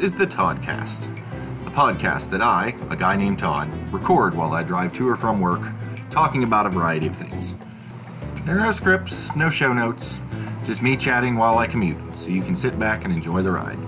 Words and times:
is 0.00 0.14
the 0.14 0.26
Toddcast, 0.26 1.08
a 1.66 1.70
podcast 1.70 2.30
that 2.30 2.40
I, 2.40 2.72
a 2.88 2.94
guy 2.94 3.16
named 3.16 3.40
Todd, 3.40 3.68
record 3.92 4.32
while 4.32 4.52
I 4.52 4.62
drive 4.62 4.94
to 4.94 5.08
or 5.08 5.16
from 5.16 5.40
work, 5.40 5.60
talking 6.08 6.44
about 6.44 6.66
a 6.66 6.68
variety 6.68 7.08
of 7.08 7.16
things. 7.16 7.56
There 8.44 8.56
are 8.56 8.60
no 8.60 8.70
scripts, 8.70 9.34
no 9.34 9.50
show 9.50 9.72
notes, 9.72 10.20
just 10.66 10.82
me 10.82 10.96
chatting 10.96 11.34
while 11.34 11.58
I 11.58 11.66
commute, 11.66 12.12
so 12.12 12.28
you 12.28 12.42
can 12.42 12.54
sit 12.54 12.78
back 12.78 13.04
and 13.04 13.12
enjoy 13.12 13.42
the 13.42 13.50
ride. 13.50 13.78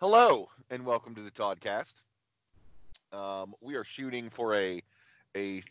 Hello, 0.00 0.48
and 0.70 0.86
welcome 0.86 1.16
to 1.16 1.22
the 1.22 1.32
Toddcast. 1.32 2.02
Um, 3.12 3.56
we 3.60 3.74
are 3.74 3.84
shooting 3.84 4.30
for 4.30 4.54
a 4.54 4.80
a 5.36 5.64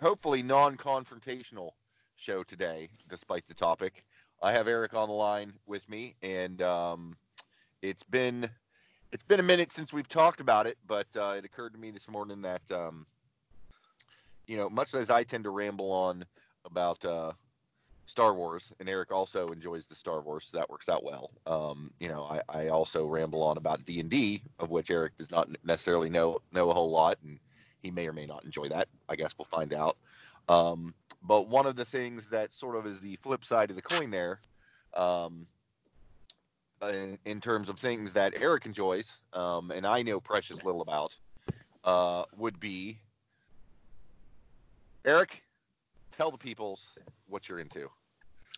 hopefully 0.00 0.42
non-confrontational 0.42 1.70
show 2.16 2.42
today, 2.42 2.88
despite 3.08 3.46
the 3.46 3.54
topic. 3.54 4.05
I 4.42 4.52
have 4.52 4.68
Eric 4.68 4.94
on 4.94 5.08
the 5.08 5.14
line 5.14 5.52
with 5.66 5.88
me, 5.88 6.14
and 6.22 6.60
um, 6.62 7.16
it's 7.82 8.02
been 8.02 8.48
it's 9.12 9.24
been 9.24 9.40
a 9.40 9.44
minute 9.44 9.72
since 9.72 9.92
we've 9.92 10.08
talked 10.08 10.40
about 10.40 10.66
it, 10.66 10.76
but 10.86 11.06
uh, 11.16 11.34
it 11.38 11.44
occurred 11.44 11.72
to 11.72 11.78
me 11.78 11.90
this 11.90 12.08
morning 12.08 12.42
that 12.42 12.62
um, 12.70 13.06
you 14.46 14.56
know, 14.56 14.68
much 14.68 14.94
as 14.94 15.10
I 15.10 15.24
tend 15.24 15.44
to 15.44 15.50
ramble 15.50 15.90
on 15.90 16.24
about 16.64 17.04
uh, 17.04 17.32
Star 18.06 18.34
Wars, 18.34 18.72
and 18.78 18.88
Eric 18.88 19.10
also 19.10 19.48
enjoys 19.48 19.86
the 19.86 19.94
Star 19.94 20.20
Wars, 20.20 20.48
so 20.50 20.58
that 20.58 20.70
works 20.70 20.88
out 20.88 21.04
well. 21.04 21.30
Um, 21.46 21.90
you 21.98 22.08
know, 22.08 22.24
I, 22.24 22.40
I 22.48 22.68
also 22.68 23.06
ramble 23.06 23.42
on 23.42 23.56
about 23.56 23.84
D 23.84 24.00
and 24.00 24.10
D, 24.10 24.42
of 24.58 24.70
which 24.70 24.90
Eric 24.90 25.16
does 25.18 25.30
not 25.30 25.48
necessarily 25.64 26.08
know 26.08 26.38
know 26.52 26.70
a 26.70 26.74
whole 26.74 26.90
lot, 26.90 27.18
and 27.24 27.38
he 27.82 27.90
may 27.90 28.06
or 28.06 28.12
may 28.12 28.26
not 28.26 28.44
enjoy 28.44 28.68
that. 28.68 28.88
I 29.08 29.16
guess 29.16 29.34
we'll 29.36 29.46
find 29.46 29.74
out. 29.74 29.96
Um, 30.48 30.94
but 31.26 31.48
one 31.48 31.66
of 31.66 31.76
the 31.76 31.84
things 31.84 32.26
that 32.26 32.52
sort 32.52 32.76
of 32.76 32.86
is 32.86 33.00
the 33.00 33.16
flip 33.16 33.44
side 33.44 33.70
of 33.70 33.76
the 33.76 33.82
coin 33.82 34.10
there, 34.10 34.40
um, 34.94 35.46
in, 36.82 37.18
in, 37.24 37.40
terms 37.40 37.68
of 37.68 37.78
things 37.78 38.12
that 38.12 38.34
Eric 38.38 38.66
enjoys, 38.66 39.18
um, 39.32 39.70
and 39.70 39.86
I 39.86 40.02
know 40.02 40.20
precious 40.20 40.62
little 40.62 40.82
about, 40.82 41.16
uh, 41.84 42.24
would 42.36 42.60
be 42.60 42.98
Eric. 45.04 45.42
Tell 46.16 46.30
the 46.30 46.38
peoples 46.38 46.92
what 47.28 47.48
you're 47.48 47.60
into. 47.60 47.90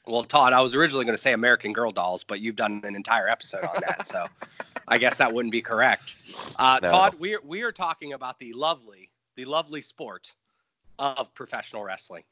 Well, 0.07 0.25
Todd, 0.25 0.53
I 0.53 0.61
was 0.63 0.75
originally 0.75 1.05
going 1.05 1.17
to 1.17 1.23
say 1.23 1.33
American 1.33 1.73
Girl 1.73 1.91
dolls, 1.91 2.25
but 2.25 2.41
you've 2.41 2.57
done 2.57 2.81
an 2.85 2.95
entire 2.95 3.29
episode 3.29 3.65
on 3.65 3.77
that, 3.87 4.09
so 4.09 4.27
I 4.87 4.99
guess 4.99 5.19
that 5.19 5.33
wouldn't 5.33 5.53
be 5.53 5.61
correct. 5.61 6.15
Uh, 6.57 6.79
no. 6.83 6.89
Todd, 6.89 7.15
we 7.19 7.35
are, 7.35 7.41
we 7.45 7.63
are 7.63 7.73
talking 7.73 8.15
about 8.15 8.39
the 8.39 8.53
lovely, 8.53 9.11
the 9.37 9.45
lovely 9.45 9.83
sport 9.83 10.33
of 10.99 11.33
professional 11.35 11.85
wrestling. 11.85 12.25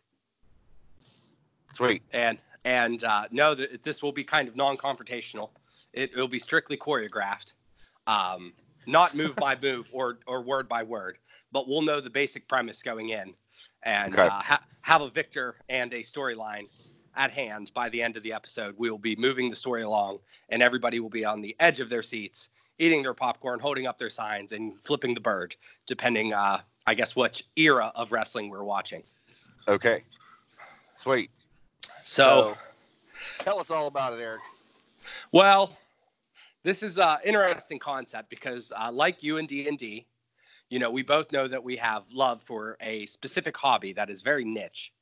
Sweet. 1.77 2.03
And 2.13 2.39
and 2.65 3.05
uh, 3.05 3.27
no, 3.31 3.55
th- 3.55 3.81
this 3.83 4.03
will 4.03 4.13
be 4.13 4.25
kind 4.25 4.49
of 4.49 4.57
non-confrontational. 4.57 5.51
It 5.93 6.17
will 6.17 6.27
be 6.27 6.39
strictly 6.39 6.77
choreographed, 6.77 7.53
um, 8.07 8.55
not 8.87 9.15
move 9.15 9.37
by 9.37 9.57
move 9.63 9.91
or 9.93 10.19
or 10.27 10.41
word 10.41 10.69
by 10.69 10.83
word, 10.83 11.19
but 11.53 11.69
we'll 11.69 11.83
know 11.83 12.01
the 12.01 12.11
basic 12.11 12.49
premise 12.49 12.83
going 12.83 13.11
in, 13.11 13.35
and 13.83 14.15
okay. 14.15 14.27
uh, 14.27 14.31
ha- 14.41 14.63
have 14.81 15.03
a 15.03 15.11
victor 15.11 15.57
and 15.69 15.93
a 15.93 16.01
storyline 16.01 16.67
at 17.15 17.31
hand 17.31 17.71
by 17.75 17.91
the 17.91 18.03
end 18.03 18.17
of 18.17 18.23
the 18.23 18.33
episode. 18.33 18.75
We 18.79 18.91
will 18.91 18.99
be 18.99 19.15
moving 19.17 19.51
the 19.51 19.57
story 19.57 19.83
along, 19.83 20.21
and 20.49 20.63
everybody 20.63 20.99
will 20.99 21.11
be 21.11 21.27
on 21.27 21.43
the 21.43 21.55
edge 21.61 21.81
of 21.81 21.91
their 21.91 22.03
seats, 22.03 22.49
eating 22.79 23.03
their 23.03 23.15
popcorn, 23.15 23.61
holding 23.61 23.87
up 23.87 23.99
their 23.99 24.11
signs, 24.11 24.53
and 24.53 24.75
flipping 24.83 25.13
the 25.13 25.21
bird, 25.21 25.55
depending 25.87 26.33
uh, 26.33 26.61
I 26.87 26.95
guess 26.95 27.15
which 27.15 27.45
era 27.57 27.93
of 27.95 28.13
wrestling 28.13 28.49
we're 28.49 28.65
watching. 28.65 29.03
Okay. 29.69 30.05
Sweet. 30.97 31.31
So, 32.07 32.55
so 32.55 33.45
tell 33.45 33.59
us 33.59 33.69
all 33.69 33.89
about 33.89 34.13
it, 34.13 34.23
Eric. 34.23 34.41
Well, 35.33 35.77
this 36.63 36.85
is 36.85 36.99
an 36.99 37.19
interesting 37.25 37.81
concept 37.81 38.31
because, 38.31 38.73
uh, 38.79 38.93
like 38.93 39.25
you 39.25 39.39
and 39.39 39.49
D 39.49 39.67
and 39.67 39.77
D, 39.77 40.07
you 40.71 40.79
know, 40.79 40.89
we 40.89 41.03
both 41.03 41.33
know 41.33 41.49
that 41.49 41.65
we 41.65 41.77
have 41.77 42.05
love 42.13 42.41
for 42.43 42.77
a 42.81 43.07
specific 43.07 43.57
hobby 43.57 43.93
that 43.95 44.09
is 44.09 44.23
very 44.23 44.45
niche, 44.45 44.93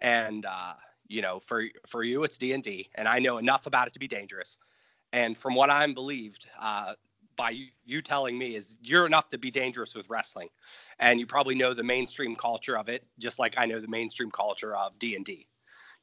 and 0.00 0.46
uh, 0.46 0.74
you 1.08 1.20
know, 1.20 1.40
for 1.40 1.64
for 1.88 2.04
you 2.04 2.22
it's 2.22 2.38
D 2.38 2.52
and 2.52 2.62
D, 2.62 2.88
and 2.94 3.08
I 3.08 3.18
know 3.18 3.38
enough 3.38 3.66
about 3.66 3.88
it 3.88 3.92
to 3.94 3.98
be 3.98 4.08
dangerous. 4.08 4.58
And 5.12 5.36
from 5.36 5.56
what 5.56 5.68
I'm 5.68 5.94
believed, 5.94 6.46
uh, 6.60 6.94
by 7.36 7.50
you, 7.50 7.66
you 7.84 8.02
telling 8.02 8.38
me 8.38 8.54
is 8.54 8.76
you're 8.80 9.04
enough 9.04 9.28
to 9.30 9.38
be 9.38 9.50
dangerous 9.50 9.96
with 9.96 10.08
wrestling, 10.08 10.48
and 11.00 11.18
you 11.18 11.26
probably 11.26 11.56
know 11.56 11.74
the 11.74 11.82
mainstream 11.82 12.36
culture 12.36 12.78
of 12.78 12.88
it, 12.88 13.04
just 13.18 13.40
like 13.40 13.54
I 13.58 13.66
know 13.66 13.80
the 13.80 13.88
mainstream 13.88 14.30
culture 14.30 14.76
of 14.76 14.96
D 15.00 15.16
and 15.16 15.24
D. 15.24 15.48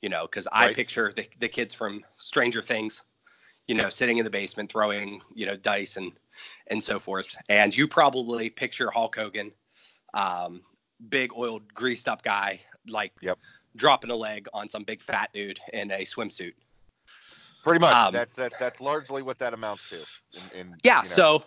You 0.01 0.09
know, 0.09 0.23
because 0.23 0.47
I 0.51 0.73
picture 0.73 1.11
the 1.15 1.27
the 1.39 1.49
kids 1.49 1.73
from 1.73 2.03
Stranger 2.17 2.61
Things, 2.61 3.01
you 3.67 3.75
know, 3.75 3.89
sitting 3.89 4.17
in 4.17 4.23
the 4.23 4.29
basement 4.29 4.71
throwing 4.71 5.21
you 5.33 5.45
know 5.45 5.55
dice 5.55 5.97
and 5.97 6.11
and 6.67 6.83
so 6.83 6.99
forth, 6.99 7.35
and 7.49 7.75
you 7.75 7.87
probably 7.87 8.49
picture 8.49 8.89
Hulk 8.89 9.15
Hogan, 9.15 9.51
um, 10.13 10.61
big 11.09 11.33
oiled 11.33 11.73
greased 11.73 12.07
up 12.07 12.23
guy, 12.23 12.61
like 12.87 13.11
yep. 13.21 13.37
dropping 13.75 14.11
a 14.11 14.15
leg 14.15 14.47
on 14.53 14.69
some 14.69 14.83
big 14.83 15.01
fat 15.01 15.29
dude 15.33 15.59
in 15.73 15.91
a 15.91 16.01
swimsuit. 16.01 16.53
Pretty 17.63 17.79
much. 17.79 17.93
Um, 17.93 18.13
that's 18.13 18.33
that, 18.33 18.53
that's 18.57 18.79
largely 18.79 19.21
what 19.21 19.39
that 19.39 19.53
amounts 19.53 19.89
to. 19.89 19.97
In, 19.97 20.59
in, 20.59 20.75
yeah. 20.83 20.97
You 20.97 21.01
know. 21.01 21.05
So 21.05 21.43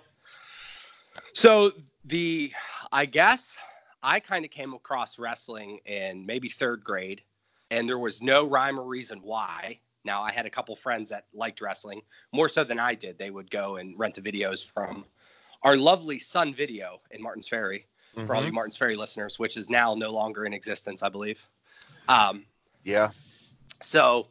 so 1.35 1.73
the 2.05 2.53
I 2.91 3.07
guess 3.07 3.57
I 4.03 4.21
kind 4.21 4.45
of 4.45 4.51
came 4.51 4.75
across 4.75 5.19
wrestling 5.19 5.79
in 5.87 6.27
maybe 6.27 6.49
third 6.49 6.85
grade, 6.85 7.23
and 7.72 7.88
there 7.88 7.99
was 7.99 8.21
no 8.21 8.44
rhyme 8.44 8.78
or 8.78 8.84
reason 8.84 9.21
why. 9.22 9.81
Now 10.05 10.22
I 10.22 10.31
had 10.31 10.44
a 10.44 10.50
couple 10.50 10.77
friends 10.77 11.09
that 11.09 11.25
liked 11.33 11.60
wrestling 11.60 12.03
more 12.31 12.49
so 12.49 12.65
than 12.65 12.78
I 12.78 12.94
did. 12.94 13.19
They 13.19 13.31
would 13.31 13.50
go 13.50 13.77
and 13.77 13.99
rent 13.99 14.15
the 14.15 14.21
videos 14.21 14.65
from 14.65 15.06
our 15.62 15.77
lovely 15.77 16.19
Sun 16.19 16.55
Video 16.55 17.00
in 17.11 17.22
Martins 17.22 17.49
Ferry 17.49 17.87
mm-hmm. 18.15 18.27
for 18.27 18.34
all 18.34 18.43
you 18.43 18.49
mm-hmm. 18.49 18.56
Martins 18.56 18.77
Ferry 18.77 18.94
listeners, 18.94 19.38
which 19.38 19.56
is 19.56 19.71
now 19.71 19.94
no 19.94 20.11
longer 20.11 20.44
in 20.44 20.53
existence, 20.53 21.03
I 21.03 21.09
believe. 21.09 21.44
Um, 22.09 22.44
yeah. 22.84 23.11
So 23.82 24.28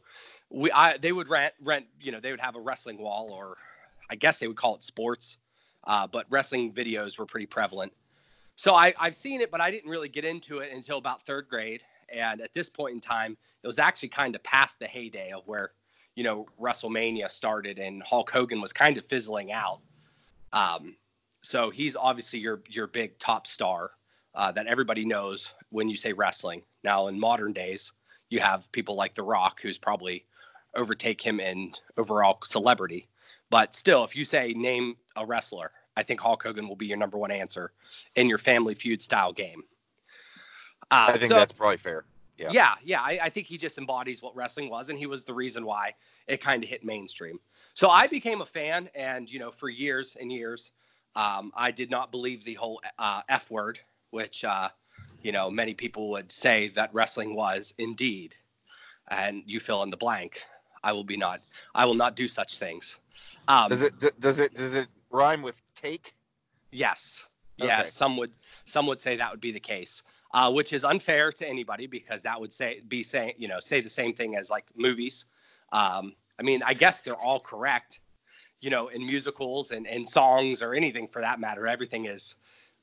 we 0.52 0.72
I 0.72 0.98
they 0.98 1.12
would 1.12 1.28
rent 1.28 1.54
rent 1.64 1.88
you 2.00 2.12
know 2.12 2.20
they 2.20 2.32
would 2.32 2.42
have 2.42 2.56
a 2.56 2.62
wrestling 2.62 3.00
wall 3.00 3.32
or 3.32 3.58
I 4.10 4.16
guess 4.16 4.38
they 4.38 4.48
would 4.48 4.58
call 4.58 4.76
it 4.76 4.84
sports, 4.84 5.38
uh, 5.86 6.06
but 6.06 6.28
wrestling 6.30 6.74
videos 6.74 7.18
were 7.18 7.26
pretty 7.26 7.48
prevalent. 7.48 7.92
So 8.56 8.76
I, 8.76 8.94
I've 9.00 9.16
seen 9.16 9.42
it, 9.42 9.50
but 9.50 9.62
I 9.62 9.72
didn't 9.72 9.90
really 9.90 10.10
get 10.10 10.26
into 10.26 10.60
it 10.60 10.72
until 10.72 11.00
about 11.00 11.24
third 11.24 11.48
grade. 11.50 11.82
And 12.14 12.42
at 12.42 12.54
this 12.54 12.70
point 12.70 12.96
in 12.96 13.02
time, 13.02 13.38
it 13.64 13.68
was 13.68 13.80
actually 13.80 14.10
kind 14.10 14.36
of 14.36 14.44
past 14.44 14.80
the 14.80 14.88
heyday 14.88 15.32
of 15.32 15.48
where 15.48 15.72
you 16.16 16.24
know 16.24 16.46
WrestleMania 16.60 17.30
started 17.30 17.80
and 17.80 18.04
Hulk 18.04 18.30
Hogan 18.30 18.62
was 18.62 18.74
kind 18.74 18.98
of 18.98 19.06
fizzling 19.06 19.52
out. 19.52 19.80
Um, 20.54 20.96
so 21.42 21.70
he's 21.70 21.96
obviously 21.96 22.40
your 22.40 22.62
your 22.68 22.88
big 22.88 23.18
top 23.20 23.48
star 23.48 23.92
uh, 24.36 24.52
that 24.52 24.68
everybody 24.68 25.06
knows 25.06 25.54
when 25.70 25.90
you 25.90 25.96
say 25.96 26.14
wrestling. 26.14 26.64
Now 26.84 27.08
in 27.08 27.20
modern 27.20 27.54
days, 27.54 27.92
you 28.30 28.40
have 28.40 28.72
people 28.72 28.96
like 28.96 29.16
The 29.16 29.24
Rock, 29.24 29.62
who's 29.62 29.78
probably 29.78 30.26
overtake 30.76 31.22
him 31.22 31.40
in 31.40 31.74
overall 31.98 32.40
celebrity. 32.44 33.08
But 33.50 33.76
still, 33.76 34.04
if 34.04 34.16
you 34.16 34.24
say 34.24 34.54
name 34.54 34.96
a 35.16 35.26
wrestler, 35.26 35.72
I 35.98 36.04
think 36.04 36.22
Hulk 36.22 36.44
Hogan 36.44 36.68
will 36.68 36.78
be 36.78 36.86
your 36.88 36.98
number 36.98 37.18
one 37.18 37.32
answer 37.32 37.72
in 38.16 38.30
your 38.30 38.38
Family 38.38 38.76
Feud 38.76 39.02
style 39.02 39.34
game. 39.34 39.64
Uh, 40.92 41.06
I 41.10 41.18
think 41.18 41.30
so, 41.30 41.36
that's 41.36 41.54
probably 41.54 41.78
fair. 41.78 42.04
Yeah, 42.38 42.50
yeah, 42.52 42.76
yeah 42.84 43.02
I, 43.02 43.20
I, 43.24 43.30
think 43.30 43.48
he 43.48 43.58
just 43.58 43.78
embodies 43.78 44.22
what 44.22 44.36
wrestling 44.36 44.70
was, 44.70 44.90
and 44.90 44.98
he 44.98 45.06
was 45.06 45.24
the 45.24 45.34
reason 45.34 45.64
why 45.64 45.94
it 46.28 46.42
kind 46.42 46.64
of 46.64 46.70
hit 46.70 46.84
mainstream. 46.84 47.40
So 47.74 47.90
I 47.90 48.08
became 48.08 48.42
a 48.42 48.46
fan, 48.46 48.90
and 48.94 49.30
you 49.30 49.40
know, 49.40 49.52
for 49.52 49.70
years 49.70 50.18
and 50.20 50.32
years, 50.32 50.72
um, 51.16 51.52
I 51.56 51.72
did 51.72 51.90
not 51.90 52.12
believe 52.12 52.44
the 52.44 52.56
whole 52.56 52.82
uh, 53.00 53.22
F 53.30 53.50
word, 53.50 53.80
which 54.10 54.44
uh, 54.44 54.70
you 55.22 55.32
know 55.32 55.50
many 55.50 55.74
people 55.74 56.10
would 56.12 56.32
say 56.32 56.70
that 56.70 56.94
wrestling 56.94 57.36
was 57.36 57.74
indeed, 57.78 58.36
and 59.08 59.44
you 59.46 59.60
fill 59.60 59.84
in 59.84 59.90
the 59.90 59.98
blank. 59.98 60.42
I 60.84 60.92
will 60.94 61.04
be 61.04 61.18
not. 61.18 61.42
I 61.74 61.86
will 61.86 61.94
not 61.94 62.16
do 62.16 62.28
such 62.28 62.58
things. 62.58 62.98
Um, 63.48 63.70
does 63.70 63.82
it 63.82 64.20
does 64.20 64.40
it 64.40 64.54
does 64.56 64.76
it 64.76 64.88
rhyme 65.10 65.42
with 65.42 65.56
take? 65.76 66.14
Yes. 66.72 67.24
Okay. 67.60 67.68
Yeah. 67.68 67.86
Some 67.86 68.18
would 68.18 68.32
some 68.72 68.88
would 68.88 69.02
say 69.02 69.18
that 69.18 69.32
would 69.32 69.42
be 69.42 69.52
the 69.52 69.60
case, 69.60 70.04
uh, 70.34 70.52
which 70.52 70.74
is 70.74 70.86
unfair 70.86 71.32
to 71.34 71.48
anybody 71.48 71.88
because 71.88 72.22
that 72.24 72.40
would 72.40 72.54
say 72.54 72.82
be 72.88 73.04
saying 73.04 73.34
you 73.38 73.48
know 73.48 73.60
say 73.60 73.82
the 73.82 73.90
same 73.90 74.14
thing 74.14 74.36
as 74.36 74.50
like 74.50 74.66
movies. 74.76 75.26
Um, 75.72 76.14
I 76.40 76.44
mean, 76.44 76.64
I 76.64 76.74
guess 76.74 77.02
they're 77.02 77.14
all 77.14 77.40
correct. 77.40 78.00
You 78.62 78.70
know, 78.70 78.90
in 78.90 79.06
musicals 79.06 79.72
and, 79.72 79.88
and 79.88 80.08
songs 80.08 80.62
or 80.62 80.74
anything 80.74 81.08
for 81.08 81.22
that 81.22 81.40
matter, 81.40 81.68
everything 81.68 82.06
is, 82.06 82.36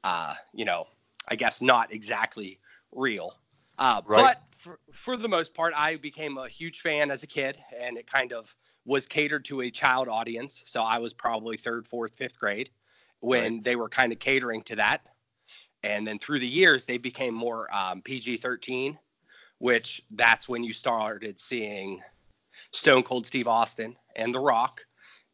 uh, 0.03 0.35
you 0.53 0.65
know, 0.65 0.87
I 1.29 1.37
guess 1.37 1.63
not 1.63 1.93
exactly 1.93 2.59
real. 2.91 3.35
Uh, 3.79 4.03
right. 4.07 4.37
But 4.37 4.43
for, 4.57 4.79
for 4.93 5.17
the 5.17 5.29
most 5.29 5.55
part, 5.55 5.73
I 5.77 5.97
became 5.97 6.37
a 6.37 6.49
huge 6.49 6.81
fan 6.81 7.11
as 7.11 7.23
a 7.23 7.27
kid, 7.27 7.59
and 7.79 7.97
it 7.97 8.11
kind 8.11 8.33
of 8.33 8.55
was 8.85 9.07
catered 9.07 9.45
to 9.47 9.61
a 9.61 9.71
child 9.71 10.09
audience. 10.09 10.63
So 10.67 10.83
I 10.83 10.99
was 10.99 11.13
probably 11.13 11.57
third, 11.57 11.87
fourth, 11.87 12.13
fifth 12.17 12.39
grade 12.39 12.71
when 13.21 13.55
right. 13.55 13.65
they 13.65 13.77
were 13.77 13.89
kind 13.89 14.13
of 14.13 14.19
catering 14.19 14.63
to 14.63 14.77
that. 14.77 15.03
And 15.83 16.07
then 16.07 16.19
through 16.19 16.41
the 16.41 16.49
years, 16.49 16.87
they 16.87 16.99
became 16.99 17.35
more 17.35 17.73
um, 17.75 18.03
PG 18.03 18.39
13, 18.39 18.99
which 19.59 20.03
that's 20.11 20.49
when 20.49 20.65
you 20.65 20.73
started 20.73 21.39
seeing 21.39 22.03
Stone 22.73 23.05
Cold 23.05 23.27
Steve 23.27 23.47
Austin 23.47 23.97
and 24.17 24.35
The 24.35 24.41
Rock 24.41 24.85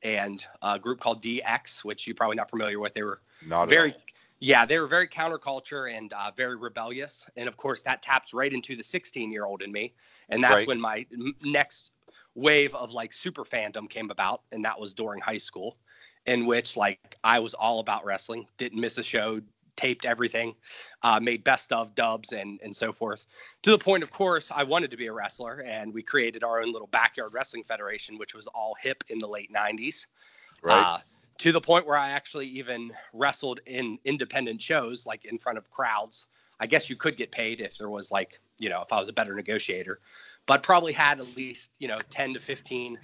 and 0.03 0.45
a 0.63 0.79
group 0.79 1.01
called 1.01 1.23
DX, 1.23 1.85
which 1.85 2.07
you're 2.07 2.15
probably 2.15 2.37
not 2.37 2.51
familiar 2.51 2.79
with. 2.79 2.95
They 2.95 3.03
were 3.03 3.21
Not 3.47 3.69
very 3.69 3.95
yeah, 4.41 4.67
they 4.67 4.79
were 4.79 4.87
very 4.87 5.09
counterculture 5.09 5.97
and 5.97 6.13
uh, 6.13 6.31
very 6.37 6.57
rebellious, 6.57 7.25
and 7.37 7.49
of 7.49 7.57
course 7.57 7.83
that 7.83 8.03
taps 8.03 8.35
right 8.35 8.53
into 8.53 8.77
the 8.77 8.83
16 8.83 9.33
year 9.33 9.47
old 9.47 9.63
in 9.63 9.73
me, 9.73 9.95
and 10.29 10.45
that's 10.45 10.53
Right. 10.53 10.67
when 10.67 10.81
my 10.81 11.07
next 11.43 11.91
wave 12.35 12.75
of 12.75 12.93
like 12.93 13.13
super 13.13 13.45
fandom 13.45 13.89
came 13.89 14.11
about, 14.11 14.43
and 14.53 14.65
that 14.65 14.79
was 14.79 14.93
during 14.93 15.21
high 15.21 15.39
school, 15.39 15.79
in 16.27 16.45
which 16.45 16.77
like 16.77 17.17
I 17.25 17.39
was 17.39 17.55
all 17.55 17.81
about 17.81 18.05
wrestling, 18.05 18.47
didn't 18.59 18.81
miss 18.81 18.99
a 18.99 19.03
show, 19.03 19.41
taped 19.77 20.05
everything, 20.05 20.55
uh, 21.03 21.21
made 21.21 21.45
best 21.45 21.73
of 21.73 21.95
dubs 21.95 22.33
and 22.33 22.61
and 22.63 22.75
so 22.75 22.93
forth. 22.93 23.27
To 23.63 23.71
the 23.71 23.79
point, 23.79 24.03
of 24.03 24.11
course, 24.11 24.51
I 24.55 24.65
wanted 24.65 24.91
to 24.91 24.97
be 24.97 25.07
a 25.07 25.13
wrestler, 25.13 25.61
and 25.61 25.93
we 25.93 26.03
created 26.03 26.45
our 26.45 26.61
own 26.61 26.73
little 26.73 26.89
backyard 26.89 27.33
wrestling 27.33 27.65
federation, 27.65 28.19
which 28.19 28.35
was 28.35 28.47
all 28.49 28.75
hip 28.81 29.05
in 29.09 29.19
the 29.19 29.29
late 29.29 29.51
90s 29.53 30.07
Right. 30.63 30.87
uh, 30.87 30.99
to 31.39 31.53
the 31.53 31.61
point 31.61 31.87
where 31.87 31.97
I 31.97 32.11
actually 32.11 32.47
even 32.49 32.93
wrestled 33.13 33.61
in 33.67 33.99
independent 34.05 34.63
shows, 34.63 35.07
like 35.07 35.25
in 35.25 35.39
front 35.39 35.59
of 35.59 35.71
crowds. 35.71 36.27
I 36.61 36.67
guess 36.67 36.89
you 36.89 36.97
could 36.97 37.17
get 37.17 37.33
paid 37.33 37.61
if 37.61 37.77
there 37.77 37.91
was 37.91 38.11
like, 38.11 38.39
you 38.59 38.69
know, 38.69 38.81
if 38.83 38.93
I 38.93 39.01
was 39.01 39.09
a 39.09 39.13
better 39.13 39.35
negotiator, 39.35 40.01
but 40.47 40.63
probably 40.63 40.93
had 40.93 41.19
at 41.19 41.37
least, 41.37 41.71
you 41.79 41.89
know, 41.89 41.99
10 42.11 42.35
to 42.35 42.41
15 42.41 42.99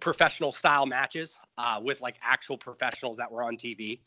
professional 0.00 0.52
style 0.52 0.86
matches 0.86 1.38
uh, 1.58 1.80
with 1.82 2.00
like 2.00 2.16
actual 2.22 2.56
professionals 2.56 3.16
that 3.18 3.30
were 3.30 3.42
on 3.42 3.56
TV 3.56 4.00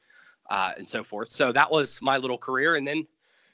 uh, 0.50 0.74
and 0.78 0.88
so 0.88 1.04
forth. 1.04 1.30
So 1.30 1.52
that 1.52 1.70
was 1.70 2.02
my 2.02 2.18
little 2.18 2.38
career. 2.38 2.76
And 2.76 2.88
then, 2.88 3.08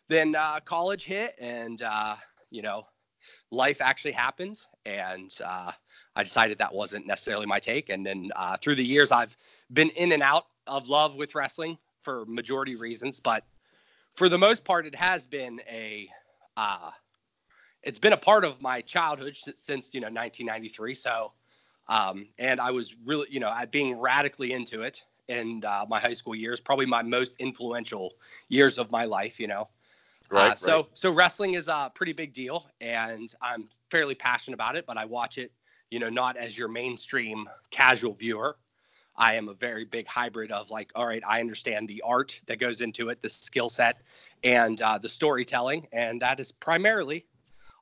then 0.08 0.36
uh, 0.36 0.60
college 0.62 1.06
hit 1.06 1.36
and, 1.40 1.82
uh, 1.82 2.16
you 2.50 2.62
know, 2.62 2.88
life 3.52 3.82
actually 3.82 4.12
happens. 4.12 4.68
And 4.86 5.34
uh, 5.44 5.72
I 6.16 6.24
decided 6.24 6.58
that 6.60 6.74
wasn't 6.74 7.08
necessarily 7.08 7.46
my 7.46 7.60
take. 7.60 7.90
And 7.90 8.06
then 8.06 8.32
uh, 8.36 8.58
through 8.58 8.76
the 8.76 8.86
years, 8.86 9.12
I've 9.12 9.36
been 9.72 9.90
in 9.92 10.12
and 10.12 10.24
out 10.24 10.48
of 10.68 10.88
love 10.90 11.16
with 11.16 11.36
wrestling 11.36 11.78
for 12.02 12.26
majority 12.26 12.76
reasons, 12.76 13.20
but 13.20 13.44
for 14.16 14.30
the 14.30 14.38
most 14.38 14.64
part, 14.64 14.86
it 14.86 14.96
has 14.96 15.26
been 15.26 15.60
a 15.70 16.08
uh, 16.56 16.92
it's 17.82 18.00
been 18.00 18.14
a 18.14 18.18
part 18.18 18.46
of 18.46 18.62
my 18.62 18.82
childhood 18.82 19.36
since 19.58 19.90
you 19.94 20.02
know 20.02 20.08
1993. 20.08 20.94
So, 20.94 21.32
um, 21.88 22.28
and 22.38 22.62
I 22.62 22.72
was 22.72 22.96
really 23.06 23.28
you 23.30 23.40
know 23.40 23.50
I 23.50 23.66
being 23.66 24.00
radically 24.00 24.54
into 24.54 24.84
it 24.84 25.04
in 25.28 25.64
uh, 25.66 25.86
my 25.88 26.00
high 26.00 26.14
school 26.14 26.36
years, 26.36 26.60
probably 26.60 26.86
my 26.86 27.02
most 27.02 27.36
influential 27.40 28.14
years 28.50 28.78
of 28.78 28.92
my 28.92 29.06
life. 29.06 29.40
You 29.40 29.48
know, 29.48 29.70
Right, 30.34 30.54
uh, 30.54 30.56
so 30.56 30.78
right. 30.78 30.86
so 30.94 31.12
wrestling 31.12 31.54
is 31.54 31.68
a 31.68 31.92
pretty 31.94 32.14
big 32.14 32.34
deal, 32.34 32.66
and 32.82 33.34
I'm 33.42 33.70
fairly 33.92 34.16
passionate 34.16 34.56
about 34.56 34.76
it. 34.76 34.86
But 34.88 34.98
I 34.98 35.06
watch 35.06 35.38
it, 35.38 35.52
you 35.92 36.00
know, 36.00 36.10
not 36.10 36.38
as 36.38 36.58
your 36.58 36.68
mainstream 36.68 37.48
casual 37.70 38.14
viewer. 38.14 38.58
I 39.16 39.36
am 39.36 39.48
a 39.48 39.54
very 39.54 39.86
big 39.86 40.08
hybrid 40.08 40.52
of 40.52 40.72
like, 40.72 40.92
all 40.96 41.06
right, 41.06 41.22
I 41.28 41.40
understand 41.40 41.88
the 41.88 42.02
art 42.02 42.42
that 42.48 42.58
goes 42.58 42.82
into 42.82 43.10
it, 43.10 43.22
the 43.22 43.30
skill 43.30 43.70
set, 43.70 44.02
and 44.44 44.82
uh, 44.82 44.98
the 44.98 45.10
storytelling, 45.10 45.88
and 45.92 46.20
that 46.24 46.40
is 46.40 46.52
primarily 46.52 47.28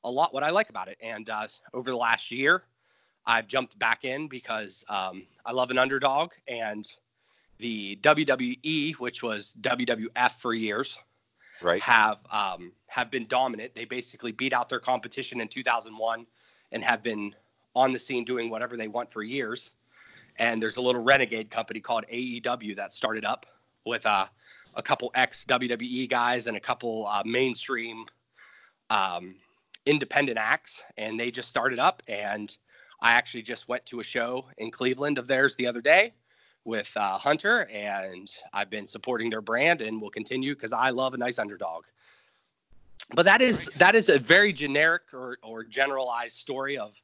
a 0.04 0.10
lot 0.10 0.34
what 0.34 0.42
I 0.42 0.50
like 0.50 0.68
about 0.68 0.88
it. 0.88 0.98
And 1.00 1.30
uh, 1.30 1.46
over 1.72 1.90
the 1.90 1.96
last 1.96 2.30
year, 2.30 2.64
I've 3.24 3.46
jumped 3.46 3.78
back 3.78 4.04
in 4.04 4.28
because 4.28 4.84
um, 4.90 5.22
I 5.46 5.52
love 5.52 5.70
an 5.70 5.78
underdog, 5.78 6.32
and 6.48 6.86
the 7.62 7.96
WWE, 8.02 8.94
which 8.96 9.22
was 9.22 9.54
WWF 9.60 10.32
for 10.32 10.52
years, 10.52 10.98
right. 11.62 11.80
have 11.80 12.18
um, 12.30 12.72
have 12.88 13.10
been 13.10 13.26
dominant. 13.28 13.74
They 13.74 13.84
basically 13.84 14.32
beat 14.32 14.52
out 14.52 14.68
their 14.68 14.80
competition 14.80 15.40
in 15.40 15.48
2001 15.48 16.26
and 16.72 16.82
have 16.82 17.02
been 17.02 17.34
on 17.74 17.92
the 17.92 17.98
scene 17.98 18.24
doing 18.24 18.50
whatever 18.50 18.76
they 18.76 18.88
want 18.88 19.12
for 19.12 19.22
years. 19.22 19.72
And 20.38 20.60
there's 20.60 20.76
a 20.76 20.82
little 20.82 21.02
renegade 21.02 21.50
company 21.50 21.78
called 21.78 22.04
AEW 22.12 22.76
that 22.76 22.92
started 22.92 23.24
up 23.24 23.46
with 23.86 24.04
uh, 24.06 24.26
a 24.74 24.82
couple 24.82 25.12
ex 25.14 25.44
WWE 25.44 26.10
guys 26.10 26.48
and 26.48 26.56
a 26.56 26.60
couple 26.60 27.06
uh, 27.06 27.22
mainstream 27.24 28.06
um, 28.90 29.36
independent 29.86 30.36
acts, 30.36 30.82
and 30.96 31.18
they 31.18 31.30
just 31.30 31.48
started 31.48 31.78
up. 31.78 32.02
And 32.08 32.54
I 33.00 33.12
actually 33.12 33.42
just 33.42 33.68
went 33.68 33.86
to 33.86 34.00
a 34.00 34.04
show 34.04 34.46
in 34.58 34.72
Cleveland 34.72 35.18
of 35.18 35.28
theirs 35.28 35.54
the 35.54 35.68
other 35.68 35.80
day 35.80 36.12
with 36.64 36.90
uh, 36.96 37.18
Hunter, 37.18 37.66
and 37.72 38.30
I've 38.52 38.70
been 38.70 38.86
supporting 38.86 39.30
their 39.30 39.40
brand 39.40 39.80
and 39.80 40.00
will 40.00 40.10
continue 40.10 40.54
because 40.54 40.72
I 40.72 40.90
love 40.90 41.14
a 41.14 41.16
nice 41.16 41.38
underdog. 41.38 41.84
But 43.14 43.24
that 43.26 43.42
is 43.42 43.66
that 43.78 43.94
is 43.94 44.08
a 44.08 44.18
very 44.18 44.52
generic 44.52 45.02
or, 45.12 45.38
or 45.42 45.64
generalized 45.64 46.36
story 46.36 46.78
of 46.78 46.94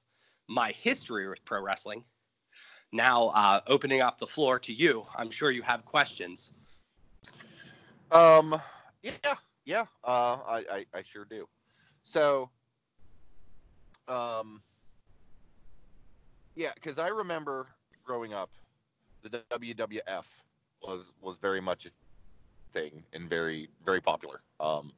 my 0.47 0.71
history 0.71 1.29
with 1.29 1.45
pro 1.45 1.61
wrestling. 1.61 2.05
Now, 2.93 3.29
uh, 3.29 3.61
opening 3.67 4.01
up 4.01 4.19
the 4.19 4.27
floor 4.27 4.59
to 4.61 4.73
you, 4.73 5.05
I'm 5.17 5.31
sure 5.31 5.51
you 5.51 5.63
have 5.63 5.85
questions. 5.85 6.53
Um, 8.11 8.61
yeah, 9.03 9.35
yeah, 9.67 9.85
uh, 10.05 10.39
I, 10.47 10.65
I, 10.73 10.87
I 10.95 11.03
sure 11.03 11.27
do. 11.27 11.47
So, 12.05 12.49
um, 14.07 14.63
yeah, 16.55 16.71
because 16.75 16.99
I 16.99 17.09
remember 17.09 17.67
growing 18.03 18.33
up, 18.33 18.51
the 19.23 19.43
WWF 19.51 20.25
was 20.83 21.13
was 21.21 21.39
very 21.39 21.61
much 21.61 21.87
a 21.87 21.91
thing 22.73 23.03
and 23.13 23.29
very 23.29 23.69
very 23.85 24.01
popular. 24.01 24.41
Um, 24.61 24.93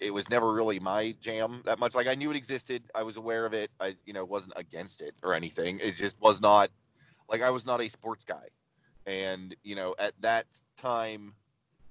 it 0.00 0.12
was 0.12 0.28
never 0.28 0.52
really 0.52 0.80
my 0.80 1.14
jam 1.20 1.62
that 1.64 1.78
much. 1.78 1.94
Like 1.94 2.06
I 2.06 2.14
knew 2.14 2.30
it 2.30 2.36
existed, 2.36 2.82
I 2.94 3.02
was 3.02 3.16
aware 3.16 3.46
of 3.46 3.54
it. 3.54 3.70
I 3.80 3.96
you 4.06 4.12
know 4.12 4.24
wasn't 4.24 4.54
against 4.56 5.02
it 5.02 5.14
or 5.22 5.34
anything. 5.34 5.80
It 5.80 5.92
just 5.92 6.20
was 6.20 6.40
not 6.40 6.70
like 7.28 7.42
I 7.42 7.50
was 7.50 7.64
not 7.64 7.80
a 7.80 7.88
sports 7.88 8.24
guy, 8.24 8.48
and 9.06 9.54
you 9.62 9.76
know 9.76 9.94
at 9.98 10.12
that 10.20 10.46
time 10.76 11.34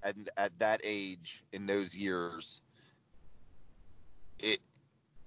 at 0.04 0.15
at 0.38 0.57
that 0.60 0.81
age 0.83 1.44
in 1.54 1.65
those 1.65 1.95
years 1.95 2.62
it 4.39 4.60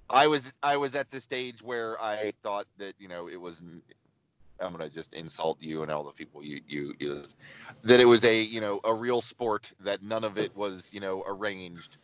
I 0.08 0.28
was 0.28 0.52
I 0.62 0.76
was 0.76 0.94
at 0.94 1.10
the 1.10 1.20
stage 1.20 1.62
where 1.62 2.00
I 2.00 2.32
thought 2.42 2.66
that 2.78 2.94
you 2.98 3.08
know 3.08 3.28
it 3.28 3.40
was 3.40 3.60
I'm 4.60 4.72
gonna 4.72 4.88
just 4.88 5.14
insult 5.14 5.58
you 5.60 5.82
and 5.82 5.90
all 5.90 6.04
the 6.04 6.12
people 6.12 6.42
you 6.42 6.60
you 6.66 6.94
use 6.98 7.34
that 7.84 8.00
it 8.00 8.06
was 8.06 8.24
a 8.24 8.40
you 8.42 8.60
know 8.60 8.80
a 8.84 8.94
real 8.94 9.20
sport 9.20 9.72
that 9.80 10.02
none 10.02 10.24
of 10.24 10.38
it 10.38 10.54
was 10.56 10.90
you 10.92 11.00
know 11.00 11.22
arranged 11.26 11.98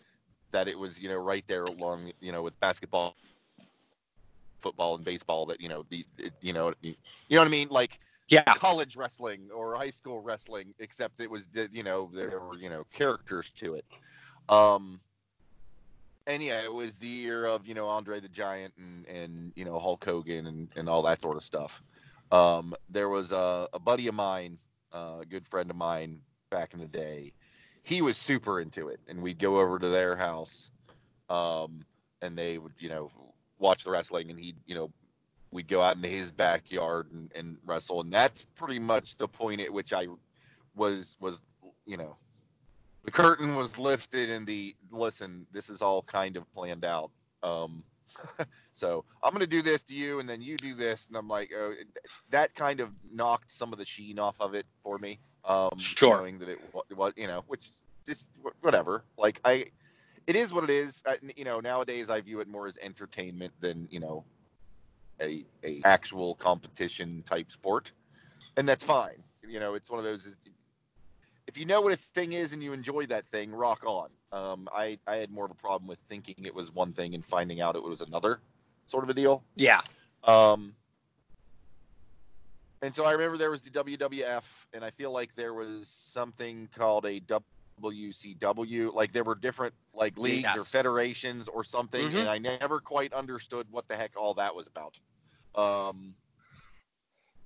that 0.52 0.68
it 0.68 0.78
was 0.78 1.00
you 1.00 1.08
know 1.08 1.18
right 1.18 1.44
there 1.48 1.64
along 1.64 2.12
you 2.20 2.32
know 2.32 2.42
with 2.42 2.58
basketball 2.60 3.16
football 4.60 4.94
and 4.96 5.04
baseball 5.04 5.46
that 5.46 5.60
you 5.60 5.68
know 5.68 5.84
the 5.90 6.04
you 6.40 6.52
know 6.52 6.72
you 6.82 6.94
know 7.30 7.40
what 7.40 7.46
I 7.46 7.50
mean 7.50 7.68
like 7.70 7.98
Yeah, 8.28 8.54
college 8.54 8.96
wrestling 8.96 9.48
or 9.54 9.74
high 9.76 9.90
school 9.90 10.20
wrestling, 10.20 10.74
except 10.78 11.20
it 11.20 11.30
was 11.30 11.48
you 11.70 11.82
know 11.82 12.10
there 12.12 12.40
were 12.40 12.56
you 12.56 12.68
know 12.68 12.84
characters 12.92 13.50
to 13.52 13.74
it. 13.74 13.84
Um, 14.48 15.00
and 16.26 16.42
yeah, 16.42 16.62
it 16.62 16.72
was 16.72 16.96
the 16.96 17.06
year 17.06 17.46
of 17.46 17.66
you 17.66 17.74
know 17.74 17.88
Andre 17.88 18.20
the 18.20 18.28
Giant 18.28 18.74
and 18.78 19.06
and 19.06 19.52
you 19.56 19.64
know 19.64 19.78
Hulk 19.78 20.04
Hogan 20.04 20.46
and 20.46 20.68
and 20.76 20.88
all 20.88 21.02
that 21.02 21.20
sort 21.20 21.36
of 21.36 21.44
stuff. 21.44 21.82
Um, 22.32 22.74
there 22.88 23.10
was 23.10 23.30
a, 23.30 23.68
a 23.72 23.78
buddy 23.78 24.08
of 24.08 24.14
mine, 24.14 24.58
uh, 24.92 25.18
a 25.20 25.26
good 25.26 25.46
friend 25.46 25.70
of 25.70 25.76
mine 25.76 26.20
back 26.50 26.74
in 26.74 26.80
the 26.80 26.86
day. 26.86 27.32
He 27.82 28.00
was 28.00 28.16
super 28.16 28.60
into 28.60 28.88
it, 28.88 29.00
and 29.06 29.22
we'd 29.22 29.38
go 29.38 29.60
over 29.60 29.78
to 29.78 29.88
their 29.88 30.16
house, 30.16 30.70
um, 31.28 31.84
and 32.22 32.36
they 32.36 32.58
would 32.58 32.72
you 32.78 32.88
know 32.88 33.10
watch 33.58 33.84
the 33.84 33.90
wrestling, 33.90 34.30
and 34.30 34.40
he'd 34.40 34.56
you 34.66 34.74
know 34.74 34.90
we'd 35.50 35.68
go 35.68 35.82
out 35.82 35.96
into 35.96 36.08
his 36.08 36.32
backyard 36.32 37.08
and, 37.12 37.30
and 37.34 37.58
wrestle, 37.66 38.00
and 38.00 38.12
that's 38.12 38.46
pretty 38.54 38.78
much 38.78 39.16
the 39.16 39.28
point 39.28 39.60
at 39.60 39.72
which 39.72 39.92
I 39.92 40.06
was 40.74 41.16
was 41.20 41.40
you 41.84 41.98
know 41.98 42.16
the 43.04 43.10
curtain 43.10 43.56
was 43.56 43.78
lifted 43.78 44.30
and 44.30 44.46
the 44.46 44.74
listen 44.90 45.46
this 45.52 45.68
is 45.68 45.82
all 45.82 46.02
kind 46.02 46.36
of 46.36 46.50
planned 46.52 46.84
out 46.84 47.10
um 47.42 47.82
so 48.82 49.04
i'm 49.22 49.30
going 49.30 49.40
to 49.40 49.46
do 49.46 49.62
this 49.62 49.84
to 49.84 49.94
you 49.94 50.18
and 50.18 50.28
then 50.28 50.42
you 50.42 50.56
do 50.56 50.74
this 50.74 51.06
and 51.06 51.16
i'm 51.16 51.28
like 51.28 51.50
oh, 51.56 51.72
that 52.30 52.52
kind 52.54 52.80
of 52.80 52.90
knocked 53.12 53.52
some 53.52 53.72
of 53.72 53.78
the 53.78 53.84
sheen 53.84 54.18
off 54.18 54.34
of 54.40 54.54
it 54.54 54.66
for 54.82 54.98
me 54.98 55.18
um 55.44 55.70
Sure. 55.78 56.18
knowing 56.18 56.38
that 56.38 56.48
it 56.48 56.58
was 56.96 57.12
you 57.16 57.28
know 57.28 57.44
which 57.46 57.70
just 58.06 58.28
whatever. 58.60 59.04
Like 59.16 59.40
i 59.44 59.66
it 60.26 60.36
is 60.36 60.52
what 60.52 60.64
it 60.64 60.70
is. 60.70 61.02
I, 61.06 61.16
you 61.36 61.44
know 61.44 61.60
nowadays 61.60 62.10
i 62.10 62.20
view 62.20 62.40
it 62.40 62.48
more 62.48 62.66
as 62.66 62.76
entertainment 62.82 63.52
than 63.60 63.88
you 63.90 64.00
know 64.00 64.24
a, 65.20 65.44
a 65.62 65.80
actual 65.84 66.34
competition 66.34 67.22
type 67.24 67.50
sport 67.50 67.92
and 68.56 68.68
that's 68.68 68.84
fine. 68.84 69.22
You 69.48 69.60
know 69.60 69.74
it's 69.74 69.90
one 69.90 69.98
of 69.98 70.04
those 70.04 70.28
if 71.46 71.56
you 71.58 71.66
know 71.66 71.80
what 71.80 71.92
a 71.92 71.96
thing 71.96 72.32
is 72.32 72.52
and 72.52 72.62
you 72.62 72.72
enjoy 72.72 73.06
that 73.06 73.26
thing 73.30 73.52
rock 73.52 73.84
on. 73.84 74.08
Um, 74.32 74.68
I, 74.72 74.98
I 75.06 75.16
had 75.16 75.30
more 75.30 75.44
of 75.44 75.50
a 75.50 75.54
problem 75.54 75.86
with 75.88 75.98
thinking 76.08 76.36
it 76.44 76.54
was 76.54 76.72
one 76.72 76.92
thing 76.92 77.14
and 77.14 77.26
finding 77.26 77.60
out 77.60 77.76
it 77.76 77.82
was 77.82 78.00
another 78.00 78.40
sort 78.92 79.02
of 79.04 79.10
a 79.10 79.14
deal 79.14 79.42
yeah, 79.56 79.80
um, 80.24 80.74
and 82.82 82.94
so 82.94 83.04
I 83.04 83.12
remember 83.12 83.38
there 83.38 83.50
was 83.50 83.60
the 83.62 83.70
WWF, 83.70 84.44
and 84.74 84.84
I 84.84 84.90
feel 84.90 85.12
like 85.12 85.30
there 85.36 85.54
was 85.54 85.86
something 85.88 86.68
called 86.76 87.06
a 87.06 87.20
WCW. 87.80 88.92
Like 88.92 89.12
there 89.12 89.22
were 89.24 89.36
different 89.36 89.72
like 89.94 90.18
leagues 90.18 90.56
or 90.56 90.64
federations 90.64 91.48
or 91.48 91.62
something, 91.64 92.10
Mhm. 92.10 92.18
and 92.20 92.28
I 92.28 92.38
never 92.38 92.80
quite 92.80 93.12
understood 93.12 93.66
what 93.70 93.86
the 93.88 93.96
heck 93.96 94.16
all 94.16 94.34
that 94.34 94.54
was 94.54 94.66
about. 94.66 94.98
Um, 95.54 96.14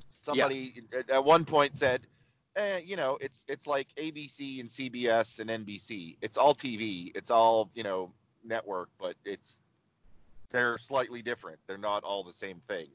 somebody 0.09 0.83
at, 0.93 1.11
at 1.11 1.25
one 1.25 1.45
point 1.45 1.76
said, 1.76 2.07
eh, 2.57 2.79
you 2.85 2.97
know, 2.97 3.19
it's 3.21 3.45
it's 3.47 3.67
like 3.67 3.88
ABC 3.97 4.61
and 4.61 4.71
CBS 4.71 5.38
and 5.41 5.50
NBC. 5.50 6.17
It's 6.23 6.38
all 6.38 6.55
TV. 6.55 7.12
It's 7.15 7.31
all 7.31 7.71
you 7.75 7.83
know 7.83 8.11
network, 8.43 8.88
but 8.99 9.17
it's 9.25 9.59
they're 10.50 10.79
slightly 10.79 11.23
different. 11.23 11.59
They're 11.67 11.79
not 11.79 12.05
all 12.05 12.23
the 12.23 12.33
same 12.33 12.61
thing. 12.69 12.87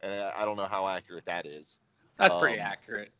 And 0.00 0.12
I, 0.12 0.44
don't 0.44 0.56
know 0.56 0.66
how 0.66 0.86
accurate 0.86 1.24
that 1.26 1.44
is. 1.46 1.80
That's 2.18 2.34
pretty 2.34 2.60
Um, 2.60 2.66
accurate. 2.66 3.10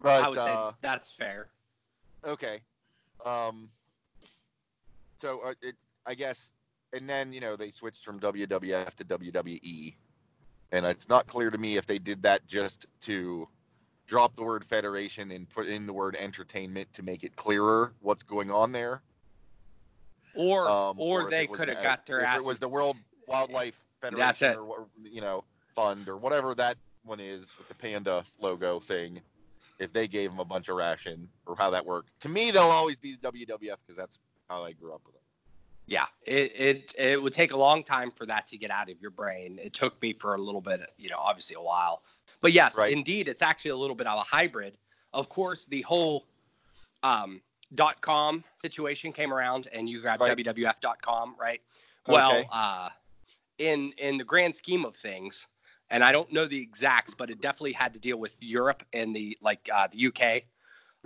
But 0.00 0.22
I 0.22 0.28
would 0.28 0.40
say 0.40 0.52
uh, 0.52 0.72
that's 0.80 1.10
fair. 1.10 1.48
okay. 2.24 2.60
Um. 3.24 3.68
So 5.20 5.40
uh, 5.44 5.54
it, 5.60 5.74
I 6.06 6.14
guess, 6.14 6.52
and 6.92 7.10
then 7.10 7.32
you 7.32 7.40
know 7.40 7.56
they 7.56 7.72
switched 7.72 8.04
from 8.04 8.20
WWF 8.20 8.94
to 8.94 9.04
WWE, 9.04 9.94
and 10.70 10.86
it's 10.86 11.08
not 11.08 11.26
clear 11.26 11.50
to 11.50 11.58
me 11.58 11.76
if 11.76 11.86
they 11.86 11.98
did 11.98 12.22
that 12.22 12.46
just 12.46 12.86
to 13.02 13.48
drop 14.06 14.36
the 14.36 14.42
word 14.42 14.64
federation 14.64 15.32
and 15.32 15.48
put 15.48 15.66
in 15.66 15.86
the 15.86 15.92
word 15.92 16.16
entertainment 16.16 16.92
to 16.94 17.02
make 17.02 17.24
it 17.24 17.34
clearer 17.36 17.92
what's 18.00 18.22
going 18.22 18.50
on 18.50 18.70
there. 18.72 19.02
Or 20.34 20.68
Um, 20.68 21.00
or, 21.00 21.22
if 21.22 21.30
they 21.30 21.46
could 21.46 21.68
have 21.68 21.82
got 21.82 22.06
their 22.06 22.20
if 22.20 22.26
ass. 22.26 22.40
It 22.40 22.46
was 22.46 22.58
the 22.58 22.68
World 22.68 22.96
Wildlife 23.28 23.78
Federation 24.00 24.26
That's 24.26 24.42
it. 24.42 24.56
or 24.56 24.86
you 25.02 25.20
know 25.20 25.44
fund 25.74 26.08
or 26.08 26.16
whatever 26.16 26.54
that 26.56 26.76
one 27.04 27.20
is 27.20 27.54
with 27.58 27.68
the 27.68 27.74
panda 27.74 28.24
logo 28.40 28.80
thing. 28.80 29.20
If 29.78 29.92
they 29.92 30.08
gave 30.08 30.30
them 30.30 30.40
a 30.40 30.44
bunch 30.44 30.68
of 30.68 30.76
ration 30.76 31.28
or 31.46 31.54
how 31.56 31.70
that 31.70 31.86
worked, 31.86 32.10
to 32.20 32.28
me 32.28 32.50
they'll 32.50 32.62
always 32.64 32.96
be 32.96 33.16
the 33.20 33.30
WWF 33.30 33.76
because 33.86 33.96
that's 33.96 34.18
how 34.48 34.64
I 34.64 34.72
grew 34.72 34.92
up 34.92 35.02
with 35.06 35.14
them. 35.14 35.22
yeah, 35.86 36.06
it, 36.26 36.52
it 36.54 36.94
it 36.98 37.22
would 37.22 37.32
take 37.32 37.52
a 37.52 37.56
long 37.56 37.84
time 37.84 38.10
for 38.10 38.26
that 38.26 38.46
to 38.48 38.58
get 38.58 38.70
out 38.72 38.90
of 38.90 39.00
your 39.00 39.10
brain. 39.12 39.58
It 39.62 39.72
took 39.72 40.00
me 40.02 40.12
for 40.14 40.34
a 40.34 40.38
little 40.38 40.60
bit, 40.60 40.80
you 40.96 41.08
know, 41.08 41.18
obviously 41.18 41.54
a 41.54 41.60
while. 41.62 42.02
But 42.40 42.52
yes, 42.52 42.76
Right. 42.76 42.92
indeed, 42.92 43.28
it's 43.28 43.42
actually 43.42 43.70
a 43.72 43.76
little 43.76 43.96
bit 43.96 44.06
of 44.06 44.18
a 44.18 44.22
hybrid. 44.22 44.76
Of 45.12 45.28
course, 45.28 45.66
the 45.66 45.82
whole 45.82 46.26
um, 47.02 47.40
dot 47.74 48.00
com 48.00 48.42
situation 48.60 49.12
came 49.12 49.32
around, 49.32 49.68
and 49.72 49.88
you 49.88 50.00
grabbed 50.00 50.20
Right. 50.22 50.36
WWF.com, 50.36 51.36
right? 51.38 51.60
Well, 52.06 52.44
uh, 52.50 52.88
in 53.58 53.92
in 53.98 54.18
the 54.18 54.24
grand 54.24 54.54
scheme 54.54 54.84
of 54.84 54.96
things, 54.96 55.46
and 55.90 56.02
I 56.04 56.12
don't 56.12 56.32
know 56.32 56.46
the 56.46 56.60
exacts, 56.60 57.14
but 57.14 57.30
it 57.30 57.40
definitely 57.40 57.72
had 57.72 57.94
to 57.94 58.00
deal 58.00 58.18
with 58.18 58.36
Europe 58.40 58.84
and 58.92 59.14
the 59.14 59.36
like 59.40 59.68
uh, 59.72 59.88
the 59.92 60.06
UK. 60.08 60.44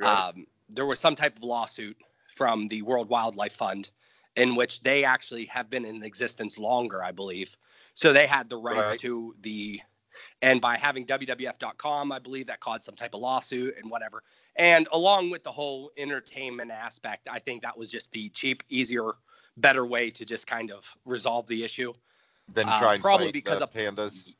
Um, 0.03 0.47
there 0.69 0.87
was 0.87 1.01
some 1.01 1.15
type 1.15 1.37
of 1.37 1.43
lawsuit 1.43 1.97
from 2.35 2.69
the 2.69 2.83
World 2.83 3.09
Wildlife 3.09 3.55
Fund 3.55 3.91
in 4.37 4.55
which 4.55 4.83
they 4.83 5.05
actually 5.05 5.45
have 5.47 5.69
been 5.69 5.85
in 5.85 6.03
existence 6.03 6.59
longer, 6.59 7.03
I 7.03 7.13
believe. 7.13 7.57
So 7.95 8.13
they 8.13 8.27
had 8.27 8.49
the 8.49 8.57
rights 8.57 8.93
Right. 8.93 9.01
to 9.01 9.35
the, 9.43 9.81
and 10.41 10.61
by 10.61 10.77
having 10.77 11.07
WWF.com, 11.07 12.11
I 12.13 12.19
believe 12.19 12.47
that 12.47 12.61
caused 12.61 12.85
some 12.85 12.97
type 12.97 13.15
of 13.15 13.21
lawsuit 13.21 13.77
and 13.77 13.91
whatever. 13.91 14.23
And 14.57 14.89
along 14.93 15.31
with 15.31 15.45
the 15.45 15.53
whole 15.53 15.93
entertainment 15.99 16.71
aspect, 16.71 17.29
I 17.31 17.39
think 17.39 17.63
that 17.63 17.77
was 17.77 17.91
just 17.91 18.11
the 18.13 18.31
cheap, 18.31 18.63
easier, 18.71 19.13
better 19.59 19.85
way 19.85 20.11
to 20.13 20.25
just 20.25 20.47
kind 20.47 20.71
of 20.71 20.85
resolve 21.05 21.47
the 21.47 21.63
issue. 21.63 21.93
Then 22.55 22.69
uh, 22.69 22.79
try 22.79 22.95
and 22.95 23.03
probably 23.03 23.33
because 23.33 23.59
the 23.61 23.65
of- 23.65 23.73
pandas. 23.73 24.33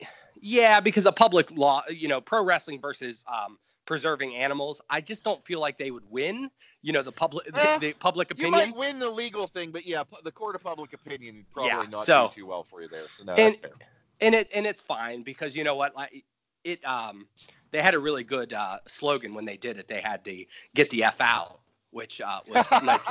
Yeah, 0.45 0.81
because 0.81 1.05
of 1.05 1.15
public 1.15 1.51
law, 1.51 1.83
you 1.89 2.07
know, 2.09 2.19
pro 2.19 2.43
wrestling 2.43 2.81
versus 2.81 3.23
um, 3.31 3.57
preserving 3.85 4.35
animals, 4.35 4.81
I 4.89 4.99
just 4.99 5.23
don't 5.23 5.43
feel 5.45 5.61
like 5.61 5.77
they 5.77 5.89
would 5.89 6.03
win. 6.09 6.51
You 6.81 6.91
know, 6.91 7.01
the 7.01 7.13
public, 7.13 7.47
Eh, 7.47 7.77
the, 7.77 7.87
the 7.87 7.93
public 7.93 8.29
You 8.31 8.47
opinion. 8.47 8.69
might 8.71 8.77
win 8.77 8.99
the 8.99 9.09
legal 9.09 9.47
thing, 9.47 9.71
but 9.71 9.85
yeah, 9.85 10.03
the 10.25 10.31
court 10.33 10.55
of 10.55 10.61
public 10.63 10.91
opinion 10.91 11.45
probably 11.53 11.69
Yeah, 11.71 11.85
not 11.89 12.05
so- 12.05 12.27
do 12.33 12.41
too 12.41 12.45
well 12.47 12.63
for 12.63 12.81
you 12.81 12.89
there. 12.89 13.03
So 13.17 13.23
no, 13.23 13.33
And- 13.33 13.53
that's 13.55 13.57
fair. 13.61 13.71
and 14.19 14.35
it 14.35 14.49
and 14.53 14.65
it's 14.65 14.81
fine 14.81 15.23
because 15.23 15.55
you 15.55 15.63
know 15.63 15.75
what 15.75 15.95
like 15.95 16.25
it 16.65 16.83
um 16.85 17.25
they 17.71 17.81
had 17.81 17.93
a 17.93 17.99
really 17.99 18.23
good 18.25 18.51
uh 18.53 18.79
slogan 18.87 19.33
when 19.33 19.45
they 19.45 19.57
did 19.57 19.77
it 19.77 19.87
they 19.87 20.01
had 20.01 20.23
the 20.25 20.47
get 20.75 20.89
the 20.91 21.03
f 21.05 21.19
out 21.21 21.59
which 21.91 22.21
uh 22.21 22.39
was 22.47 22.65
nice 22.83 23.03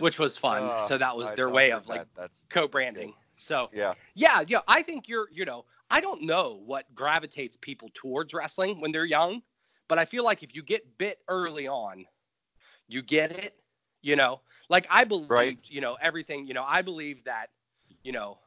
which 0.00 0.18
was 0.18 0.36
fun 0.36 0.62
Uh, 0.62 0.78
so 0.78 0.98
that 0.98 1.16
was 1.16 1.28
I- 1.28 1.34
their 1.36 1.48
way 1.48 1.70
of 1.72 1.86
like. 1.88 2.06
That's 2.16 2.44
co-branding 2.50 3.14
so 3.38 3.68
yeah. 3.72 3.94
yeah 4.14 4.42
yeah 4.46 4.60
i 4.68 4.82
think 4.82 5.08
you're 5.08 5.28
you 5.32 5.44
know 5.44 5.64
i 5.90 6.00
don't 6.00 6.22
know 6.22 6.60
what 6.66 6.84
gravitates 6.94 7.56
people 7.56 7.88
towards 7.94 8.34
wrestling 8.34 8.80
when 8.80 8.92
they're 8.92 9.04
young 9.04 9.42
but 9.88 9.98
i 9.98 10.04
feel 10.04 10.24
like 10.24 10.42
if 10.42 10.54
you 10.54 10.62
get 10.62 10.98
bit 10.98 11.18
early 11.28 11.66
on 11.68 12.04
you 12.88 13.02
get 13.02 13.32
it 13.32 13.54
you 14.02 14.16
know 14.16 14.40
like 14.68 14.86
i 14.90 15.04
believe 15.04 15.30
Right. 15.30 15.58
you 15.64 15.80
know 15.80 15.96
everything 16.00 16.46
you 16.46 16.54
know 16.54 16.64
i 16.66 16.82
believe 16.82 17.24
that 17.24 17.48
you 18.02 18.12
know 18.12 18.38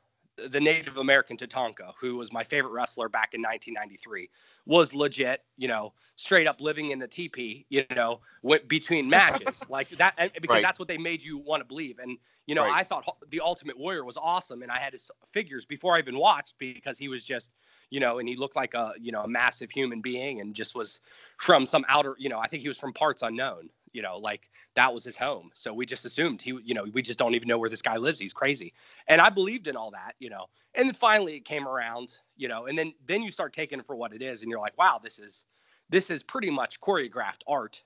the 0.50 0.60
native 0.60 0.98
american 0.98 1.38
tatanka 1.38 1.94
who 2.00 2.16
was 2.16 2.32
my 2.32 2.44
favorite 2.44 2.72
wrestler 2.72 3.10
back 3.10 3.34
in 3.34 3.42
1993 3.42 4.30
was 4.66 4.94
legit 4.94 5.44
you 5.58 5.68
know 5.68 5.94
straight 6.16 6.48
up 6.48 6.62
living 6.62 6.92
in 6.92 7.00
the 7.00 7.08
teepee 7.08 7.66
you 7.70 7.84
know 7.96 8.20
went 8.42 8.68
between 8.68 9.10
matches 9.10 9.66
like 9.70 9.90
that 9.90 10.14
and 10.18 10.32
because 10.42 10.56
Right. 10.56 10.64
that's 10.64 10.80
what 10.80 10.88
they 10.88 10.98
made 10.98 11.24
you 11.24 11.38
want 11.38 11.62
to 11.62 11.66
believe 11.66 12.00
and 12.00 12.18
you 12.48 12.56
know 12.56 12.64
Right. 12.64 12.74
i 12.74 12.84
thought 12.84 13.18
the 13.30 13.40
ultimate 13.42 13.78
warrior 13.78 14.06
was 14.06 14.18
awesome 14.18 14.62
and 14.64 14.72
i 14.72 14.78
had 14.78 14.94
his 14.94 15.12
figures 15.32 15.66
before 15.66 15.96
i 15.96 16.00
even 16.00 16.18
watched 16.18 16.56
because 16.60 16.98
he 16.98 17.08
was 17.08 17.24
just 17.24 17.52
you 17.90 18.00
know 18.00 18.20
and 18.20 18.28
he 18.28 18.36
looked 18.36 18.56
like 18.56 18.74
a 18.74 18.94
you 19.00 19.12
know 19.12 19.22
a 19.22 19.28
massive 19.28 19.70
human 19.70 20.02
being 20.02 20.40
and 20.40 20.56
just 20.56 20.76
was 20.76 21.00
from 21.38 21.66
some 21.66 21.86
outer 21.90 22.16
you 22.18 22.30
know 22.30 22.40
i 22.40 22.48
think 22.48 22.62
he 22.62 22.68
was 22.68 22.78
from 22.78 22.94
parts 22.94 23.22
unknown 23.22 23.70
you 23.94 24.02
know 24.02 24.18
like 24.18 24.50
that 24.76 24.94
was 24.94 25.04
his 25.04 25.18
home. 25.18 25.52
So 25.54 25.74
we 25.74 25.86
just 25.86 26.06
assumed 26.06 26.42
he 26.42 26.58
you 26.64 26.74
know 26.74 26.86
we 26.94 27.02
just 27.02 27.20
don't 27.20 27.36
even 27.36 27.48
know 27.48 27.58
where 27.58 27.70
this 27.70 27.82
guy 27.82 27.98
lives. 27.98 28.20
He's 28.20 28.34
crazy. 28.34 28.74
And 29.08 29.22
i 29.22 29.30
believed 29.30 29.68
in 29.68 29.76
all 29.76 29.92
that 29.92 30.16
you 30.20 30.30
know. 30.30 30.46
And 30.76 30.88
then 30.88 30.96
finally 30.96 31.36
it 31.36 31.46
came 31.46 31.68
around 31.68 32.14
you 32.38 32.48
know 32.48 32.66
and 32.66 32.78
then 32.78 32.94
then 33.06 33.22
you 33.22 33.32
start 33.32 33.54
taking 33.54 33.80
it 33.80 33.86
for 33.86 33.96
what 33.96 34.14
it 34.14 34.22
is 34.22 34.42
and 34.42 34.50
you're 34.50 34.60
like 34.60 34.78
wow 34.78 35.00
this 35.02 35.20
is 35.20 35.46
this 35.90 36.10
is 36.10 36.24
pretty 36.24 36.50
much 36.50 36.80
choreographed 36.80 37.42
art 37.48 37.84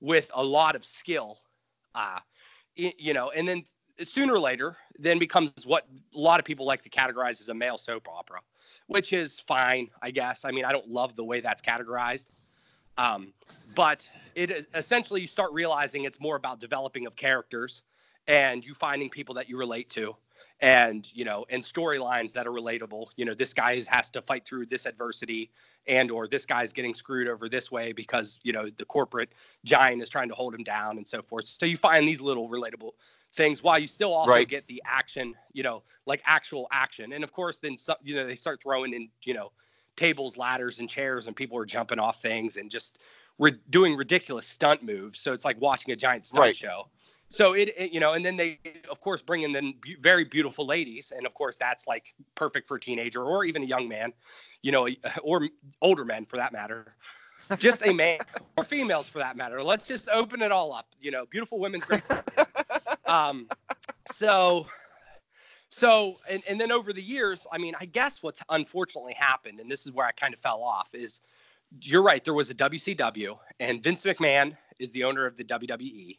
with 0.00 0.30
a 0.34 0.42
lot 0.42 0.76
of 0.76 0.84
skill 0.84 1.38
uh 1.94 2.18
you 2.74 3.12
know. 3.12 3.30
And 3.30 3.48
then 3.48 3.64
sooner 4.04 4.34
or 4.34 4.38
later 4.40 4.76
then 4.98 5.18
becomes 5.18 5.50
what 5.66 5.86
a 6.14 6.18
lot 6.18 6.38
of 6.38 6.46
people 6.46 6.64
like 6.64 6.82
to 6.82 6.90
categorize 6.90 7.40
as 7.40 7.48
a 7.48 7.54
male 7.54 7.76
soap 7.78 8.08
opera 8.08 8.40
which 8.86 9.12
is 9.12 9.40
fine 9.40 9.88
i 10.02 10.10
guess. 10.10 10.44
I 10.44 10.50
mean 10.52 10.64
i 10.64 10.72
don't 10.72 10.88
love 10.88 11.16
the 11.16 11.24
way 11.24 11.40
that's 11.40 11.62
categorized 11.62 12.26
um, 12.98 13.32
but 13.74 14.08
it 14.34 14.50
is 14.50 14.66
essentially 14.74 15.20
you 15.22 15.28
start 15.28 15.52
realizing 15.52 16.04
it's 16.04 16.20
more 16.20 16.36
about 16.36 16.60
developing 16.60 17.06
of 17.06 17.16
characters 17.16 17.82
and 18.28 18.64
you 18.64 18.74
finding 18.74 19.10
people 19.10 19.36
that 19.36 19.48
you 19.48 19.58
relate 19.58 19.90
to 19.90 20.16
and 20.60 21.08
you 21.14 21.24
know 21.24 21.46
and 21.50 21.62
storylines 21.62 22.32
that 22.34 22.46
are 22.46 22.52
relatable. 22.52 23.06
You 23.16 23.26
know 23.26 23.34
this 23.34 23.54
guy 23.54 23.82
has 23.88 24.10
to 24.12 24.22
fight 24.22 24.46
through 24.46 24.66
this 24.66 24.86
adversity 24.86 25.50
and 25.86 26.10
or 26.10 26.28
this 26.28 26.46
guy's 26.46 26.72
getting 26.72 26.94
screwed 26.94 27.28
over 27.28 27.48
this 27.48 27.70
way 27.70 27.92
because 27.92 28.38
you 28.42 28.52
know 28.52 28.68
the 28.76 28.84
corporate 28.84 29.30
giant 29.64 30.02
is 30.02 30.08
trying 30.10 30.28
to 30.28 30.34
hold 30.34 30.54
him 30.54 30.64
down 30.64 30.98
and 30.98 31.06
so 31.08 31.22
forth. 31.22 31.46
So 31.46 31.66
you 31.66 31.76
find 31.76 32.06
these 32.08 32.20
little 32.20 32.48
relatable 32.48 32.92
things 33.32 33.62
while 33.62 33.78
you 33.78 33.86
still 33.86 34.12
also 34.12 34.42
Right. 34.42 34.46
get 34.46 34.66
the 34.66 34.82
action 34.86 35.34
you 35.52 35.62
know 35.62 35.82
like 36.06 36.22
actual 36.26 36.66
action. 36.72 37.12
And 37.12 37.22
of 37.24 37.32
course 37.32 37.58
then 37.60 37.76
some, 37.76 37.96
you 38.02 38.16
know 38.16 38.26
they 38.26 38.34
start 38.36 38.60
throwing 38.62 38.94
in 38.94 39.08
you 39.22 39.34
know 39.34 39.52
tables 39.98 40.36
ladders 40.38 40.78
and 40.78 40.88
chairs 40.88 41.26
and 41.26 41.36
people 41.36 41.58
are 41.58 41.66
jumping 41.66 41.98
off 41.98 42.22
things 42.22 42.56
and 42.56 42.70
just 42.70 42.98
re- 43.38 43.58
doing 43.68 43.96
ridiculous 43.96 44.46
stunt 44.46 44.82
moves. 44.82 45.20
So 45.20 45.32
it's 45.34 45.44
like 45.44 45.60
watching 45.60 45.92
a 45.92 45.96
giant 45.96 46.26
stunt 46.26 46.40
Right. 46.40 46.56
show. 46.56 46.88
So 47.28 47.52
it, 47.52 47.74
it 47.76 47.92
you 47.92 48.00
know 48.00 48.14
and 48.14 48.24
then 48.24 48.36
they 48.36 48.58
of 48.90 49.00
course 49.00 49.20
bring 49.20 49.42
in 49.42 49.52
then 49.52 49.74
be- 49.82 49.96
very 50.00 50.24
beautiful 50.24 50.64
ladies. 50.66 51.12
And 51.14 51.26
of 51.26 51.34
course 51.34 51.56
that's 51.58 51.86
like 51.86 52.14
perfect 52.34 52.68
for 52.68 52.76
a 52.76 52.80
teenager 52.80 53.22
or 53.22 53.44
even 53.44 53.62
a 53.62 53.66
young 53.66 53.88
man 53.88 54.12
you 54.62 54.72
know 54.72 54.88
or 55.22 55.48
older 55.82 56.04
men 56.04 56.24
for 56.24 56.36
that 56.36 56.52
matter. 56.52 56.94
Just 57.58 57.82
a 57.84 57.92
man 57.92 58.20
or 58.56 58.64
females 58.64 59.08
for 59.08 59.18
that 59.18 59.36
matter. 59.36 59.62
Let's 59.62 59.86
just 59.86 60.08
open 60.08 60.40
it 60.42 60.52
all 60.52 60.72
up 60.72 60.86
you 61.00 61.10
know. 61.10 61.26
Beautiful 61.26 61.58
women's 61.58 61.84
great 61.84 62.02
um 63.06 63.48
so 64.10 64.66
so 65.70 66.16
and, 66.28 66.42
and 66.48 66.60
then 66.60 66.72
over 66.72 66.92
the 66.92 67.02
years 67.02 67.46
i 67.52 67.58
mean 67.58 67.74
i 67.80 67.84
guess 67.84 68.22
what's 68.22 68.42
unfortunately 68.50 69.14
happened 69.14 69.60
and 69.60 69.70
this 69.70 69.86
is 69.86 69.92
where 69.92 70.06
i 70.06 70.12
kind 70.12 70.34
of 70.34 70.40
fell 70.40 70.62
off 70.62 70.88
is 70.94 71.20
you're 71.80 72.02
right 72.02 72.24
there 72.24 72.34
was 72.34 72.50
a 72.50 72.54
wcw 72.54 73.38
and 73.60 73.82
vince 73.82 74.04
mcmahon 74.04 74.56
is 74.78 74.90
the 74.92 75.04
owner 75.04 75.26
of 75.26 75.36
the 75.36 75.44
wwe 75.44 76.18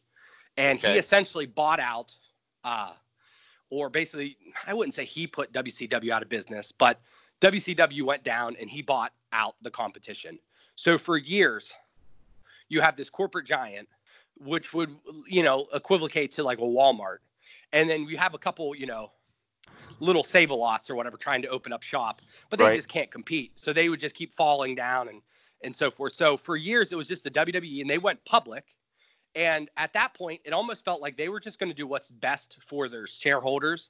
and 0.58 0.80
he 0.80 0.88
essentially 0.88 1.46
bought 1.46 1.80
out 1.80 2.14
uh 2.64 2.92
or 3.70 3.90
basically 3.90 4.38
i 4.68 4.74
wouldn't 4.74 4.94
say 4.94 5.06
he 5.06 5.26
put 5.26 5.52
wcw 5.52 6.12
out 6.12 6.22
of 6.22 6.30
business 6.30 6.72
but 6.72 7.00
wcw 7.42 8.04
went 8.04 8.24
down 8.24 8.56
and 8.60 8.70
he 8.70 8.82
bought 8.82 9.14
out 9.32 9.56
the 9.62 9.72
competition. 9.72 10.40
So 10.76 10.98
for 10.98 11.18
years 11.18 11.74
you 12.68 12.82
have 12.82 12.96
this 12.96 13.10
corporate 13.10 13.46
giant 13.46 13.88
which 14.38 14.74
would 14.74 14.96
you 15.28 15.44
know 15.44 15.68
equivocate 15.74 16.32
to 16.32 16.44
like 16.44 16.60
a 16.60 16.64
walmart 16.64 17.18
and 17.74 17.90
then 17.90 18.04
you 18.04 18.18
have 18.18 18.34
a 18.34 18.38
couple 18.38 18.76
you 18.76 18.86
know 18.86 19.12
little 20.00 20.24
save 20.24 20.50
a 20.50 20.56
lots 20.56 20.90
or 20.90 20.96
whatever 20.96 21.18
trying 21.18 21.42
to 21.42 21.48
open 21.50 21.74
up 21.74 21.84
shop 21.84 22.22
but 22.50 22.60
they 22.60 22.66
Right. 22.66 22.76
just 22.76 22.88
can't 22.88 23.12
compete 23.12 23.52
so 23.56 23.74
they 23.74 23.90
would 23.90 24.00
just 24.00 24.16
keep 24.16 24.36
falling 24.36 24.76
down 24.76 25.08
and 25.08 25.22
and 25.64 25.76
so 25.76 25.92
forth 25.92 26.14
so 26.14 26.38
for 26.38 26.56
years 26.56 26.92
it 26.92 26.96
was 26.98 27.08
just 27.08 27.24
the 27.24 27.32
wwe 27.32 27.82
and 27.82 27.90
they 27.90 27.98
went 27.98 28.24
public 28.26 28.76
and 29.36 29.70
at 29.78 29.94
that 29.94 30.14
point 30.14 30.42
it 30.46 30.54
almost 30.54 30.84
felt 30.86 31.02
like 31.02 31.18
they 31.18 31.30
were 31.30 31.40
just 31.40 31.60
going 31.60 31.70
to 31.70 31.76
do 31.76 31.88
what's 31.88 32.12
best 32.12 32.58
for 32.68 32.88
their 32.90 33.06
shareholders 33.08 33.90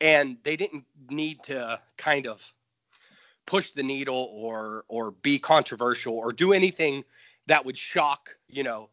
and 0.00 0.36
they 0.42 0.56
didn't 0.56 0.84
need 1.10 1.42
to 1.42 1.78
kind 1.96 2.26
of 2.26 2.52
push 3.46 3.70
the 3.70 3.82
needle 3.82 4.28
or 4.32 4.84
or 4.88 5.12
be 5.12 5.38
controversial 5.38 6.14
or 6.14 6.32
do 6.32 6.52
anything 6.52 7.04
that 7.46 7.64
would 7.64 7.78
shock, 7.78 8.36
you 8.48 8.62
know, 8.62 8.90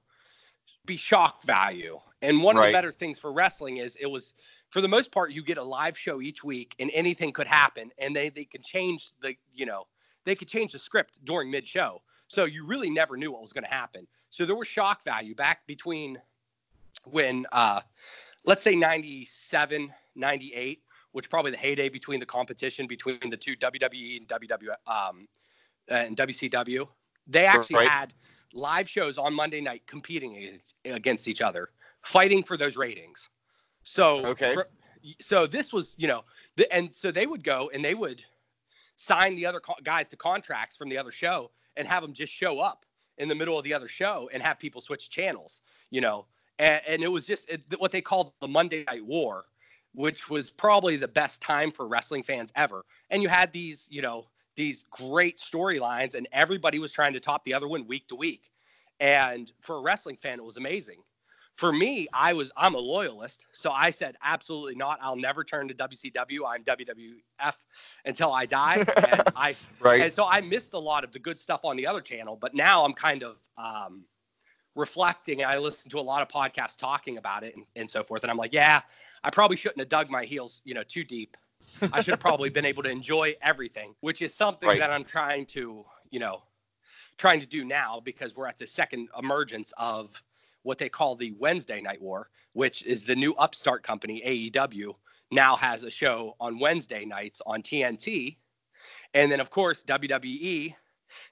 be 0.85 0.95
shock 0.95 1.43
value. 1.43 1.99
And 2.21 2.41
one 2.41 2.55
Right. 2.55 2.65
of 2.65 2.71
the 2.71 2.77
better 2.77 2.91
things 2.91 3.19
for 3.19 3.33
wrestling 3.33 3.77
is 3.77 3.95
it 3.99 4.05
was 4.05 4.33
for 4.73 4.81
the 4.81 4.87
most 4.87 5.11
part 5.11 5.31
you 5.31 5.43
get 5.43 5.59
a 5.59 5.63
live 5.63 5.95
show 5.95 6.19
each 6.19 6.43
week 6.43 6.75
and 6.79 6.89
anything 6.95 7.31
could 7.31 7.45
happen 7.45 7.91
and 7.99 8.15
they 8.15 8.29
they 8.29 8.43
can 8.43 8.63
change 8.63 9.11
the 9.21 9.35
you 9.53 9.67
know 9.67 9.85
they 10.25 10.33
could 10.33 10.47
change 10.47 10.73
the 10.73 10.79
script 10.79 11.23
during 11.25 11.51
mid 11.51 11.67
show 11.67 12.01
so 12.27 12.45
you 12.45 12.65
really 12.65 12.89
never 12.89 13.15
knew 13.15 13.31
what 13.31 13.41
was 13.41 13.53
going 13.53 13.63
to 13.63 13.69
happen. 13.69 14.07
So 14.31 14.47
there 14.47 14.55
was 14.55 14.67
shock 14.67 15.03
value 15.03 15.35
back 15.35 15.67
between 15.67 16.19
when 17.03 17.45
uh 17.51 17.81
let's 18.45 18.63
say 18.63 18.75
97 18.75 19.93
98 20.15 20.81
which 21.11 21.29
probably 21.29 21.51
the 21.51 21.57
heyday 21.57 21.89
between 21.89 22.19
the 22.19 22.25
competition 22.25 22.87
between 22.87 23.29
the 23.29 23.37
two 23.37 23.55
WWE 23.57 24.17
and 24.17 24.27
WW 24.27 24.73
um 24.87 25.27
and 25.87 26.17
WCW 26.17 26.87
they 27.27 27.45
actually 27.45 27.75
Right. 27.75 27.89
had 27.89 28.13
live 28.53 28.89
shows 28.89 29.17
on 29.19 29.33
Monday 29.33 29.61
night 29.61 29.83
competing 29.85 30.37
against, 30.37 30.75
against 30.85 31.27
each 31.27 31.41
other 31.41 31.69
fighting 32.01 32.41
for 32.41 32.57
those 32.57 32.75
ratings 32.77 33.29
so 33.83 34.25
Okay. 34.27 34.53
for- 34.53 34.69
so 35.19 35.45
this 35.45 35.73
was, 35.73 35.95
you 35.97 36.07
know, 36.07 36.23
the, 36.55 36.71
and 36.73 36.93
so 36.93 37.11
they 37.11 37.25
would 37.25 37.43
go 37.43 37.69
and 37.73 37.83
they 37.83 37.93
would 37.93 38.23
sign 38.95 39.35
the 39.35 39.45
other 39.45 39.59
co- 39.59 39.75
guys 39.83 40.07
to 40.09 40.15
contracts 40.15 40.77
from 40.77 40.89
the 40.89 40.97
other 40.97 41.11
show 41.11 41.51
and 41.75 41.87
have 41.87 42.01
them 42.01 42.13
just 42.13 42.33
show 42.33 42.59
up 42.59 42.85
in 43.17 43.27
the 43.27 43.35
middle 43.35 43.57
of 43.57 43.63
the 43.63 43.73
other 43.73 43.87
show 43.87 44.29
and 44.33 44.41
have 44.41 44.57
people 44.59 44.81
switch 44.81 45.09
channels, 45.09 45.61
you 45.89 46.01
know, 46.01 46.25
and, 46.59 46.81
and 46.87 47.03
it 47.03 47.07
was 47.07 47.27
just 47.27 47.49
it, 47.49 47.61
what 47.79 47.91
they 47.91 48.01
called 48.01 48.31
the 48.39 48.47
Monday 48.47 48.83
Night 48.85 49.05
War, 49.05 49.45
which 49.93 50.29
was 50.29 50.49
probably 50.49 50.95
the 50.95 51.07
best 51.07 51.41
time 51.41 51.71
for 51.71 51.87
wrestling 51.87 52.23
fans 52.23 52.51
ever. 52.55 52.85
And 53.09 53.21
you 53.21 53.27
had 53.27 53.51
these, 53.51 53.87
you 53.91 54.01
know, 54.01 54.25
these 54.55 54.83
great 54.91 55.37
storylines, 55.37 56.15
and 56.15 56.27
everybody 56.31 56.79
was 56.79 56.91
trying 56.91 57.13
to 57.13 57.19
top 57.19 57.43
the 57.43 57.53
other 57.53 57.67
one 57.67 57.87
week 57.87 58.07
to 58.07 58.15
week. 58.15 58.51
And 58.99 59.51
for 59.61 59.77
a 59.77 59.81
wrestling 59.81 60.17
fan, 60.17 60.39
it 60.39 60.45
was 60.45 60.57
amazing 60.57 60.99
for 61.55 61.71
me, 61.71 62.07
I 62.13 62.33
was 62.33 62.51
I'm 62.57 62.75
a 62.75 62.79
loyalist, 62.79 63.41
so 63.51 63.71
I 63.71 63.91
said 63.91 64.15
absolutely 64.23 64.75
not. 64.75 64.99
I'll 65.01 65.15
never 65.15 65.43
turn 65.43 65.67
to 65.67 65.73
WCW. 65.73 66.39
I'm 66.47 66.63
WWF 66.63 67.55
until 68.05 68.31
I 68.31 68.45
die. 68.45 68.83
And 69.07 69.23
I 69.35 69.55
Right. 69.79 70.01
and 70.01 70.13
so 70.13 70.25
I 70.25 70.41
missed 70.41 70.73
a 70.73 70.79
lot 70.79 71.03
of 71.03 71.11
the 71.11 71.19
good 71.19 71.39
stuff 71.39 71.61
on 71.63 71.77
the 71.77 71.85
other 71.87 72.01
channel, 72.01 72.35
but 72.39 72.55
now 72.55 72.83
I'm 72.85 72.93
kind 72.93 73.23
of 73.23 73.37
um, 73.57 74.05
reflecting. 74.75 75.43
I 75.43 75.57
listen 75.57 75.91
to 75.91 75.99
a 75.99 76.01
lot 76.01 76.21
of 76.21 76.29
podcasts 76.29 76.77
talking 76.77 77.17
about 77.17 77.43
it 77.43 77.55
and, 77.55 77.65
and 77.75 77.89
so 77.89 78.03
forth, 78.03 78.23
and 78.23 78.31
I'm 78.31 78.37
like, 78.37 78.53
yeah, 78.53 78.81
I 79.23 79.29
probably 79.29 79.57
shouldn't 79.57 79.79
have 79.79 79.89
dug 79.89 80.09
my 80.09 80.25
heels, 80.25 80.61
you 80.65 80.73
know, 80.73 80.83
too 80.83 81.03
deep. 81.03 81.37
I 81.91 82.01
should 82.01 82.13
have 82.13 82.19
probably 82.19 82.49
been 82.49 82.65
able 82.65 82.83
to 82.83 82.89
enjoy 82.89 83.35
everything, 83.41 83.93
which 84.01 84.21
is 84.21 84.33
something 84.33 84.67
Right. 84.69 84.79
that 84.79 84.89
I'm 84.89 85.03
trying 85.03 85.45
to, 85.47 85.85
you 86.09 86.19
know, 86.19 86.41
trying 87.17 87.41
to 87.41 87.45
do 87.45 87.63
now 87.63 87.99
because 88.03 88.35
we're 88.35 88.47
at 88.47 88.57
the 88.57 88.65
second 88.67 89.09
emergence 89.17 89.73
of 89.77 90.09
what 90.63 90.77
they 90.77 90.89
call 90.89 91.15
the 91.15 91.33
Wednesday 91.37 91.81
Night 91.81 92.01
War, 92.01 92.29
which 92.53 92.83
is 92.83 93.05
the 93.05 93.15
new 93.15 93.33
upstart 93.35 93.83
company 93.83 94.21
AEW 94.25 94.93
now 95.31 95.55
has 95.55 95.83
a 95.83 95.91
show 95.91 96.35
on 96.39 96.59
Wednesday 96.59 97.05
nights 97.05 97.41
on 97.45 97.61
TNT. 97.61 98.37
And 99.13 99.31
then 99.31 99.39
of 99.39 99.49
course 99.49 99.83
WWE 99.83 100.73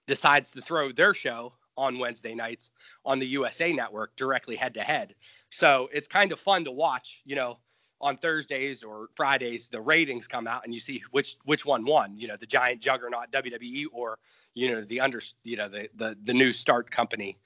decides 0.08 0.52
to 0.52 0.62
throw 0.62 0.92
their 0.92 1.14
show 1.14 1.54
on 1.78 1.98
Wednesday 1.98 2.36
nights 2.36 2.72
on 3.06 3.20
the 3.20 3.28
USA 3.28 3.72
network 3.72 4.16
directly 4.16 4.56
head 4.56 4.74
to 4.76 4.84
head. 4.84 5.16
So 5.50 5.90
it's 5.94 6.08
kind 6.08 6.32
of 6.32 6.40
fun 6.40 6.66
to 6.66 6.72
watch, 6.72 7.22
you 7.26 7.36
know, 7.36 7.60
on 8.02 8.18
Thursdays 8.18 8.84
or 8.84 9.10
Fridays 9.16 9.68
the 9.68 9.80
ratings 9.80 10.28
come 10.28 10.48
out 10.48 10.66
and 10.66 10.74
you 10.74 10.80
see 10.80 11.04
which 11.12 11.38
which 11.46 11.66
one 11.66 11.86
won, 11.86 12.18
you 12.18 12.28
know, 12.28 12.36
the 12.36 12.48
giant 12.48 12.82
juggernaut 12.82 13.32
WWE 13.32 13.86
or 13.92 14.18
you 14.54 14.72
know 14.72 14.82
the 14.82 15.00
under 15.00 15.22
you 15.44 15.56
know 15.56 15.70
the 15.70 15.88
the 15.96 16.18
the 16.24 16.34
new 16.34 16.52
start 16.52 16.90
company 16.90 17.38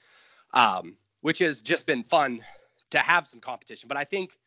um 0.54 0.96
which 1.20 1.38
has 1.38 1.60
just 1.60 1.86
been 1.86 2.02
fun 2.02 2.40
to 2.90 2.98
have 2.98 3.26
some 3.26 3.40
competition. 3.40 3.88
But 3.88 3.96
I 3.96 4.04
think 4.04 4.38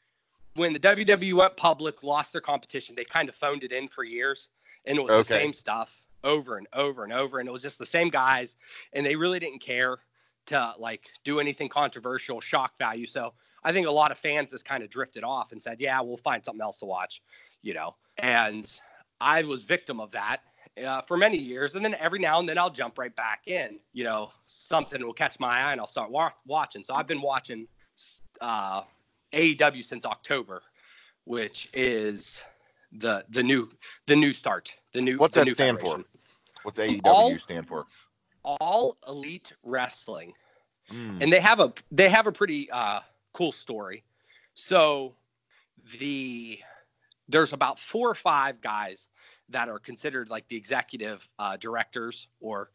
when 0.56 0.74
the 0.74 0.80
WWE 0.80 1.34
went 1.34 1.58
public, 1.58 2.04
lost 2.04 2.32
their 2.32 2.42
competition, 2.42 2.96
they 2.96 3.06
kind 3.06 3.30
of 3.30 3.36
phoned 3.36 3.64
it 3.64 3.72
in 3.72 3.88
for 3.88 4.04
years, 4.04 4.50
and 4.86 4.98
it 4.98 5.02
was 5.02 5.28
the 5.28 5.34
same 5.34 5.54
stuff 5.54 6.00
over 6.24 6.58
and 6.58 6.68
over 6.74 7.04
and 7.04 7.14
over, 7.14 7.40
and 7.40 7.48
it 7.48 7.52
was 7.52 7.62
just 7.62 7.80
the 7.80 7.86
same 7.86 8.10
guys, 8.10 8.56
and 8.94 9.06
they 9.06 9.16
really 9.16 9.40
didn't 9.40 9.60
care 9.62 10.00
to 10.48 10.74
like 10.78 11.10
do 11.24 11.40
anything 11.40 11.70
controversial, 11.70 12.42
shock 12.42 12.78
value. 12.78 13.06
So 13.06 13.34
I 13.64 13.72
think 13.72 13.88
a 13.88 13.92
lot 13.92 14.12
of 14.12 14.18
fans 14.18 14.52
just 14.52 14.66
kind 14.66 14.84
of 14.84 14.90
drifted 14.90 15.24
off 15.24 15.52
and 15.52 15.62
said, 15.62 15.80
"Yeah, 15.80 16.02
we'll 16.02 16.18
find 16.18 16.44
something 16.44 16.62
else 16.62 16.80
to 16.80 16.86
watch," 16.86 17.22
you 17.62 17.74
know. 17.74 17.96
And 18.18 18.74
I 19.22 19.44
was 19.44 19.64
victim 19.64 20.00
of 20.00 20.12
that 20.12 20.42
uh, 20.84 21.02
for 21.02 21.18
many 21.18 21.38
years, 21.38 21.76
and 21.76 21.84
then 21.84 21.96
every 21.96 22.20
now 22.20 22.40
and 22.40 22.48
then 22.48 22.58
I'll 22.58 22.70
jump 22.70 22.98
right 22.98 23.16
back 23.16 23.48
in. 23.48 23.80
You 23.94 24.04
know, 24.06 24.32
something 24.46 25.04
will 25.06 25.14
catch 25.14 25.40
my 25.40 25.60
eye 25.62 25.72
and 25.72 25.82
I'll 25.82 25.88
start 25.88 26.10
wa- 26.12 26.32
watching. 26.46 26.84
So 26.84 26.94
I've 26.94 27.08
been 27.08 27.22
watching 27.22 27.68
uh, 28.42 28.84
AEW 29.34 29.84
since 29.84 30.06
October, 30.06 30.62
which 31.26 31.70
is 31.74 32.44
the 32.92 33.24
the 33.30 33.44
new 33.44 33.70
the 34.08 34.16
new 34.16 34.34
start, 34.34 34.76
the 34.94 35.02
new. 35.02 35.18
What's 35.18 35.34
the 35.36 35.42
that 35.42 35.46
new 35.48 35.52
stand 35.54 35.78
federation. 35.80 36.04
for? 36.04 36.20
What's 36.64 36.80
AEW 36.80 37.02
All- 37.06 37.38
stand 37.40 37.68
for? 37.68 37.86
All 38.44 38.98
Elite 39.08 39.54
Wrestling 39.64 40.34
Mm. 40.92 41.22
and 41.22 41.32
they 41.32 41.40
have 41.40 41.60
a 41.60 41.72
they 41.92 42.10
have 42.10 42.26
a 42.26 42.32
pretty 42.32 42.68
uh, 42.72 43.02
cool 43.34 43.52
story. 43.52 44.04
So 44.56 45.14
the 46.00 46.58
there's 47.28 47.54
about 47.54 47.78
four 47.78 48.10
or 48.10 48.16
five 48.16 48.60
guys 48.60 49.08
that 49.50 49.70
are 49.70 49.80
considered 49.80 50.30
like 50.30 50.48
the 50.48 50.56
executive 50.56 51.28
uh, 51.38 51.58
directors 51.58 52.28
or 52.40 52.70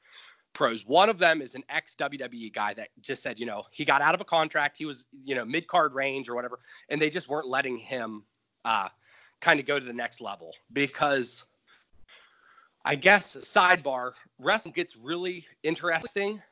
pros. 0.52 0.86
One 0.86 1.08
of 1.08 1.18
them 1.18 1.42
is 1.42 1.54
an 1.54 1.64
ex 1.68 1.94
WWE 1.96 2.52
guy 2.52 2.74
that 2.74 2.88
just 3.00 3.22
said, 3.22 3.38
you 3.38 3.46
know, 3.46 3.64
he 3.70 3.84
got 3.84 4.00
out 4.00 4.14
of 4.14 4.20
a 4.20 4.24
contract. 4.24 4.78
He 4.78 4.86
was, 4.86 5.06
you 5.24 5.34
know, 5.34 5.44
mid 5.44 5.66
card 5.66 5.94
range 5.94 6.28
or 6.28 6.34
whatever, 6.34 6.60
and 6.88 7.00
they 7.00 7.10
just 7.10 7.28
weren't 7.28 7.48
letting 7.48 7.76
him 7.76 8.24
uh, 8.64 8.88
kind 9.40 9.60
of 9.60 9.66
go 9.66 9.78
to 9.78 9.84
the 9.84 9.92
next 9.92 10.20
level 10.20 10.54
because 10.72 11.44
I 12.84 12.94
guess 12.94 13.36
sidebar 13.36 14.12
wrestling 14.38 14.72
gets 14.74 14.96
really 14.96 15.46
interesting 15.62 16.42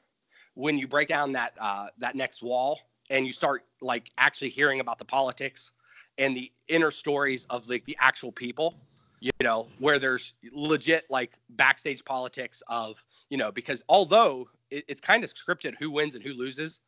when 0.54 0.78
you 0.78 0.86
break 0.86 1.08
down 1.08 1.32
that 1.32 1.54
uh, 1.60 1.86
that 1.98 2.16
next 2.16 2.42
wall 2.42 2.80
and 3.10 3.26
you 3.26 3.32
start 3.32 3.64
like 3.80 4.10
actually 4.18 4.50
hearing 4.50 4.80
about 4.80 4.98
the 4.98 5.04
politics 5.04 5.72
and 6.18 6.36
the 6.36 6.50
inner 6.68 6.90
stories 6.90 7.46
of 7.50 7.68
like 7.68 7.84
the 7.84 7.96
actual 8.00 8.32
people 8.32 8.76
you 9.22 9.30
know 9.42 9.68
where 9.78 9.98
there's 9.98 10.34
legit 10.52 11.04
like 11.08 11.38
backstage 11.50 12.04
politics 12.04 12.62
of 12.68 13.02
you 13.30 13.38
know 13.38 13.52
because 13.52 13.82
although 13.88 14.48
it, 14.70 14.84
it's 14.88 15.00
kind 15.00 15.22
of 15.22 15.32
scripted 15.32 15.74
who 15.78 15.90
wins 15.90 16.14
and 16.14 16.24
who 16.24 16.32
loses 16.32 16.80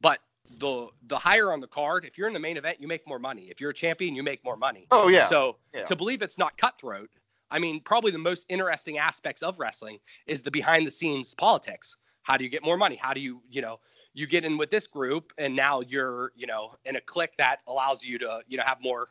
but 0.00 0.18
the 0.58 0.88
the 1.06 1.16
higher 1.16 1.52
on 1.52 1.60
the 1.60 1.66
card 1.66 2.04
if 2.04 2.18
you're 2.18 2.26
in 2.26 2.34
the 2.34 2.40
main 2.40 2.56
event 2.56 2.78
you 2.80 2.86
make 2.86 3.06
more 3.06 3.18
money 3.18 3.44
if 3.44 3.60
you're 3.60 3.70
a 3.70 3.74
champion 3.74 4.14
you 4.14 4.22
make 4.22 4.44
more 4.44 4.56
money 4.56 4.86
Oh 4.90 5.08
yeah. 5.08 5.26
so 5.26 5.56
Yeah. 5.74 5.84
to 5.86 5.96
believe 5.96 6.22
it's 6.22 6.38
not 6.38 6.56
cutthroat, 6.58 7.10
I 7.50 7.58
mean, 7.58 7.80
probably 7.80 8.12
the 8.12 8.18
most 8.18 8.46
interesting 8.48 8.98
aspects 8.98 9.42
of 9.42 9.58
wrestling 9.58 9.98
is 10.26 10.42
the 10.42 10.50
behind 10.50 10.86
the 10.86 10.90
scenes 10.90 11.34
politics. 11.34 11.96
How 12.22 12.36
do 12.36 12.44
you 12.44 12.50
get 12.50 12.62
more 12.64 12.76
money? 12.76 12.96
How 12.96 13.12
do 13.12 13.20
you, 13.20 13.42
you 13.50 13.62
know, 13.62 13.80
you 14.14 14.26
get 14.26 14.44
in 14.44 14.56
with 14.56 14.70
this 14.70 14.86
group 14.86 15.32
and 15.38 15.56
now 15.56 15.80
you're, 15.80 16.32
you 16.36 16.46
know, 16.46 16.74
in 16.84 16.96
a 16.96 17.00
clique 17.00 17.36
that 17.38 17.60
allows 17.66 18.04
you 18.04 18.18
to, 18.18 18.40
you 18.46 18.56
know, 18.58 18.64
have 18.64 18.78
more 18.80 19.08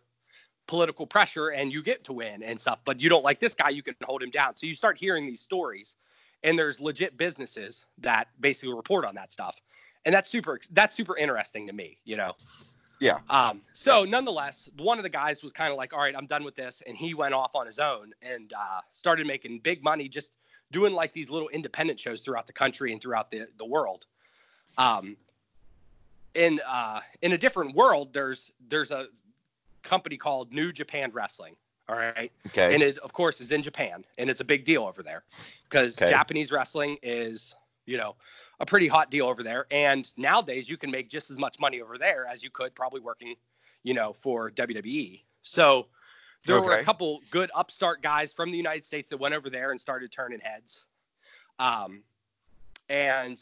political 0.67 1.05
pressure 1.05 1.49
and 1.49 1.71
you 1.71 1.83
get 1.83 2.03
to 2.05 2.13
win 2.13 2.43
and 2.43 2.59
stuff. 2.59 2.79
But 2.85 3.01
you 3.01 3.09
don't 3.09 3.23
like 3.23 3.39
this 3.39 3.53
guy, 3.53 3.69
you 3.69 3.83
can 3.83 3.95
hold 4.03 4.23
him 4.23 4.29
down. 4.29 4.55
So 4.55 4.65
you 4.67 4.73
start 4.73 4.97
hearing 4.97 5.25
these 5.25 5.41
stories 5.41 5.95
and 6.43 6.57
there's 6.57 6.79
legit 6.79 7.17
businesses 7.17 7.85
that 7.99 8.27
basically 8.39 8.73
report 8.75 9.05
on 9.05 9.15
that 9.15 9.31
stuff. 9.31 9.59
And 10.05 10.15
that's 10.15 10.29
super 10.29 10.59
that's 10.71 10.95
super 10.95 11.17
interesting 11.17 11.67
to 11.67 11.73
me, 11.73 11.97
you 12.05 12.17
know. 12.17 12.33
Yeah. 12.99 13.19
Um, 13.29 13.61
so 13.73 14.05
nonetheless, 14.05 14.69
one 14.77 14.99
of 14.99 15.03
the 15.03 15.09
guys 15.09 15.41
was 15.41 15.51
kind 15.51 15.71
of 15.71 15.77
like, 15.77 15.91
all 15.91 15.99
right, 15.99 16.15
I'm 16.15 16.27
done 16.27 16.43
with 16.43 16.55
this. 16.55 16.83
And 16.85 16.95
he 16.95 17.15
went 17.15 17.33
off 17.33 17.55
on 17.55 17.65
his 17.65 17.79
own 17.79 18.13
and 18.21 18.53
uh, 18.53 18.81
started 18.91 19.25
making 19.25 19.59
big 19.59 19.83
money 19.83 20.07
just 20.07 20.37
doing 20.71 20.93
like 20.93 21.11
these 21.11 21.29
little 21.29 21.49
independent 21.49 21.99
shows 21.99 22.21
throughout 22.21 22.47
the 22.47 22.53
country 22.53 22.93
and 22.93 23.01
throughout 23.01 23.31
the, 23.31 23.47
the 23.57 23.65
world. 23.65 24.05
Um, 24.77 25.17
in 26.33 26.61
uh, 26.65 27.01
in 27.21 27.33
a 27.33 27.37
different 27.37 27.75
world, 27.75 28.13
there's 28.13 28.51
there's 28.69 28.91
a 28.91 29.07
company 29.83 30.17
called 30.17 30.53
New 30.53 30.71
Japan 30.71 31.11
Wrestling. 31.13 31.55
All 31.89 31.95
right. 31.97 32.31
Okay. 32.47 32.73
And 32.73 32.81
it, 32.81 32.97
of 32.99 33.11
course, 33.11 33.41
is 33.41 33.51
in 33.51 33.61
Japan, 33.61 34.05
and 34.17 34.29
it's 34.29 34.39
a 34.39 34.45
big 34.45 34.63
deal 34.63 34.83
over 34.83 35.03
there 35.03 35.23
because 35.63 36.01
Okay. 36.01 36.09
Japanese 36.09 36.51
wrestling 36.51 36.97
is, 37.03 37.55
you 37.85 37.97
know, 37.97 38.15
a 38.59 38.65
pretty 38.65 38.87
hot 38.87 39.11
deal 39.11 39.25
over 39.27 39.43
there. 39.43 39.65
And 39.71 40.09
nowadays, 40.15 40.69
you 40.69 40.77
can 40.77 40.91
make 40.91 41.09
just 41.09 41.31
as 41.31 41.37
much 41.37 41.59
money 41.59 41.81
over 41.81 41.97
there 41.97 42.25
as 42.27 42.43
you 42.43 42.49
could 42.49 42.73
probably 42.75 43.01
working, 43.01 43.35
you 43.83 43.93
know, 43.93 44.13
for 44.13 44.51
WWE. 44.51 45.21
So 45.41 45.87
there 46.45 46.61
were 46.61 46.73
a 46.77 46.83
couple 46.83 47.21
good 47.29 47.51
upstart 47.55 48.01
guys 48.01 48.31
from 48.31 48.51
the 48.51 48.57
United 48.57 48.85
States 48.85 49.09
that 49.09 49.17
went 49.17 49.35
over 49.35 49.49
there 49.49 49.71
and 49.71 49.81
started 49.81 50.11
turning 50.11 50.39
heads. 50.39 50.85
Um, 51.59 52.03
and 52.89 53.41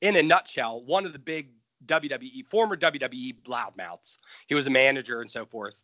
in 0.00 0.16
a 0.16 0.22
nutshell, 0.22 0.82
one 0.82 1.04
of 1.04 1.12
the 1.12 1.18
big 1.18 1.48
WWE, 1.86 2.46
former 2.46 2.76
WWE 2.76 3.36
loudmouths, 3.46 4.18
he 4.46 4.54
was 4.54 4.66
a 4.66 4.70
manager 4.70 5.20
and 5.20 5.30
so 5.30 5.46
forth. 5.46 5.82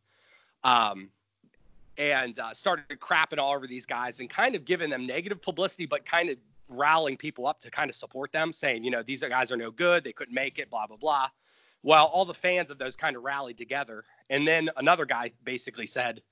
Um, 0.63 1.11
and 1.99 2.39
uh, 2.39 2.53
started 2.53 2.99
crapping 2.99 3.39
all 3.39 3.55
over 3.55 3.67
these 3.67 3.87
guys 3.87 4.21
and 4.21 4.29
kind 4.29 4.55
of 4.55 4.65
giving 4.65 4.91
them 4.91 5.07
negative 5.07 5.41
publicity, 5.41 5.87
but 5.87 6.05
kind 6.05 6.29
of 6.29 6.37
rallying 6.69 7.17
people 7.17 7.47
up 7.47 7.61
to 7.61 7.71
kind 7.71 7.89
of 7.89 7.95
support 7.95 8.33
them, 8.33 8.53
saying, 8.53 8.85
you 8.85 8.91
know, 8.91 9.03
these 9.03 9.23
guys 9.23 9.53
are 9.53 9.57
no 9.57 9.71
good, 9.71 10.03
they 10.05 10.13
couldn't 10.13 10.35
make 10.35 10.59
it, 10.59 10.71
blah 10.71 10.87
blah 10.87 10.97
blah. 10.97 11.29
Well, 11.83 12.07
all 12.07 12.25
the 12.25 12.35
fans 12.35 12.71
of 12.71 12.79
those 12.79 12.97
kind 12.97 13.15
of 13.15 13.23
rallied 13.23 13.59
together, 13.59 14.05
and 14.31 14.49
then 14.49 14.71
another 14.77 15.05
guy 15.05 15.31
basically 15.45 15.87
said, 15.87 16.23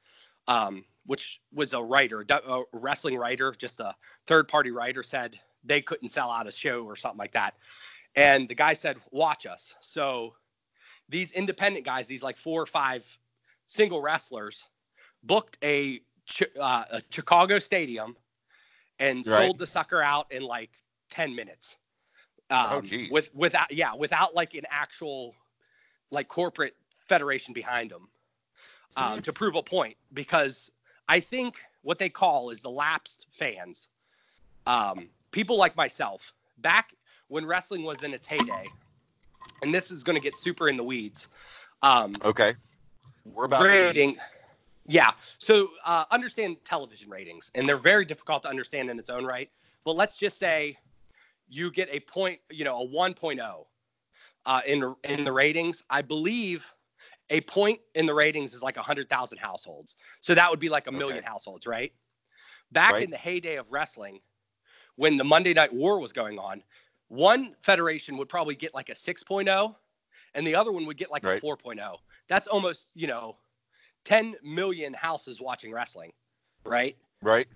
um, 0.49 0.85
which 1.07 1.41
was 1.53 1.75
a 1.75 1.83
writer, 1.83 2.25
a 2.29 2.63
wrestling 2.73 3.17
writer, 3.17 3.53
just 3.57 3.81
a 3.81 3.95
third 4.27 4.49
party 4.49 4.71
writer, 4.71 5.03
said 5.03 5.39
they 5.65 5.81
couldn't 5.81 6.09
sell 6.09 6.31
out 6.31 6.47
a 6.47 6.53
show 6.53 6.85
or 6.85 6.97
something 6.97 7.19
like 7.19 7.33
that. 7.33 7.55
And 8.15 8.49
the 8.49 8.55
guy 8.55 8.75
said, 8.75 8.97
watch 9.11 9.47
us. 9.47 9.75
So 9.81 10.35
these 11.09 11.33
independent 11.33 11.85
guys, 11.85 12.07
these 12.07 12.23
like 12.23 12.37
four 12.37 12.61
or 12.61 12.67
five 12.67 13.07
single 13.67 14.03
wrestlers, 14.03 14.65
booked 15.23 15.59
a, 15.63 16.01
uh, 16.61 16.85
a 16.91 17.03
Chicago 17.11 17.59
stadium 17.59 18.17
and 18.99 19.27
right. 19.27 19.47
sold 19.47 19.59
the 19.59 19.67
sucker 19.67 20.03
out 20.03 20.31
in 20.31 20.43
like 20.43 20.71
10 21.11 21.35
minutes. 21.35 21.79
Oh, 22.51 22.57
um, 22.57 22.69
oh, 22.73 22.81
geez. 22.83 23.11
With 23.11 23.35
without 23.35 23.73
yeah, 23.73 23.95
without 23.95 24.35
like 24.35 24.55
an 24.55 24.65
actual 24.71 25.35
like 26.11 26.29
corporate 26.29 26.77
federation 27.09 27.55
behind 27.55 27.91
them 27.91 28.09
um, 28.97 29.23
to 29.23 29.33
prove 29.33 29.55
a 29.57 29.63
point 29.63 29.97
because 30.13 30.71
I 31.09 31.21
think 31.21 31.61
what 31.83 31.99
they 31.99 32.09
call 32.09 32.51
is 32.51 32.63
the 32.63 32.71
lapsed 32.71 33.27
fans. 33.33 33.89
Um, 34.67 35.09
people 35.31 35.57
like 35.57 35.77
myself, 35.77 36.33
back 36.59 36.95
when 37.33 37.47
wrestling 37.47 37.83
was 37.83 38.03
in 38.03 38.13
its 38.13 38.27
heyday, 38.27 38.67
and 39.63 39.75
this 39.75 39.91
is 39.91 40.05
going 40.05 40.17
to 40.17 40.21
get 40.21 40.37
super 40.37 40.69
in 40.69 40.77
the 40.77 40.85
weeds. 40.85 41.29
Um, 41.81 42.15
okay. 42.23 42.55
We're 43.25 43.47
about 43.47 43.63
rating. 43.65 44.19
Yeah. 44.87 45.13
So 45.39 45.69
uh, 45.87 46.05
understand 46.11 46.59
television 46.65 47.09
ratings, 47.09 47.51
and 47.55 47.67
they're 47.67 47.79
very 47.79 48.05
difficult 48.05 48.43
to 48.43 48.51
understand 48.51 48.91
in 48.91 48.99
its 48.99 49.09
own 49.09 49.25
right. 49.25 49.49
But 49.83 49.97
let's 49.97 50.19
just 50.19 50.39
say 50.39 50.77
you 51.49 51.71
get 51.71 51.89
a 51.91 52.01
point, 52.01 52.39
you 52.51 52.65
know, 52.65 52.83
a 52.83 52.87
1.0 52.87 53.65
uh, 54.45 54.61
in 54.67 54.95
in 55.05 55.25
the 55.25 55.33
ratings. 55.33 55.83
I 55.89 56.03
believe 56.03 56.71
a 57.31 57.41
point 57.41 57.81
in 57.95 58.05
the 58.05 58.13
ratings 58.13 58.53
is 58.53 58.63
like 58.63 58.77
100,000 58.77 59.39
households. 59.39 59.97
So 60.21 60.35
that 60.35 60.51
would 60.51 60.61
be 60.61 60.69
like 60.69 60.87
a 60.87 60.93
million 60.93 61.19
okay. 61.19 61.27
households, 61.27 61.67
right? 61.67 61.95
Back 62.73 62.93
right. 62.93 63.03
in 63.03 63.11
the 63.11 63.17
heyday 63.17 63.57
of 63.57 63.67
wrestling, 63.71 64.21
when 64.97 65.17
the 65.17 65.25
Monday 65.25 65.55
Night 65.55 65.73
War 65.73 65.99
was 65.99 66.13
going 66.13 66.39
on, 66.39 66.63
one 67.13 67.55
federation 67.61 68.17
would 68.17 68.31
probably 68.31 68.55
get 68.55 68.73
like 68.73 68.89
a 68.89 68.95
6.0 68.95 69.75
and 70.35 70.47
the 70.47 70.55
other 70.55 70.73
one 70.73 70.87
would 70.87 70.97
get 70.97 71.11
like 71.11 71.23
right. 71.25 71.43
a 71.43 71.47
4.0. 71.47 71.97
That's 72.27 72.49
almost, 72.49 72.89
you 72.95 73.07
know, 73.07 73.37
10 74.07 74.37
million 74.43 74.95
houses 74.95 75.39
watching 75.39 75.73
wrestling, 75.73 76.13
right? 76.65 76.97
Right. 77.21 77.49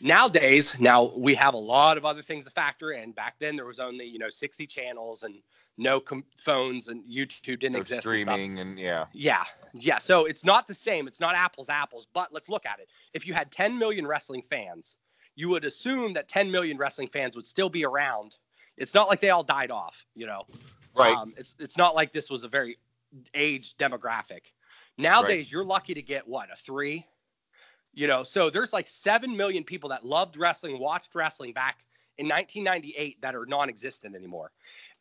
Nowadays, 0.00 0.78
now 0.78 1.10
we 1.18 1.34
have 1.34 1.54
a 1.54 1.58
lot 1.58 1.96
of 1.96 2.04
other 2.04 2.22
things 2.22 2.44
to 2.44 2.50
factor 2.52 2.92
in. 2.92 3.10
Back 3.10 3.34
then, 3.40 3.56
there 3.56 3.64
was 3.64 3.80
only, 3.80 4.04
you 4.04 4.20
know, 4.20 4.30
60 4.30 4.68
channels 4.68 5.24
and 5.24 5.34
no 5.76 5.98
com- 5.98 6.24
phones 6.38 6.86
and 6.86 7.02
YouTube 7.04 7.58
didn't 7.58 7.72
no 7.72 7.80
exist. 7.80 8.02
Streaming 8.02 8.60
and, 8.60 8.70
and, 8.70 8.78
yeah. 8.78 9.06
Yeah. 9.12 9.42
Yeah. 9.74 9.98
So 9.98 10.26
it's 10.26 10.44
not 10.44 10.68
the 10.68 10.74
same. 10.74 11.08
It's 11.08 11.18
not 11.18 11.34
apples 11.34 11.68
apples, 11.68 12.06
but 12.14 12.32
let's 12.32 12.48
look 12.48 12.66
at 12.66 12.78
it. 12.78 12.88
If 13.14 13.26
you 13.26 13.34
had 13.34 13.50
10 13.50 13.76
million 13.76 14.06
wrestling 14.06 14.42
fans, 14.42 14.98
you 15.34 15.48
would 15.48 15.64
assume 15.64 16.12
that 16.12 16.28
10 16.28 16.52
million 16.52 16.78
wrestling 16.78 17.08
fans 17.08 17.34
would 17.34 17.46
still 17.46 17.68
be 17.68 17.84
around. 17.84 18.36
It's 18.76 18.94
not 18.94 19.08
like 19.08 19.20
they 19.20 19.30
all 19.30 19.42
died 19.42 19.70
off, 19.70 20.06
you 20.14 20.26
know. 20.26 20.42
Right. 20.94 21.16
Um, 21.16 21.34
it's 21.36 21.54
it's 21.58 21.76
not 21.76 21.94
like 21.94 22.12
this 22.12 22.30
was 22.30 22.44
a 22.44 22.48
very 22.48 22.78
aged 23.34 23.78
demographic. 23.78 24.52
Nowadays, 24.98 25.46
right. 25.46 25.52
you're 25.52 25.64
lucky 25.64 25.94
to 25.94 26.02
get 26.02 26.26
what 26.26 26.48
a 26.52 26.56
three. 26.56 27.06
You 27.94 28.06
know, 28.06 28.22
so 28.22 28.50
there's 28.50 28.74
like 28.74 28.88
seven 28.88 29.36
million 29.36 29.64
people 29.64 29.88
that 29.88 30.04
loved 30.04 30.36
wrestling, 30.36 30.78
watched 30.78 31.14
wrestling 31.14 31.52
back 31.54 31.78
in 32.18 32.28
1998 32.28 33.22
that 33.22 33.34
are 33.34 33.46
non-existent 33.46 34.14
anymore 34.14 34.50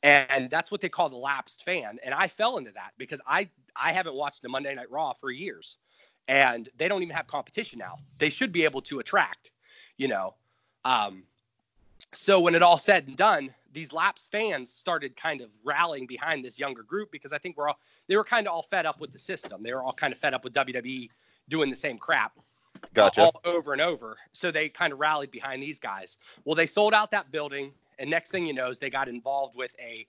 and 0.05 0.49
that's 0.51 0.69
what 0.69 0.81
they 0.81 0.89
call 0.89 1.09
the 1.09 1.15
lapsed 1.15 1.63
fan. 1.63 1.97
And 2.03 2.13
I 2.13 2.27
fell 2.27 2.57
into 2.57 2.71
that 2.71 2.91
because 2.97 3.19
I 3.25 3.49
I 3.75 3.91
haven't 3.91 4.15
watched 4.15 4.43
the 4.43 4.49
Monday 4.49 4.73
Night 4.75 4.91
Raw 4.91 5.13
for 5.13 5.31
years, 5.31 5.77
and 6.27 6.69
they 6.77 6.87
don't 6.87 7.01
even 7.01 7.15
have 7.15 7.27
competition 7.27 7.79
now. 7.79 7.95
They 8.19 8.29
should 8.29 8.51
be 8.51 8.65
able 8.65 8.81
to 8.83 8.99
attract, 8.99 9.51
you 9.97 10.07
know. 10.07 10.35
Um, 10.85 11.23
so 12.13 12.39
when 12.39 12.53
it 12.53 12.61
all 12.61 12.77
said 12.77 13.07
and 13.07 13.17
done, 13.17 13.49
these 13.75 13.93
laps 13.93 14.27
fans 14.31 14.71
started 14.71 15.15
kind 15.15 15.41
of 15.41 15.49
rallying 15.63 16.07
behind 16.07 16.43
this 16.43 16.57
younger 16.57 16.81
group 16.81 17.11
because 17.11 17.33
I 17.33 17.37
think 17.37 17.57
we're 17.57 17.67
all 17.67 17.79
they 18.07 18.15
were 18.15 18.23
kind 18.23 18.47
of 18.47 18.53
all 18.53 18.63
fed 18.63 18.85
up 18.85 19.01
with 19.01 19.11
the 19.11 19.19
system. 19.19 19.61
They 19.61 19.73
were 19.73 19.83
all 19.83 19.93
kind 19.93 20.13
of 20.13 20.17
fed 20.17 20.33
up 20.33 20.43
with 20.43 20.53
WWE 20.53 21.09
doing 21.49 21.69
the 21.69 21.75
same 21.75 21.97
crap. 21.99 22.39
Gotcha. 22.93 23.23
all 23.23 23.41
over 23.43 23.73
and 23.73 23.81
over. 23.81 24.17
So 24.31 24.51
they 24.51 24.69
kind 24.69 24.93
of 24.93 24.99
rallied 24.99 25.31
behind 25.31 25.61
these 25.61 25.79
guys. 25.79 26.17
Well, 26.45 26.55
they 26.55 26.65
sold 26.65 26.93
out 26.93 27.11
that 27.11 27.31
building. 27.31 27.71
And 27.99 28.09
next 28.09 28.31
thing 28.31 28.45
you 28.45 28.53
know 28.53 28.69
is 28.69 28.79
they 28.79 28.89
got 28.89 29.07
involved 29.07 29.55
with 29.55 29.75
a 29.79 30.05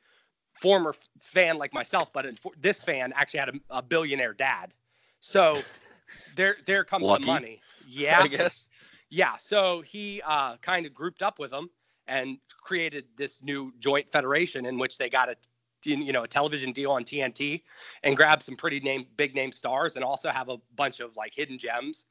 former 0.52 0.94
fan 1.20 1.58
like 1.58 1.72
myself, 1.72 2.12
but 2.12 2.26
this 2.60 2.82
fan 2.82 3.12
actually 3.14 3.40
had 3.40 3.48
a, 3.48 3.52
a 3.70 3.82
billionaire 3.82 4.32
dad. 4.32 4.74
So 5.20 5.56
there 6.36 6.56
there 6.66 6.84
comes 6.84 7.04
Lucky, 7.04 7.24
some 7.24 7.34
money. 7.34 7.60
Yeah. 7.88 8.20
I 8.20 8.28
guess. 8.28 8.68
Yeah. 9.10 9.36
So 9.36 9.80
he 9.80 10.22
uh, 10.24 10.56
kind 10.58 10.86
of 10.86 10.94
grouped 10.94 11.22
up 11.22 11.38
with 11.38 11.50
them 11.50 11.70
and 12.08 12.38
created 12.62 13.04
this 13.16 13.42
new 13.42 13.72
joint 13.78 14.10
federation 14.10 14.66
in 14.66 14.78
which 14.78 14.98
they 14.98 15.08
got 15.08 15.28
a 15.28 15.36
you 15.84 16.12
know 16.12 16.24
a 16.24 16.28
television 16.28 16.72
deal 16.72 16.90
on 16.90 17.04
TNT 17.04 17.62
and 18.02 18.16
grab 18.16 18.42
some 18.42 18.56
pretty 18.56 18.80
name 18.80 19.06
big 19.16 19.34
name 19.34 19.52
stars 19.52 19.96
and 19.96 20.04
also 20.04 20.30
have 20.30 20.48
a 20.48 20.56
bunch 20.74 21.00
of 21.00 21.16
like 21.16 21.32
hidden 21.32 21.58
gems 21.58 22.06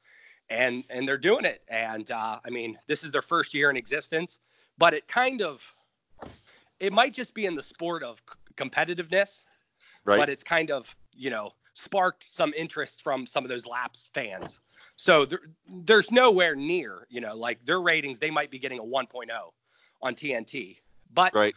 and 0.49 0.83
and 0.89 1.07
they're 1.07 1.17
doing 1.17 1.43
it 1.43 1.61
and 1.67 2.09
uh, 2.11 2.39
I 2.45 2.49
mean 2.49 2.77
this 2.87 3.03
is 3.03 3.11
their 3.11 3.21
first 3.21 3.53
year 3.53 3.69
in 3.69 3.75
existence 3.75 4.39
but 4.77 4.93
it 4.93 5.07
kind 5.07 5.41
of 5.41 5.61
it 6.79 6.93
might 6.93 7.13
just 7.13 7.33
be 7.33 7.45
in 7.45 7.55
the 7.55 7.63
sport 7.63 8.03
of 8.03 8.21
competitiveness, 8.55 9.43
right. 10.03 10.17
but 10.17 10.29
it's 10.29 10.43
kind 10.43 10.71
of 10.71 10.93
you 11.13 11.29
know 11.29 11.51
sparked 11.73 12.23
some 12.23 12.53
interest 12.55 13.01
from 13.01 13.27
some 13.27 13.43
of 13.43 13.49
those 13.49 13.65
lapsed 13.65 14.09
fans. 14.13 14.61
So 14.97 15.25
there, 15.25 15.39
there's 15.67 16.11
nowhere 16.11 16.55
near 16.55 17.07
you 17.09 17.21
know 17.21 17.35
like 17.35 17.65
their 17.65 17.81
ratings 17.81 18.19
they 18.19 18.31
might 18.31 18.51
be 18.51 18.59
getting 18.59 18.79
a 18.79 18.83
1.0 18.83 19.27
on 20.05 20.15
TNT, 20.15 20.77
but 21.13 21.33
right. 21.33 21.55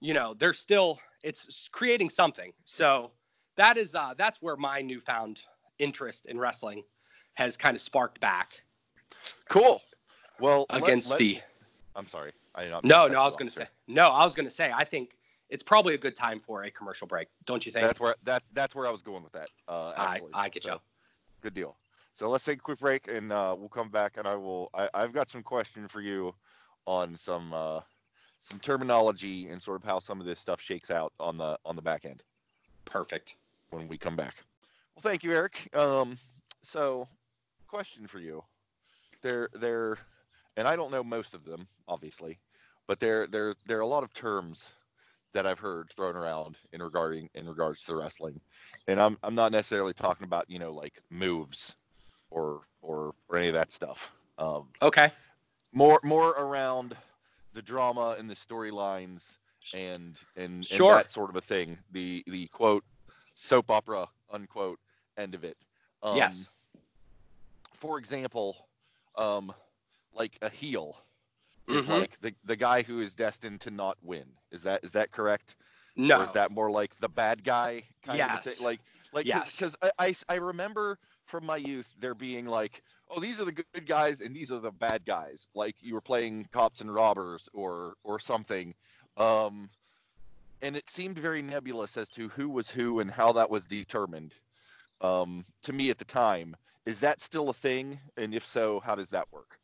you 0.00 0.12
know 0.12 0.34
they're 0.34 0.52
still 0.52 0.98
it's 1.22 1.68
creating 1.72 2.10
something. 2.10 2.52
So 2.64 3.12
that 3.56 3.78
is 3.78 3.94
uh, 3.94 4.14
that's 4.18 4.42
where 4.42 4.56
my 4.56 4.82
newfound 4.82 5.42
interest 5.78 6.26
in 6.26 6.38
wrestling 6.38 6.82
has 7.34 7.56
kind 7.56 7.74
of 7.74 7.80
sparked 7.80 8.20
back. 8.20 8.62
Cool. 9.48 9.80
Well, 10.40 10.66
against 10.70 11.10
let, 11.10 11.14
let, 11.14 11.18
the 11.18 11.40
I'm 11.96 12.06
sorry. 12.08 12.32
I 12.54 12.66
no, 12.82 13.06
no. 13.06 13.20
I 13.20 13.24
was 13.24 13.36
going 13.36 13.48
to 13.48 13.54
say 13.54 13.66
no. 13.86 14.08
I 14.08 14.24
was 14.24 14.34
going 14.34 14.46
to 14.46 14.54
say 14.54 14.72
I 14.74 14.84
think 14.84 15.16
it's 15.48 15.62
probably 15.62 15.94
a 15.94 15.98
good 15.98 16.16
time 16.16 16.40
for 16.40 16.64
a 16.64 16.70
commercial 16.70 17.06
break. 17.06 17.28
Don't 17.46 17.64
you 17.64 17.72
think? 17.72 17.86
That's 17.86 18.00
where 18.00 18.16
that 18.24 18.42
that's 18.52 18.74
where 18.74 18.86
I 18.86 18.90
was 18.90 19.02
going 19.02 19.22
with 19.22 19.32
that. 19.32 19.48
Uh, 19.68 19.92
I 19.96 20.20
I 20.32 20.48
get 20.48 20.64
so, 20.64 20.72
you. 20.72 20.78
Good 21.42 21.54
deal. 21.54 21.76
So 22.14 22.28
let's 22.28 22.44
take 22.44 22.58
a 22.58 22.62
quick 22.62 22.78
break 22.78 23.08
and 23.08 23.32
uh, 23.32 23.56
we'll 23.58 23.68
come 23.68 23.88
back 23.88 24.16
and 24.16 24.26
I 24.26 24.34
will. 24.34 24.70
I, 24.74 24.88
I've 24.94 25.12
got 25.12 25.30
some 25.30 25.42
question 25.42 25.88
for 25.88 26.00
you 26.00 26.34
on 26.86 27.16
some 27.16 27.52
uh, 27.52 27.80
some 28.40 28.58
terminology 28.58 29.48
and 29.48 29.62
sort 29.62 29.80
of 29.80 29.84
how 29.84 29.98
some 29.98 30.20
of 30.20 30.26
this 30.26 30.40
stuff 30.40 30.60
shakes 30.60 30.90
out 30.90 31.12
on 31.18 31.38
the 31.38 31.58
on 31.64 31.76
the 31.76 31.82
back 31.82 32.04
end. 32.04 32.22
Perfect. 32.84 33.36
When 33.70 33.88
we 33.88 33.98
come 33.98 34.16
back. 34.16 34.34
Well, 34.94 35.02
thank 35.02 35.24
you, 35.24 35.32
Eric. 35.32 35.68
Um, 35.74 36.18
so 36.62 37.08
question 37.66 38.06
for 38.06 38.20
you. 38.20 38.44
There 39.22 39.48
there 39.54 39.98
and 40.56 40.68
I 40.68 40.76
don't 40.76 40.90
know 40.90 41.02
most 41.02 41.34
of 41.34 41.44
them, 41.44 41.66
obviously, 41.88 42.38
but 42.86 43.00
there 43.00 43.26
there 43.26 43.54
there 43.66 43.78
are 43.78 43.82
a 43.82 43.86
lot 43.86 44.04
of 44.04 44.12
terms 44.12 44.72
that 45.32 45.46
I've 45.46 45.58
heard 45.58 45.90
thrown 45.90 46.16
around 46.16 46.56
in 46.72 46.82
regarding 46.82 47.28
in 47.34 47.48
regards 47.48 47.82
to 47.84 47.96
wrestling, 47.96 48.40
and 48.86 49.00
I'm 49.00 49.18
I'm 49.22 49.34
not 49.34 49.52
necessarily 49.52 49.92
talking 49.92 50.24
about 50.24 50.48
you 50.48 50.58
know 50.58 50.72
like 50.72 50.94
moves 51.10 51.74
or 52.30 52.60
or 52.82 53.14
or 53.28 53.38
any 53.38 53.48
of 53.48 53.54
that 53.54 53.72
stuff. 53.72 54.12
Um, 54.38 54.68
okay. 54.82 55.12
More 55.74 56.00
more 56.02 56.30
around 56.30 56.96
the 57.52 57.62
drama 57.62 58.16
and 58.18 58.30
the 58.30 58.34
storylines 58.34 59.36
and 59.74 60.16
and, 60.36 60.64
sure. 60.64 60.92
and 60.92 61.00
that 61.00 61.10
sort 61.10 61.30
of 61.30 61.36
a 61.36 61.40
thing. 61.40 61.78
The 61.92 62.22
the 62.26 62.46
quote 62.48 62.84
soap 63.34 63.70
opera 63.70 64.08
unquote 64.30 64.78
end 65.16 65.34
of 65.34 65.44
it. 65.44 65.56
Um, 66.02 66.16
yes. 66.16 66.48
For 67.74 67.98
example, 67.98 68.56
um, 69.16 69.52
like 70.14 70.36
a 70.42 70.48
heel 70.48 70.96
is 71.68 71.84
mm-hmm. 71.84 71.92
like 71.92 72.20
the 72.20 72.34
the 72.44 72.56
guy 72.56 72.82
who 72.82 73.00
is 73.00 73.14
destined 73.14 73.62
to 73.62 73.70
not 73.70 73.96
win. 74.02 74.26
Is 74.50 74.62
that 74.62 74.84
is 74.84 74.92
that 74.92 75.10
correct? 75.10 75.56
No. 75.96 76.20
Or 76.20 76.24
is 76.24 76.32
that 76.32 76.50
more 76.50 76.70
like 76.70 76.94
the 76.96 77.08
bad 77.08 77.44
guy 77.44 77.84
kind 78.04 78.18
yes. 78.18 78.46
of 78.46 78.52
thing? 78.52 78.64
Like 78.64 78.80
like 79.12 79.26
yes. 79.26 79.56
because 79.56 79.76
I, 79.82 79.90
I 79.98 80.14
I 80.28 80.34
remember 80.36 80.98
from 81.26 81.46
my 81.46 81.56
youth 81.56 81.92
there 82.00 82.14
being 82.14 82.46
like 82.46 82.82
oh 83.10 83.20
these 83.20 83.40
are 83.40 83.44
the 83.44 83.52
good 83.52 83.86
guys 83.86 84.20
and 84.20 84.34
these 84.34 84.50
are 84.52 84.60
the 84.60 84.70
bad 84.70 85.04
guys 85.04 85.48
like 85.54 85.76
you 85.80 85.94
were 85.94 86.00
playing 86.00 86.46
cops 86.52 86.80
and 86.80 86.92
robbers 86.92 87.48
or 87.52 87.94
or 88.04 88.18
something 88.18 88.74
um 89.16 89.68
and 90.62 90.76
it 90.76 90.88
seemed 90.88 91.18
very 91.18 91.42
nebulous 91.42 91.96
as 91.96 92.08
to 92.08 92.28
who 92.28 92.48
was 92.48 92.70
who 92.70 93.00
and 93.00 93.10
how 93.10 93.32
that 93.32 93.50
was 93.50 93.66
determined 93.66 94.32
um 95.00 95.44
to 95.62 95.72
me 95.72 95.90
at 95.90 95.98
the 95.98 96.04
time 96.04 96.56
Is 96.86 97.00
that 97.00 97.20
still 97.20 97.48
a 97.48 97.54
thing? 97.54 97.98
And 98.16 98.34
if 98.34 98.46
so, 98.46 98.80
how 98.80 98.94
does 98.94 99.10
that 99.10 99.32
work? 99.32 99.58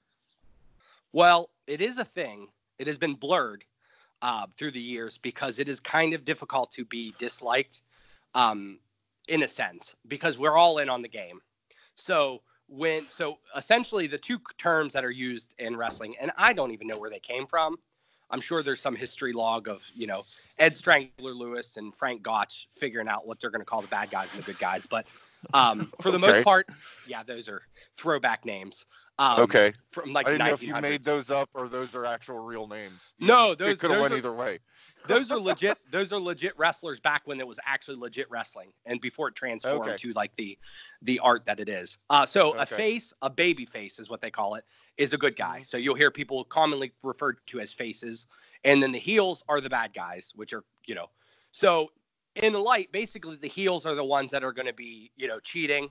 Well, 1.12 1.50
it 1.66 1.80
is 1.80 1.98
a 1.98 2.04
thing. 2.04 2.48
It 2.78 2.86
has 2.86 2.98
been 2.98 3.14
blurred 3.14 3.64
uh, 4.22 4.46
through 4.56 4.70
the 4.70 4.80
years 4.80 5.18
because 5.18 5.58
it 5.58 5.68
is 5.68 5.80
kind 5.80 6.14
of 6.14 6.24
difficult 6.24 6.72
to 6.72 6.84
be 6.84 7.14
disliked, 7.18 7.82
um, 8.34 8.78
in 9.28 9.42
a 9.42 9.48
sense, 9.48 9.94
because 10.06 10.38
we're 10.38 10.56
all 10.56 10.78
in 10.78 10.88
on 10.88 11.02
the 11.02 11.08
game. 11.08 11.40
So 11.94 12.42
when 12.70 13.10
so 13.10 13.38
essentially 13.56 14.06
the 14.06 14.18
two 14.18 14.38
terms 14.58 14.92
that 14.94 15.04
are 15.04 15.10
used 15.10 15.52
in 15.58 15.76
wrestling, 15.76 16.14
and 16.20 16.30
I 16.36 16.52
don't 16.52 16.70
even 16.70 16.86
know 16.86 16.98
where 16.98 17.10
they 17.10 17.20
came 17.20 17.46
from. 17.46 17.76
I'm 18.30 18.40
sure 18.40 18.62
there's 18.62 18.80
some 18.80 18.94
history 18.94 19.32
log 19.32 19.68
of 19.68 19.84
you 19.94 20.06
know 20.06 20.22
Ed 20.58 20.76
Strangler 20.76 21.34
Lewis 21.34 21.76
and 21.76 21.94
Frank 21.96 22.22
Gotch 22.22 22.68
figuring 22.78 23.08
out 23.08 23.26
what 23.26 23.40
they're 23.40 23.50
going 23.50 23.60
to 23.60 23.66
call 23.66 23.82
the 23.82 23.88
bad 23.88 24.10
guys 24.10 24.30
and 24.32 24.38
the 24.38 24.44
good 24.44 24.58
guys, 24.58 24.86
but 24.86 25.06
um, 25.52 25.92
for 26.00 26.12
the 26.12 26.18
Okay. 26.18 26.28
most 26.28 26.44
part, 26.44 26.66
yeah, 27.04 27.22
those 27.24 27.48
are 27.48 27.62
throwback 27.96 28.44
names. 28.44 28.86
Um, 29.20 29.40
okay. 29.40 29.74
From 29.90 30.14
like 30.14 30.26
I 30.26 30.30
didn't 30.30 30.46
know 30.46 30.54
if 30.54 30.62
you 30.62 30.74
made 30.80 31.04
those 31.04 31.30
up 31.30 31.50
or 31.52 31.68
those 31.68 31.94
are 31.94 32.06
actual 32.06 32.38
real 32.38 32.66
names. 32.66 33.14
No, 33.20 33.54
those 33.54 33.76
could 33.76 33.90
have 33.90 34.00
went 34.00 34.14
are, 34.14 34.16
either 34.16 34.32
way. 34.32 34.60
those 35.08 35.30
are 35.30 35.38
legit. 35.38 35.76
Those 35.92 36.10
are 36.14 36.18
legit 36.18 36.58
wrestlers 36.58 37.00
back 37.00 37.26
when 37.26 37.38
it 37.38 37.46
was 37.46 37.60
actually 37.66 37.98
legit 37.98 38.30
wrestling, 38.30 38.72
and 38.86 38.98
before 38.98 39.28
it 39.28 39.34
transformed 39.34 39.82
Okay. 39.82 39.96
to 39.98 40.12
like 40.14 40.34
the 40.36 40.56
the 41.02 41.18
art 41.18 41.44
that 41.44 41.60
it 41.60 41.68
is. 41.68 41.98
Uh, 42.08 42.24
so 42.24 42.52
a 42.52 42.64
face, 42.64 43.12
a 43.20 43.28
baby 43.28 43.66
face 43.66 43.98
is 43.98 44.08
what 44.08 44.22
they 44.22 44.30
call 44.30 44.54
it, 44.54 44.64
is 44.96 45.12
a 45.12 45.18
good 45.18 45.36
guy. 45.36 45.60
So 45.60 45.76
you'll 45.76 45.96
hear 45.96 46.10
people 46.10 46.42
commonly 46.44 46.92
referred 47.02 47.46
to 47.48 47.60
as 47.60 47.74
faces, 47.74 48.26
and 48.64 48.82
then 48.82 48.90
the 48.90 48.98
heels 48.98 49.44
are 49.50 49.60
the 49.60 49.68
bad 49.68 49.92
guys, 49.92 50.32
which 50.34 50.54
are 50.54 50.64
you 50.86 50.94
know. 50.94 51.10
So 51.50 51.90
in 52.36 52.54
the 52.54 52.58
light, 52.58 52.90
basically 52.90 53.36
the 53.36 53.48
heels 53.48 53.84
are 53.84 53.94
the 53.94 54.02
ones 54.02 54.30
that 54.30 54.44
are 54.44 54.54
going 54.54 54.68
to 54.68 54.72
be 54.72 55.10
you 55.14 55.28
know 55.28 55.40
cheating, 55.40 55.90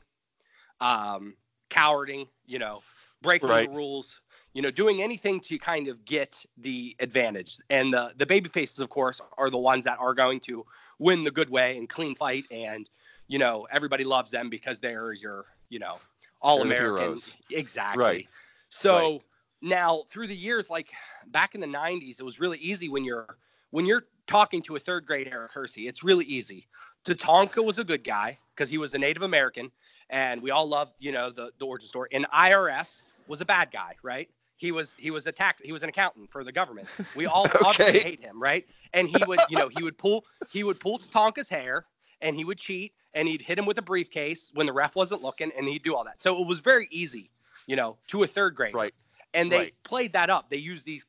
um, 0.82 1.36
cowarding, 1.70 2.28
you 2.48 2.58
know, 2.58 2.82
breaking 3.22 3.50
Right. 3.50 3.70
the 3.70 3.76
rules, 3.76 4.22
you 4.54 4.62
know, 4.62 4.72
doing 4.72 5.02
anything 5.02 5.40
to 5.42 5.58
kind 5.60 5.88
of 5.88 6.06
get 6.06 6.44
the 6.58 6.96
advantage. 7.00 7.58
And 7.70 7.94
the 7.94 8.14
the 8.18 8.26
baby 8.26 8.50
faces, 8.50 8.80
of 8.80 8.90
course, 8.90 9.22
are 9.38 9.50
the 9.50 9.58
ones 9.58 9.86
that 9.86 10.00
are 10.00 10.14
going 10.14 10.40
to 10.42 10.66
win 10.98 11.24
the 11.24 11.32
good 11.32 11.50
way 11.50 11.78
and 11.78 11.88
clean 11.88 12.16
fight, 12.16 12.46
and 12.52 12.90
you 13.28 13.40
know, 13.40 13.68
everybody 13.72 14.04
loves 14.04 14.32
them 14.32 14.50
because 14.50 14.80
they're 14.80 15.14
your, 15.14 15.46
you 15.70 15.80
know, 15.80 15.98
all 16.42 16.58
They're 16.58 16.66
American. 16.66 17.20
Exactly. 17.52 18.02
Right. 18.04 18.28
So 18.70 18.96
Right. 18.96 19.22
now 19.62 20.04
through 20.10 20.28
the 20.28 20.36
years, 20.36 20.70
like 20.70 20.92
back 21.28 21.56
in 21.56 21.62
the 21.62 21.68
'90s, 21.68 22.20
it 22.20 22.24
was 22.24 22.40
really 22.40 22.58
easy 22.58 22.90
when 22.90 23.04
you're 23.04 23.38
when 23.72 23.86
you're 23.86 24.06
talking 24.26 24.62
to 24.64 24.76
a 24.76 24.80
third 24.80 25.06
grade 25.06 25.28
Eric 25.32 25.52
Hersey. 25.52 25.88
It's 25.88 26.04
really 26.04 26.26
easy. 26.26 26.68
Tatanka 27.06 27.64
was 27.64 27.80
a 27.80 27.84
good 27.84 28.04
guy 28.04 28.38
because 28.56 28.70
he 28.70 28.78
was 28.78 28.94
a 28.94 28.98
Native 29.00 29.24
American, 29.24 29.72
and 30.10 30.42
we 30.42 30.52
all 30.52 30.68
love 30.68 30.92
you 31.00 31.12
know, 31.12 31.30
the 31.32 31.52
the 31.58 31.66
origin 31.66 31.88
story. 31.88 32.10
And 32.12 32.26
IRS 32.32 33.04
was 33.28 33.42
a 33.42 33.46
bad 33.46 33.72
guy, 33.72 33.96
right? 34.04 34.30
He 34.58 34.72
was 34.72 34.96
he 34.98 35.12
was 35.12 35.28
a 35.28 35.32
tax 35.32 35.62
he 35.64 35.72
was 35.72 35.84
an 35.84 35.90
accountant 35.90 36.32
for 36.32 36.44
the 36.44 36.52
government. 36.52 36.90
We 37.14 37.26
all 37.26 37.56
obviously 37.60 38.00
Okay. 38.00 38.02
hate 38.02 38.20
him, 38.20 38.42
right? 38.42 38.66
And 38.94 39.08
he 39.08 39.24
would, 39.24 39.44
you 39.48 39.58
know, 39.58 39.70
he 39.70 39.82
would 39.84 39.98
pull 39.98 40.26
he 40.48 40.64
would 40.64 40.80
pull 40.80 41.00
Tatanka's 41.00 41.50
hair 41.50 41.86
and 42.22 42.36
he 42.36 42.44
would 42.46 42.58
cheat 42.58 42.94
and 43.14 43.28
he'd 43.28 43.42
hit 43.42 43.58
him 43.58 43.66
with 43.66 43.78
a 43.78 43.82
briefcase 43.82 44.52
when 44.54 44.66
the 44.68 44.74
ref 44.74 44.96
wasn't 44.96 45.22
looking 45.22 45.52
and 45.58 45.68
he'd 45.68 45.84
do 45.84 45.96
all 45.96 46.04
that. 46.06 46.22
So 46.22 46.42
it 46.42 46.48
was 46.48 46.60
very 46.60 46.88
easy, 46.92 47.32
you 47.66 47.76
know, 47.76 47.98
to 48.08 48.24
a 48.24 48.28
third 48.28 48.56
grade 48.56 48.80
Right. 48.80 48.94
And 49.34 49.52
they 49.52 49.72
Right. 49.72 49.74
played 49.84 50.14
that 50.14 50.30
up. 50.30 50.50
They 50.50 50.58
used 50.58 50.86
these 50.86 51.06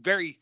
very 0.00 0.38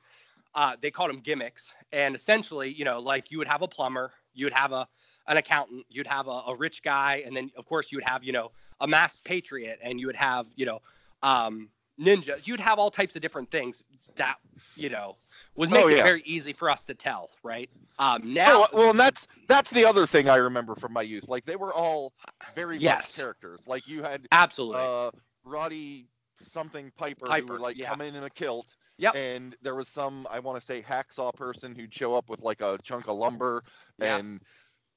uh, 0.55 0.77
they 0.81 0.91
called 0.91 1.11
them 1.11 1.21
gimmicks. 1.21 1.73
And 1.93 2.15
essentially, 2.15 2.73
you 2.73 2.85
know, 2.85 3.01
like 3.01 3.31
you 3.31 3.39
would 3.39 3.49
have 3.49 3.63
a 3.63 3.69
plumber, 3.69 4.13
you 4.37 4.47
would 4.47 4.53
have 4.55 4.73
a 4.73 4.87
an 5.27 5.37
accountant, 5.37 5.85
you'd 5.89 6.07
have 6.07 6.29
a, 6.29 6.43
a 6.49 6.55
rich 6.55 6.83
guy, 6.83 7.23
and 7.27 7.37
then 7.37 7.51
of 7.57 7.67
course 7.67 7.91
you 7.91 7.99
would 7.99 8.05
have, 8.05 8.23
you 8.23 8.33
know, 8.33 8.53
a 8.81 8.87
masked 8.87 9.25
patriot, 9.25 9.81
and 9.83 9.99
you 9.99 10.07
would 10.07 10.17
have, 10.17 10.47
you 10.55 10.67
know, 10.67 10.81
um, 11.23 11.69
ninja. 12.01 12.47
You'd 12.47 12.61
have 12.61 12.79
all 12.79 12.91
types 12.91 13.17
of 13.17 13.23
different 13.23 13.51
things 13.51 13.83
that, 14.17 14.37
you 14.77 14.89
know, 14.91 15.17
would 15.57 15.71
make 15.71 15.85
Oh, 15.85 15.89
it 15.89 16.03
very 16.03 16.23
easy 16.25 16.53
for 16.53 16.71
us 16.71 16.85
to 16.85 16.95
tell, 16.95 17.31
right? 17.43 17.71
Um, 17.99 18.35
now, 18.35 18.63
Oh, 18.63 18.67
well, 18.73 18.91
and 18.91 19.01
that's 19.01 19.27
that's 19.49 19.71
the 19.71 19.85
other 19.87 20.07
thing 20.07 20.29
I 20.29 20.37
remember 20.37 20.75
from 20.77 20.93
my 20.93 21.03
youth. 21.03 21.29
Like 21.29 21.45
they 21.45 21.57
were 21.57 21.73
all 21.75 22.13
very 22.55 22.79
Yes. 22.79 23.17
characters. 23.17 23.61
Like 23.67 23.89
you 23.89 24.03
had 24.03 24.27
absolutely. 24.31 24.83
uh, 24.83 25.11
Roddy 25.45 26.09
something 26.41 26.93
Piper, 26.97 27.27
who 27.27 27.31
Piper, 27.33 27.53
would 27.55 27.61
like 27.63 27.77
yeah. 27.79 27.89
come 27.89 28.03
in 28.03 28.15
in 28.15 28.23
a 28.23 28.31
kilt. 28.31 28.67
Yep. 28.99 29.15
And 29.15 29.57
there 29.63 29.75
was 29.75 29.89
some 29.89 30.27
I 30.31 30.39
want 30.39 30.59
to 30.59 30.65
say 30.65 30.83
hacksaw 30.83 31.35
person 31.35 31.75
who'd 31.75 31.93
show 31.93 32.15
up 32.15 32.29
with 32.31 32.43
like 32.43 32.61
a 32.61 32.79
chunk 32.83 33.09
of 33.09 33.17
lumber, 33.17 33.63
Yeah. 33.99 34.17
and 34.17 34.41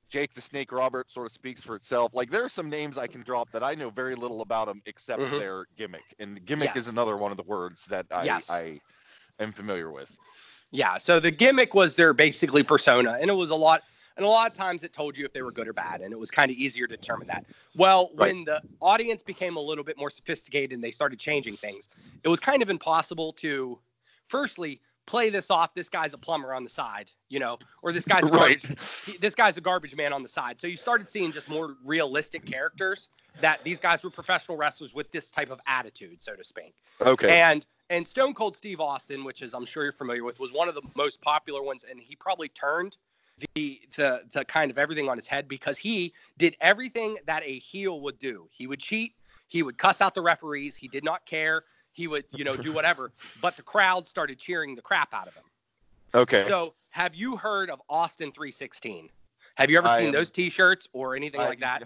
Jake 0.09 0.33
the 0.33 0.41
Snake 0.41 0.71
Robert 0.71 1.11
sort 1.11 1.25
of 1.27 1.31
speaks 1.31 1.61
for 1.61 1.75
itself. 1.75 2.13
Like 2.13 2.29
there 2.31 2.43
are 2.43 2.49
some 2.49 2.69
names 2.69 2.97
I 2.97 3.07
can 3.07 3.21
drop 3.21 3.51
that 3.51 3.63
I 3.63 3.75
know 3.75 3.89
very 3.89 4.15
little 4.15 4.41
about 4.41 4.67
them 4.67 4.81
except 4.85 5.21
Mhm. 5.21 5.37
their 5.39 5.65
gimmick, 5.77 6.15
and 6.19 6.43
gimmick 6.45 6.69
Yes. 6.69 6.77
is 6.77 6.87
another 6.87 7.17
one 7.17 7.31
of 7.31 7.37
the 7.37 7.43
words 7.43 7.85
that 7.85 8.05
I 8.11 8.23
Yes. 8.23 8.49
I 8.49 8.79
am 9.39 9.51
familiar 9.51 9.91
with. 9.91 10.17
Yeah, 10.71 10.97
so 10.97 11.19
the 11.19 11.31
gimmick 11.31 11.73
was 11.73 11.95
their 11.95 12.13
basically 12.13 12.63
persona, 12.63 13.17
and 13.19 13.29
it 13.29 13.33
was 13.33 13.49
a 13.49 13.55
lot, 13.55 13.83
and 14.17 14.25
a 14.25 14.29
lot 14.29 14.49
of 14.51 14.57
times 14.57 14.83
it 14.83 14.93
told 14.93 15.17
you 15.17 15.25
if 15.25 15.33
they 15.33 15.41
were 15.41 15.51
good 15.51 15.67
or 15.67 15.73
bad, 15.73 16.01
and 16.01 16.13
it 16.13 16.19
was 16.19 16.29
kind 16.31 16.49
of 16.51 16.57
easier 16.57 16.87
to 16.87 16.95
determine 16.95 17.27
that. 17.27 17.45
Well, 17.75 18.11
Right. 18.13 18.33
when 18.35 18.45
the 18.45 18.61
audience 18.79 19.23
became 19.23 19.57
a 19.57 19.59
little 19.61 19.83
bit 19.83 19.97
more 19.97 20.09
sophisticated 20.09 20.71
and 20.73 20.83
they 20.83 20.91
started 20.91 21.19
changing 21.19 21.57
things, 21.57 21.89
it 22.23 22.29
was 22.29 22.39
kind 22.39 22.61
of 22.61 22.69
impossible 22.69 23.33
to, 23.33 23.79
firstly, 24.29 24.79
play 25.05 25.29
this 25.29 25.49
off. 25.49 25.73
This 25.73 25.89
guy's 25.89 26.13
a 26.13 26.17
plumber 26.17 26.53
on 26.53 26.63
the 26.63 26.69
side, 26.69 27.11
you 27.29 27.39
know, 27.39 27.57
or 27.81 27.91
this 27.91 28.05
guy's 28.05 28.23
Right. 28.23 28.61
garbage, 28.61 29.19
this 29.19 29.35
guy's 29.35 29.57
a 29.57 29.61
garbage 29.61 29.95
man 29.95 30.13
on 30.13 30.21
the 30.21 30.29
side. 30.29 30.61
So 30.61 30.67
you 30.67 30.77
started 30.77 31.09
seeing 31.09 31.31
just 31.31 31.49
more 31.49 31.75
realistic 31.83 32.45
characters 32.45 33.09
that 33.41 33.63
these 33.63 33.79
guys 33.79 34.03
were 34.03 34.11
professional 34.11 34.57
wrestlers 34.57 34.93
with 34.93 35.11
this 35.11 35.31
type 35.31 35.49
of 35.49 35.59
attitude, 35.67 36.21
so 36.21 36.35
to 36.35 36.43
speak. 36.43 36.75
Okay. 37.01 37.41
And 37.41 37.65
and 37.91 38.07
Stone 38.07 38.35
Cold 38.35 38.55
Steve 38.55 38.79
Austin, 38.79 39.23
which 39.23 39.41
is 39.41 39.55
I'm 39.55 39.65
sure 39.65 39.83
you're 39.83 39.91
familiar 39.91 40.23
with, 40.23 40.39
was 40.39 40.53
one 40.53 40.69
of 40.69 40.75
the 40.75 40.83
most 40.95 41.21
popular 41.21 41.63
ones, 41.63 41.85
and 41.89 41.99
he 41.99 42.15
probably 42.15 42.49
turned 42.49 42.97
the 43.55 43.81
the 43.95 44.21
the 44.31 44.45
kind 44.45 44.69
of 44.69 44.77
everything 44.77 45.09
on 45.09 45.17
his 45.17 45.25
head 45.25 45.47
because 45.47 45.77
he 45.77 46.13
did 46.37 46.55
everything 46.61 47.17
that 47.25 47.41
a 47.43 47.57
heel 47.57 48.01
would 48.01 48.19
do. 48.19 48.47
He 48.51 48.67
would 48.67 48.79
cheat, 48.79 49.15
he 49.47 49.63
would 49.63 49.79
cuss 49.79 50.01
out 50.01 50.13
the 50.13 50.21
referees, 50.21 50.75
he 50.75 50.87
did 50.87 51.03
not 51.03 51.25
care, 51.25 51.63
he 51.93 52.07
would 52.07 52.25
you 52.31 52.43
know 52.43 52.55
do 52.55 52.71
whatever, 52.79 53.11
but 53.41 53.55
the 53.57 53.63
crowd 53.63 54.07
started 54.07 54.39
cheering 54.39 54.75
the 54.75 54.81
crap 54.81 55.13
out 55.13 55.27
of 55.27 55.33
him. 55.33 55.43
okay. 56.13 56.43
So 56.47 56.73
have 56.91 57.15
you 57.15 57.35
heard 57.35 57.69
of 57.69 57.81
Austin 57.89 58.31
316? 58.31 59.09
Have 59.55 59.69
you 59.69 59.77
ever 59.77 59.87
I 59.87 59.97
seen 59.99 60.11
those 60.11 60.31
T-shirts 60.31 60.87
or 60.93 61.15
anything 61.15 61.41
I- 61.41 61.47
like 61.47 61.59
that? 61.59 61.83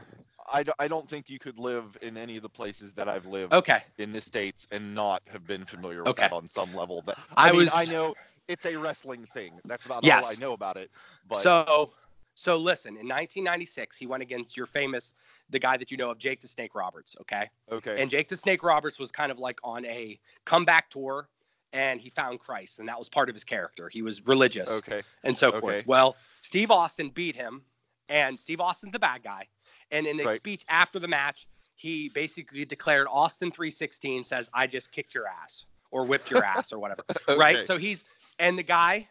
I, 0.51 0.61
don't- 0.63 0.75
I 0.77 0.87
don't 0.89 1.09
think 1.09 1.29
you 1.29 1.39
could 1.39 1.57
live 1.57 1.97
in 2.01 2.17
any 2.17 2.35
of 2.35 2.43
the 2.43 2.49
places 2.49 2.91
that 2.93 3.07
I've 3.07 3.25
lived 3.25 3.53
Okay. 3.53 3.81
in 3.97 4.11
the 4.11 4.19
states 4.19 4.67
and 4.71 4.93
not 4.93 5.21
have 5.31 5.47
been 5.47 5.63
familiar 5.65 5.99
with 6.03 6.09
Okay. 6.09 6.23
that 6.23 6.33
on 6.33 6.49
some 6.49 6.75
level. 6.75 7.01
That 7.03 7.17
I 7.37 7.47
I, 7.47 7.51
mean, 7.51 7.61
was- 7.61 7.73
I 7.73 7.85
know 7.85 8.13
it's 8.49 8.65
a 8.65 8.75
wrestling 8.75 9.25
thing. 9.33 9.53
That's 9.63 9.85
about 9.85 10.03
Yes. 10.03 10.25
all 10.25 10.31
I 10.31 10.35
know 10.45 10.51
about 10.51 10.75
it. 10.75 10.91
But 11.29 11.39
So, 11.41 11.93
so 12.35 12.57
listen. 12.57 12.89
In 12.91 13.07
1996, 13.07 13.97
he 13.97 14.07
went 14.07 14.23
against 14.23 14.57
your 14.57 14.65
famous, 14.65 15.13
the 15.49 15.59
guy 15.59 15.77
that 15.77 15.91
you 15.91 15.97
know 15.97 16.09
of, 16.09 16.17
Jake 16.17 16.41
the 16.41 16.47
Snake 16.47 16.75
Roberts. 16.75 17.15
Okay, 17.21 17.49
okay, 17.71 18.01
and 18.01 18.09
Jake 18.09 18.27
the 18.27 18.37
Snake 18.37 18.63
Roberts 18.63 18.99
was 18.99 19.11
kind 19.11 19.31
of 19.31 19.39
like 19.39 19.59
on 19.63 19.85
a 19.85 20.19
comeback 20.45 20.89
tour, 20.89 21.29
and 21.73 21.99
he 22.01 22.09
found 22.09 22.39
Christ, 22.39 22.79
and 22.79 22.87
that 22.87 22.97
was 22.97 23.09
part 23.09 23.29
of 23.29 23.35
his 23.35 23.43
character. 23.43 23.89
He 23.89 24.01
was 24.01 24.25
religious 24.25 24.71
okay, 24.79 25.01
and 25.23 25.37
so 25.37 25.49
okay. 25.49 25.59
forth. 25.59 25.87
Well, 25.87 26.15
Steve 26.41 26.71
Austin 26.71 27.09
beat 27.09 27.35
him, 27.35 27.63
and 28.09 28.39
Steve 28.39 28.59
Austin's 28.59 28.93
the 28.93 28.99
bad 28.99 29.23
guy. 29.23 29.47
And 29.91 30.07
in 30.07 30.19
a 30.19 30.23
Right. 30.23 30.37
speech 30.37 30.63
after 30.69 30.99
the 30.99 31.07
match, 31.07 31.47
he 31.75 32.09
basically 32.09 32.65
declared 32.65 33.07
Austin 33.09 33.51
316 33.51 34.23
says, 34.23 34.49
"I 34.53 34.67
just 34.67 34.91
kicked 34.91 35.13
your 35.13 35.27
ass." 35.27 35.65
Or 35.91 36.05
whipped 36.05 36.31
your 36.31 36.43
ass, 36.43 36.73
or 36.73 36.79
whatever, 36.79 37.03
Okay. 37.11 37.35
right? 37.37 37.65
So 37.65 37.77
he's 37.77 38.03
and 38.39 38.57
the 38.57 38.63
guy 38.63 39.07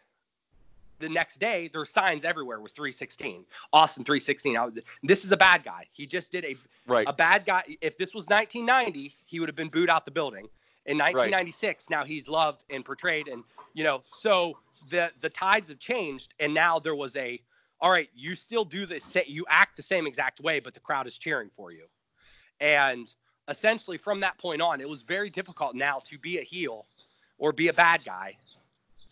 the 1.03 1.09
next 1.09 1.39
day 1.39 1.69
there's 1.71 1.89
signs 1.89 2.23
everywhere 2.23 2.59
with 2.59 2.71
316 2.71 3.45
austin 3.73 4.03
316 4.05 4.53
Now, 4.53 4.71
this 5.03 5.25
is 5.25 5.31
a 5.31 5.37
bad 5.37 5.63
guy. 5.63 5.85
He 5.91 6.07
just 6.07 6.31
did 6.31 6.45
a, 6.45 6.55
right, 6.87 7.05
a 7.07 7.13
bad 7.13 7.45
guy. 7.45 7.63
If 7.81 7.97
this 7.97 8.13
was 8.13 8.27
1990 8.27 9.15
he 9.25 9.39
would 9.39 9.49
have 9.49 9.55
been 9.55 9.69
booed 9.69 9.89
out 9.89 10.05
the 10.05 10.11
building. 10.11 10.47
In 10.85 10.97
1996 10.97 11.89
now 11.89 12.05
he's 12.05 12.27
loved 12.27 12.65
and 12.69 12.83
portrayed 12.83 13.27
and 13.27 13.43
you 13.73 13.83
know 13.83 14.01
so 14.11 14.57
the 14.89 15.11
the 15.19 15.29
tides 15.29 15.69
have 15.69 15.79
changed 15.79 16.33
and 16.39 16.53
now 16.53 16.79
there 16.79 16.95
was 16.95 17.15
a 17.17 17.39
all 17.79 17.91
right 17.91 18.09
you 18.15 18.33
still 18.35 18.65
do 18.65 18.85
the 18.85 18.99
same 18.99 19.25
you 19.27 19.45
act 19.49 19.75
the 19.75 19.83
same 19.83 20.07
exact 20.07 20.39
way 20.39 20.59
but 20.59 20.73
the 20.73 20.79
crowd 20.79 21.05
is 21.05 21.17
cheering 21.17 21.49
for 21.55 21.71
you. 21.71 21.85
And 22.59 23.13
essentially 23.49 23.97
from 23.97 24.21
that 24.21 24.37
point 24.37 24.61
on 24.61 24.79
it 24.79 24.87
was 24.87 25.01
very 25.01 25.29
difficult 25.29 25.75
now 25.75 25.99
to 26.05 26.17
be 26.17 26.37
a 26.39 26.43
heel 26.43 26.85
or 27.37 27.51
be 27.51 27.67
a 27.67 27.73
bad 27.73 28.05
guy 28.05 28.37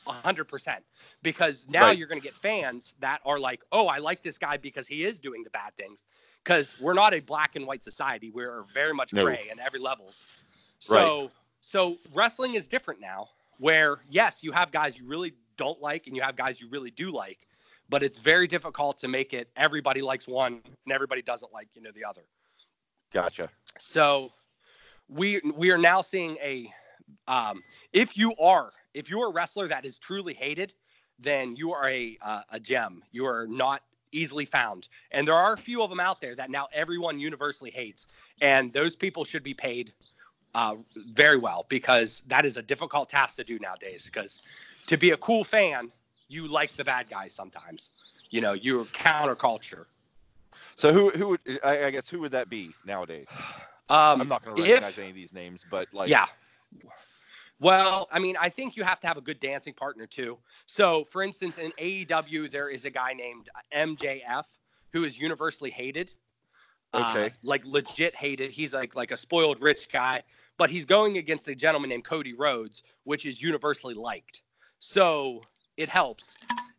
100% 0.08 0.78
because 1.22 1.66
now 1.70 1.82
Right. 1.88 1.98
you're 1.98 2.08
going 2.08 2.20
to 2.20 2.26
get 2.26 2.36
fans 2.36 2.96
that 3.00 3.22
are 3.26 3.40
like 3.40 3.62
oh 3.72 3.88
i 3.88 4.00
like 4.00 4.24
this 4.24 4.38
guy 4.38 4.58
because 4.58 4.88
he 4.88 5.06
is 5.06 5.20
doing 5.20 5.44
the 5.44 5.50
bad 5.52 5.76
things 5.78 6.04
because 6.44 6.76
we're 6.80 6.94
not 6.94 7.14
a 7.14 7.20
black 7.20 7.56
and 7.56 7.66
white 7.68 7.84
society 7.84 8.32
we're 8.32 8.64
very 8.74 8.94
much 8.94 9.14
No. 9.14 9.24
gray 9.24 9.48
in 9.52 9.60
every 9.60 9.80
levels 9.80 10.26
so 10.80 11.30
so 11.62 11.98
wrestling 12.14 12.56
is 12.56 12.68
different 12.68 13.00
now 13.00 13.30
where 13.60 14.00
yes 14.10 14.44
you 14.44 14.52
have 14.52 14.72
guys 14.72 14.98
you 14.98 15.06
really 15.06 15.34
don't 15.58 15.80
like 15.82 16.08
and 16.08 16.16
you 16.16 16.22
have 16.22 16.36
guys 16.36 16.60
you 16.60 16.68
really 16.70 16.92
do 16.92 17.12
like 17.12 17.48
but 17.90 18.02
it's 18.02 18.18
very 18.18 18.48
difficult 18.48 18.98
to 18.98 19.08
make 19.08 19.34
it 19.34 19.50
everybody 19.56 20.02
likes 20.02 20.28
one 20.28 20.62
and 20.86 20.94
everybody 20.94 21.22
doesn't 21.22 21.54
like 21.54 21.68
you 21.76 21.82
know 21.82 21.92
the 21.94 22.04
other 22.06 22.24
Gotcha. 23.14 23.50
So 23.78 24.32
we 25.10 25.42
we 25.56 25.72
are 25.72 25.78
now 25.78 26.02
seeing 26.02 26.38
a 26.38 26.72
um, 27.28 27.63
if 27.93 28.17
you 28.17 28.36
are 28.38 28.71
if 28.93 29.10
you're 29.10 29.28
a 29.28 29.32
wrestler 29.32 29.67
that 29.67 29.86
is 29.86 29.97
truly 29.97 30.34
hated, 30.34 30.74
then 31.19 31.56
you 31.56 31.71
are 31.71 31.88
a 31.89 32.17
uh, 32.21 32.41
a 32.50 32.60
gem. 32.60 33.04
You 33.12 33.26
are 33.26 33.47
not 33.47 33.82
easily 34.12 34.45
found, 34.45 34.89
and 35.12 35.28
there 35.28 35.36
are 35.36 35.54
a 35.54 35.58
few 35.58 35.82
of 35.82 35.89
them 35.89 36.00
out 36.00 36.21
there 36.21 36.36
that 36.36 36.50
now 36.50 36.67
everyone 36.74 37.19
universally 37.19 37.71
hates, 37.71 38.08
and 38.41 38.74
those 38.74 38.95
people 38.95 39.24
should 39.24 39.43
be 39.43 39.54
paid 39.54 39.93
uh, 40.54 40.76
very 41.13 41.38
well 41.38 41.65
because 41.69 42.21
that 42.28 42.45
is 42.45 42.58
a 42.58 42.62
difficult 42.62 43.10
task 43.10 43.38
to 43.38 43.43
do 43.43 43.58
nowadays. 43.60 44.06
Because 44.06 44.39
to 44.88 44.97
be 44.97 45.12
a 45.12 45.17
cool 45.17 45.43
fan, 45.43 45.91
you 46.28 46.47
like 46.47 46.76
the 46.76 46.84
bad 46.84 47.10
guys 47.10 47.34
sometimes. 47.34 47.89
You 48.30 48.41
know, 48.41 48.54
you're 48.54 48.86
counterculture. 48.86 49.86
So 50.76 50.91
who 50.93 51.10
who 51.12 51.28
would 51.30 51.39
I, 51.63 51.86
I 51.86 51.91
guess 51.91 52.10
who 52.10 52.19
would 52.21 52.32
that 52.32 52.50
be 52.50 52.74
nowadays? 52.86 53.30
Um, 53.89 54.21
I'm 54.21 54.30
not 54.30 54.45
going 54.45 54.56
to 54.56 54.63
if- 54.63 54.69
recognize 54.69 54.97
any 55.00 55.10
of 55.10 55.15
these 55.15 55.34
names, 55.34 55.65
but 55.69 55.86
like 55.91 56.10
yeah. 56.10 56.28
Well, 57.60 58.08
I 58.12 58.18
mean, 58.18 58.38
I 58.40 58.50
think 58.50 58.76
you 58.76 58.84
have 58.84 59.00
to 59.02 59.08
have 59.08 59.18
a 59.18 59.22
good 59.22 59.40
dancing 59.40 59.74
partner 59.74 60.08
too. 60.08 60.40
So, 60.66 61.06
for 61.12 61.22
instance, 61.22 61.60
in 61.60 61.72
AEW, 61.80 62.50
there 62.50 62.70
is 62.70 62.86
a 62.86 62.90
guy 62.90 63.14
named 63.14 63.50
MJF 63.72 64.46
who 64.94 65.04
is 65.04 65.18
universally 65.18 65.70
hated. 65.70 66.12
Uh, 66.94 67.30
like 67.44 67.64
legit 67.66 68.16
hated. 68.16 68.52
He's 68.52 68.74
like 68.74 68.96
like 68.96 69.12
a 69.12 69.18
spoiled 69.18 69.62
rich 69.62 69.90
guy, 69.90 70.24
but 70.58 70.70
he's 70.70 70.86
going 70.86 71.18
against 71.18 71.48
a 71.48 71.56
gentleman 71.56 71.90
named 71.90 72.04
Cody 72.04 72.34
Rhodes, 72.34 72.84
which 73.06 73.26
is 73.26 73.42
universally 73.42 73.94
liked. 73.94 74.42
So 74.80 75.42
it 75.78 75.88
helps. 75.88 76.36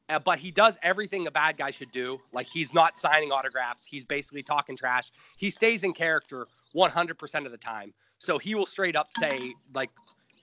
Uh, 0.08 0.18
but 0.18 0.38
he 0.38 0.50
does 0.50 0.76
everything 0.82 1.26
a 1.26 1.30
bad 1.30 1.56
guy 1.56 1.70
should 1.70 1.92
do. 1.92 2.20
Like 2.32 2.46
he's 2.46 2.74
not 2.74 2.98
signing 2.98 3.32
autographs. 3.32 3.86
He's 3.86 4.04
basically 4.04 4.42
talking 4.42 4.76
trash. 4.76 5.10
He 5.38 5.48
stays 5.48 5.84
in 5.84 5.94
character 5.94 6.46
100% 6.74 7.46
of 7.46 7.52
the 7.52 7.56
time. 7.56 7.94
So 8.22 8.38
he 8.38 8.54
will 8.54 8.66
straight 8.66 8.94
up 8.94 9.08
say 9.18 9.52
like 9.74 9.90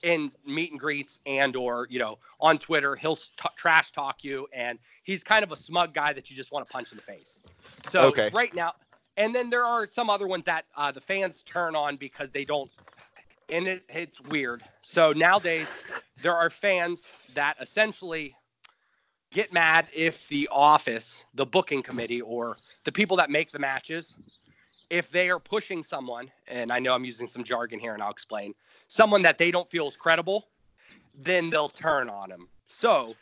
in 0.04 0.32
meet 0.46 0.72
and 0.72 0.80
greets 0.80 1.20
and 1.26 1.56
or 1.56 1.88
you 1.90 2.00
know 2.00 2.20
on 2.40 2.58
Twitter 2.58 2.96
he'll 2.96 3.16
t- 3.16 3.32
trash 3.56 3.92
talk 3.92 4.24
you 4.24 4.48
and 4.54 4.80
he's 5.04 5.24
kind 5.24 5.44
of 5.44 5.52
a 5.52 5.56
smug 5.56 5.94
guy 5.94 6.12
that 6.14 6.30
you 6.30 6.36
just 6.36 6.52
want 6.52 6.68
to 6.68 6.72
punch 6.72 6.92
in 6.92 6.98
the 6.98 7.04
face. 7.04 7.40
So 7.86 8.04
Okay. 8.04 8.30
right 8.34 8.54
now, 8.54 8.74
and 9.16 9.34
then 9.34 9.50
there 9.50 9.66
are 9.66 9.88
some 9.88 10.10
other 10.10 10.28
ones 10.28 10.44
that 10.46 10.66
uh, 10.76 10.92
the 10.92 11.02
fans 11.02 11.44
turn 11.44 11.76
on 11.76 11.96
because 11.96 12.30
they 12.32 12.44
don't, 12.44 12.70
and 13.50 13.68
it, 13.68 13.84
it's 13.90 14.20
weird. 14.22 14.62
So 14.82 15.14
nowadays 15.14 15.74
there 16.22 16.36
are 16.36 16.50
fans 16.50 17.12
that 17.34 17.56
essentially 17.62 18.36
get 19.32 19.54
mad 19.54 19.88
if 19.94 20.28
the 20.28 20.50
office, 20.52 21.24
the 21.34 21.46
booking 21.46 21.82
committee, 21.82 22.22
or 22.22 22.58
the 22.84 22.92
people 22.92 23.18
that 23.18 23.30
make 23.30 23.52
the 23.52 23.60
matches, 23.60 24.16
if 24.90 25.12
they 25.12 25.30
are 25.30 25.40
pushing 25.40 25.84
someone, 25.84 26.32
and 26.48 26.72
I 26.72 26.80
know 26.80 26.94
I'm 26.94 27.06
using 27.06 27.28
some 27.28 27.44
jargon 27.44 27.80
here 27.80 27.94
and 27.94 28.02
I'll 28.02 28.12
explain, 28.12 28.54
someone 28.88 29.22
that 29.22 29.38
they 29.38 29.52
don't 29.52 29.70
feel 29.70 29.88
is 29.88 29.96
credible, 29.96 30.48
then 31.16 31.50
they'll 31.50 31.70
turn 31.70 32.10
on 32.10 32.32
him. 32.32 32.48
So 32.66 33.16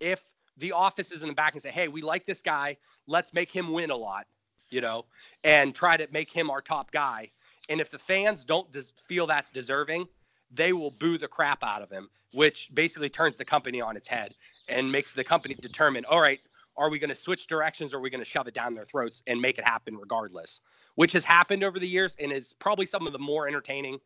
if 0.00 0.24
the 0.58 0.72
office 0.72 1.10
is 1.10 1.22
in 1.22 1.28
the 1.28 1.34
back 1.34 1.54
and 1.54 1.62
say, 1.62 1.70
hey, 1.70 1.88
we 1.88 2.02
like 2.02 2.26
this 2.26 2.42
guy, 2.42 2.76
let's 3.06 3.34
make 3.34 3.50
him 3.50 3.72
win 3.72 3.90
a 3.90 3.96
lot, 3.96 4.26
you 4.70 4.80
know, 4.80 5.04
and 5.42 5.74
try 5.74 5.96
to 5.96 6.06
make 6.12 6.30
him 6.30 6.50
our 6.50 6.60
top 6.60 6.92
guy. 6.92 7.30
And 7.68 7.80
if 7.80 7.90
the 7.90 7.98
fans 7.98 8.44
don't 8.44 8.70
des- 8.70 8.92
feel 9.08 9.26
that's 9.26 9.50
deserving, 9.50 10.06
they 10.52 10.72
will 10.72 10.90
boo 10.92 11.18
the 11.18 11.26
crap 11.26 11.64
out 11.64 11.82
of 11.82 11.90
him, 11.90 12.08
which 12.32 12.70
basically 12.74 13.08
turns 13.08 13.36
the 13.36 13.44
company 13.44 13.80
on 13.80 13.96
its 13.96 14.06
head 14.06 14.34
and 14.68 14.92
makes 14.92 15.12
the 15.12 15.24
company 15.24 15.54
determine, 15.54 16.04
all 16.04 16.20
right, 16.20 16.40
are 16.76 16.90
we 16.90 16.98
going 16.98 17.08
to 17.10 17.14
switch 17.14 17.46
directions 17.46 17.94
or 17.94 17.98
are 17.98 18.00
we 18.00 18.10
going 18.10 18.20
to 18.20 18.24
shove 18.28 18.48
it 18.48 18.54
down 18.54 18.74
their 18.74 18.84
throats 18.84 19.22
and 19.26 19.40
make 19.40 19.58
it 19.58 19.64
happen 19.64 19.96
regardless? 19.96 20.60
Which 20.96 21.12
has 21.12 21.24
happened 21.24 21.62
over 21.64 21.78
the 21.78 21.88
years 21.88 22.16
and 22.18 22.32
is 22.32 22.52
probably 22.54 22.86
some 22.86 23.06
of 23.06 23.12
the 23.12 23.18
more 23.18 23.46
entertaining 23.46 24.00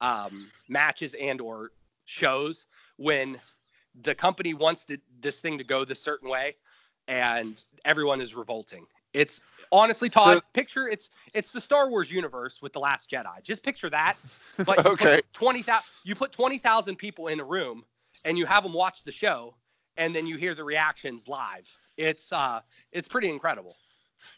um, 0.00 0.48
matches 0.68 1.14
and 1.20 1.40
or 1.40 1.72
shows 2.04 2.66
when 2.96 3.38
the 4.02 4.14
company 4.14 4.54
wants 4.54 4.84
to, 4.86 4.98
this 5.20 5.40
thing 5.40 5.58
to 5.58 5.64
go 5.64 5.84
this 5.84 6.02
certain 6.02 6.28
way 6.28 6.56
and 7.08 7.62
everyone 7.84 8.20
is 8.20 8.34
revolting. 8.34 8.86
It's 9.12 9.40
honestly, 9.70 10.08
Todd, 10.08 10.38
So- 10.38 10.44
picture 10.54 10.88
it's 10.88 11.10
it's 11.34 11.52
the 11.52 11.60
Star 11.60 11.90
Wars 11.90 12.10
universe 12.10 12.62
with 12.62 12.72
the 12.72 12.78
Last 12.80 13.10
Jedi. 13.10 13.42
Just 13.42 13.62
picture 13.62 13.90
that, 13.90 14.16
but 14.64 14.86
Okay. 14.86 15.16
put 15.16 15.32
twenty 15.34 15.60
thousand 15.62 15.84
you 16.04 16.14
put 16.14 16.32
twenty 16.32 16.56
thousand 16.56 16.96
people 16.96 17.28
in 17.28 17.38
a 17.38 17.44
room 17.44 17.84
and 18.24 18.38
you 18.38 18.46
have 18.46 18.62
them 18.62 18.72
watch 18.72 19.02
the 19.04 19.12
show, 19.12 19.54
and 19.98 20.14
then 20.14 20.26
you 20.26 20.36
hear 20.36 20.54
the 20.54 20.64
reactions 20.64 21.28
live. 21.28 21.68
It's 21.96 22.32
uh, 22.32 22.60
it's 22.92 23.08
pretty 23.08 23.28
incredible. 23.28 23.76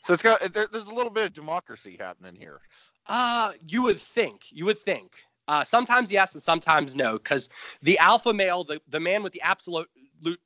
So 0.02 0.14
it's 0.14 0.22
got 0.22 0.40
there, 0.52 0.66
there's 0.70 0.88
a 0.88 0.94
little 0.94 1.10
bit 1.10 1.26
of 1.26 1.32
democracy 1.32 1.96
happening 1.98 2.34
here. 2.34 2.60
Uh, 3.06 3.52
you 3.66 3.82
would 3.82 4.00
think. 4.00 4.42
You 4.50 4.64
would 4.66 4.78
think. 4.78 5.12
Uh, 5.46 5.62
sometimes 5.62 6.10
yes 6.10 6.34
and 6.34 6.42
sometimes 6.42 6.96
no, 6.96 7.12
because 7.12 7.50
the 7.82 7.98
alpha 7.98 8.32
male, 8.32 8.64
the, 8.64 8.80
the 8.88 9.00
man 9.00 9.22
with 9.22 9.32
the 9.32 9.42
absolute 9.42 9.88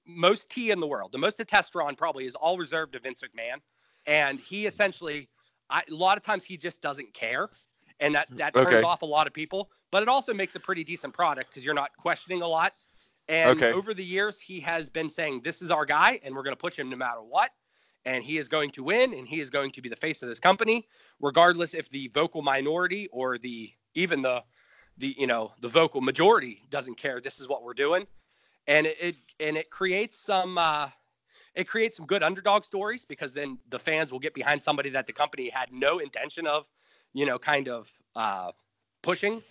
most 0.06 0.50
T 0.50 0.72
in 0.72 0.80
the 0.80 0.86
world, 0.86 1.12
the 1.12 1.18
most 1.18 1.38
testosterone 1.38 1.96
probably 1.96 2.26
is 2.26 2.34
all 2.34 2.58
reserved 2.58 2.94
to 2.94 2.98
Vince 2.98 3.22
McMahon. 3.22 3.58
And 4.06 4.40
he 4.40 4.66
essentially, 4.66 5.28
I, 5.70 5.82
a 5.88 5.94
lot 5.94 6.16
of 6.16 6.24
times 6.24 6.44
he 6.44 6.56
just 6.56 6.82
doesn't 6.82 7.14
care. 7.14 7.48
And 8.00 8.14
that, 8.14 8.28
that 8.36 8.54
turns 8.54 8.68
Okay. 8.68 8.82
off 8.82 9.02
a 9.02 9.06
lot 9.06 9.26
of 9.28 9.32
people. 9.32 9.70
But 9.92 10.02
it 10.02 10.08
also 10.08 10.34
makes 10.34 10.56
a 10.56 10.60
pretty 10.60 10.82
decent 10.84 11.14
product 11.14 11.50
because 11.50 11.64
you're 11.64 11.74
not 11.74 11.96
questioning 11.96 12.42
a 12.42 12.48
lot. 12.48 12.72
And 13.28 13.62
Okay. 13.62 13.72
over 13.72 13.92
the 13.94 14.04
years, 14.04 14.40
he 14.40 14.60
has 14.60 14.88
been 14.90 15.10
saying, 15.10 15.42
this 15.44 15.60
is 15.62 15.70
our 15.70 15.84
guy 15.84 16.20
and 16.22 16.34
we're 16.34 16.42
going 16.42 16.56
to 16.56 16.60
push 16.60 16.78
him 16.78 16.88
no 16.90 16.96
matter 16.96 17.22
what. 17.22 17.50
And 18.04 18.24
he 18.24 18.38
is 18.38 18.48
going 18.48 18.70
to 18.72 18.82
win 18.84 19.12
and 19.12 19.28
he 19.28 19.40
is 19.40 19.50
going 19.50 19.72
to 19.72 19.82
be 19.82 19.88
the 19.88 19.96
face 19.96 20.22
of 20.22 20.28
this 20.28 20.40
company 20.40 20.88
regardless 21.20 21.74
if 21.74 21.90
the 21.90 22.08
vocal 22.08 22.42
minority 22.42 23.08
or 23.12 23.38
the 23.38 23.70
even 23.94 24.22
the 24.22 24.42
the 24.96 25.14
you 25.18 25.26
know 25.26 25.52
the 25.60 25.68
vocal 25.68 26.00
majority 26.00 26.62
doesn't 26.70 26.96
care 26.96 27.20
this 27.20 27.40
is 27.40 27.48
what 27.48 27.62
we're 27.62 27.74
doing 27.74 28.06
and 28.66 28.86
it, 28.86 28.96
it 29.00 29.16
and 29.40 29.56
it 29.56 29.70
creates 29.70 30.18
some 30.18 30.58
uh 30.58 30.88
it 31.54 31.66
creates 31.68 31.96
some 31.96 32.06
good 32.06 32.22
underdog 32.22 32.64
stories 32.64 33.04
because 33.04 33.32
then 33.34 33.58
the 33.68 33.78
fans 33.78 34.12
will 34.12 34.18
get 34.18 34.34
behind 34.34 34.62
somebody 34.62 34.90
that 34.90 35.06
the 35.06 35.12
company 35.12 35.48
had 35.50 35.72
no 35.72 35.98
intention 35.98 36.46
of 36.46 36.68
you 37.14 37.26
know 37.26 37.38
kind 37.38 37.68
of 37.68 37.92
uh 38.16 38.52
pushing 39.02 39.42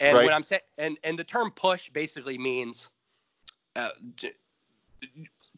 and 0.00 0.16
Right. 0.16 0.24
when 0.24 0.34
i'm 0.34 0.42
saying 0.42 0.62
and 0.78 0.98
and 1.04 1.18
the 1.18 1.24
term 1.24 1.50
push 1.50 1.90
basically 1.90 2.38
means 2.38 2.88
uh, 3.78 3.90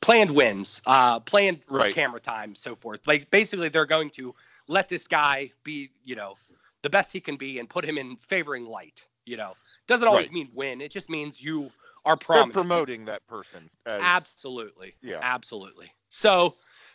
planned 0.00 0.30
wins, 0.30 0.83
uh, 0.87 1.20
planned 1.20 1.61
Right. 1.68 1.94
camera 1.94 2.20
time, 2.20 2.54
so 2.54 2.76
forth. 2.76 3.00
Like 3.06 3.30
basically, 3.30 3.68
they're 3.68 3.87
going 3.87 4.11
to 4.11 4.35
let 4.68 4.88
this 4.88 5.09
guy 5.09 5.52
be, 5.64 5.90
you 6.04 6.16
know, 6.16 6.37
the 6.83 6.90
best 6.90 7.12
he 7.12 7.20
can 7.20 7.37
be 7.37 7.59
and 7.59 7.68
put 7.68 7.85
him 7.85 7.98
in 7.98 8.16
favoring 8.16 8.66
light. 8.66 9.04
You 9.26 9.37
know, 9.37 9.54
doesn't 9.87 10.06
always 10.06 10.26
Right. 10.26 10.33
mean 10.33 10.50
win. 10.54 10.80
It 10.80 10.90
just 10.90 11.11
means 11.11 11.42
you 11.42 11.70
are 12.04 12.16
They're 12.28 12.46
promoting 12.46 13.04
that 13.06 13.26
person 13.26 13.70
as 13.87 14.00
Absolutely. 14.02 14.94
Yeah. 15.02 15.18
Absolutely. 15.22 15.92
So 16.09 16.54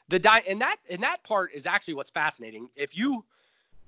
the 0.09 0.19
di- 0.19 0.43
and 0.47 0.61
that 0.61 0.77
and 0.89 1.03
that 1.03 1.23
part 1.23 1.53
is 1.53 1.65
actually 1.65 1.93
what's 1.95 2.09
fascinating. 2.09 2.69
If 2.75 2.95
you 2.95 3.23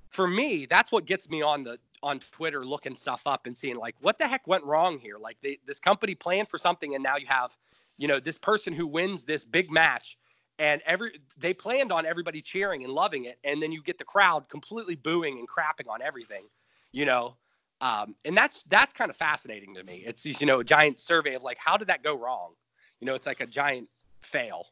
for 0.09 0.27
me, 0.27 0.65
that's 0.65 0.91
what 0.91 1.05
gets 1.05 1.29
me 1.29 1.41
on 1.41 1.63
the 1.63 1.79
on 2.03 2.19
Twitter 2.19 2.65
looking 2.65 2.95
stuff 2.95 3.21
up 3.25 3.47
and 3.47 3.57
seeing 3.57 3.77
like 3.77 3.95
what 4.01 4.19
the 4.19 4.27
heck 4.27 4.47
went 4.47 4.63
wrong 4.63 4.99
here? 4.99 5.17
Like 5.17 5.37
they, 5.41 5.59
this 5.65 5.79
company 5.79 6.15
planned 6.15 6.49
for 6.49 6.57
something 6.57 6.95
and 6.95 7.03
now 7.03 7.17
you 7.17 7.27
have, 7.27 7.51
you 7.97 8.07
know, 8.07 8.19
this 8.19 8.37
person 8.37 8.73
who 8.73 8.87
wins 8.87 9.23
this 9.23 9.43
big 9.43 9.71
match 9.71 10.17
and 10.59 10.81
every 10.85 11.19
they 11.37 11.53
planned 11.53 11.91
on 11.91 12.05
everybody 12.05 12.41
cheering 12.41 12.83
and 12.83 12.93
loving 12.93 13.25
it 13.25 13.39
and 13.43 13.61
then 13.61 13.71
you 13.71 13.81
get 13.81 13.97
the 13.97 14.05
crowd 14.05 14.47
completely 14.49 14.95
booing 14.95 15.39
and 15.39 15.47
crapping 15.47 15.89
on 15.89 16.01
everything, 16.01 16.45
you 16.91 17.05
know. 17.05 17.35
Um, 17.79 18.15
and 18.25 18.35
that's 18.35 18.63
that's 18.63 18.93
kind 18.93 19.11
of 19.11 19.17
fascinating 19.17 19.75
to 19.75 19.83
me. 19.83 20.03
It's 20.05 20.25
you 20.25 20.47
know 20.47 20.59
a 20.59 20.63
giant 20.63 20.99
survey 20.99 21.35
of 21.35 21.43
like 21.43 21.59
how 21.59 21.77
did 21.77 21.87
that 21.89 22.03
go 22.03 22.17
wrong? 22.17 22.53
You 22.99 23.05
know, 23.05 23.13
it's 23.13 23.27
like 23.27 23.41
a 23.41 23.45
giant 23.45 23.87
fail. 24.21 24.67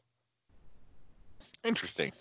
interesting. 1.64 2.12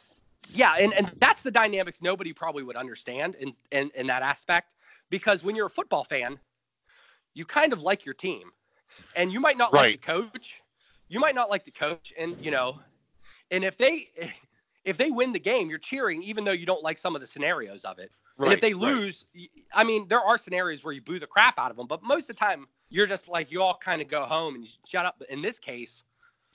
Yeah, 0.53 0.75
and, 0.77 0.93
and 0.93 1.07
that's 1.17 1.41
the 1.41 1.49
dynamics 1.49 2.03
nobody 2.03 2.31
probably 2.31 2.61
would 2.61 2.75
understand 2.75 3.33
in, 3.35 3.53
in 3.71 3.89
in 3.95 4.05
that 4.07 4.21
aspect 4.21 4.74
because 5.09 5.43
when 5.43 5.55
you're 5.55 5.67
a 5.67 5.69
football 5.69 6.03
fan, 6.03 6.39
you 7.33 7.45
kind 7.45 7.73
of 7.73 7.81
like 7.81 8.05
your 8.05 8.13
team, 8.13 8.51
and 9.15 9.31
you 9.31 9.39
might 9.39 9.57
not 9.57 9.73
like 9.73 9.91
Right. 9.91 9.91
the 9.91 9.97
coach, 9.97 10.61
you 11.09 11.19
might 11.19 11.35
not 11.35 11.49
like 11.49 11.65
the 11.65 11.71
coach, 11.71 12.13
and 12.17 12.37
you 12.39 12.51
know, 12.51 12.79
and 13.51 13.63
if 13.63 13.77
they 13.77 14.11
if 14.85 14.97
they 14.97 15.11
win 15.11 15.33
the 15.33 15.39
game, 15.39 15.69
you're 15.69 15.79
cheering 15.79 16.23
even 16.23 16.43
though 16.43 16.51
you 16.51 16.65
don't 16.65 16.83
like 16.83 16.97
some 16.97 17.15
of 17.15 17.21
the 17.21 17.27
scenarios 17.27 17.85
of 17.85 17.99
it. 17.99 18.11
Right. 18.37 18.51
and 18.51 18.53
if 18.53 18.61
they 18.61 18.73
right. 18.79 18.99
lose, 18.99 19.25
y 19.35 19.47
I 19.73 19.83
mean, 19.83 20.07
there 20.07 20.21
are 20.21 20.37
scenarios 20.37 20.83
where 20.83 20.93
you 20.93 21.01
boo 21.01 21.19
the 21.19 21.27
crap 21.27 21.59
out 21.59 21.71
of 21.71 21.77
them, 21.77 21.87
but 21.87 22.03
most 22.03 22.29
of 22.29 22.35
the 22.35 22.39
time 22.39 22.67
you're 22.89 23.07
just 23.07 23.27
like 23.27 23.51
you 23.51 23.61
all 23.61 23.77
kind 23.77 24.01
of 24.01 24.07
go 24.07 24.25
home 24.25 24.55
and 24.55 24.63
you 24.65 24.69
shut 24.85 25.05
up. 25.05 25.15
But 25.19 25.29
in 25.29 25.41
this 25.41 25.59
case, 25.59 26.03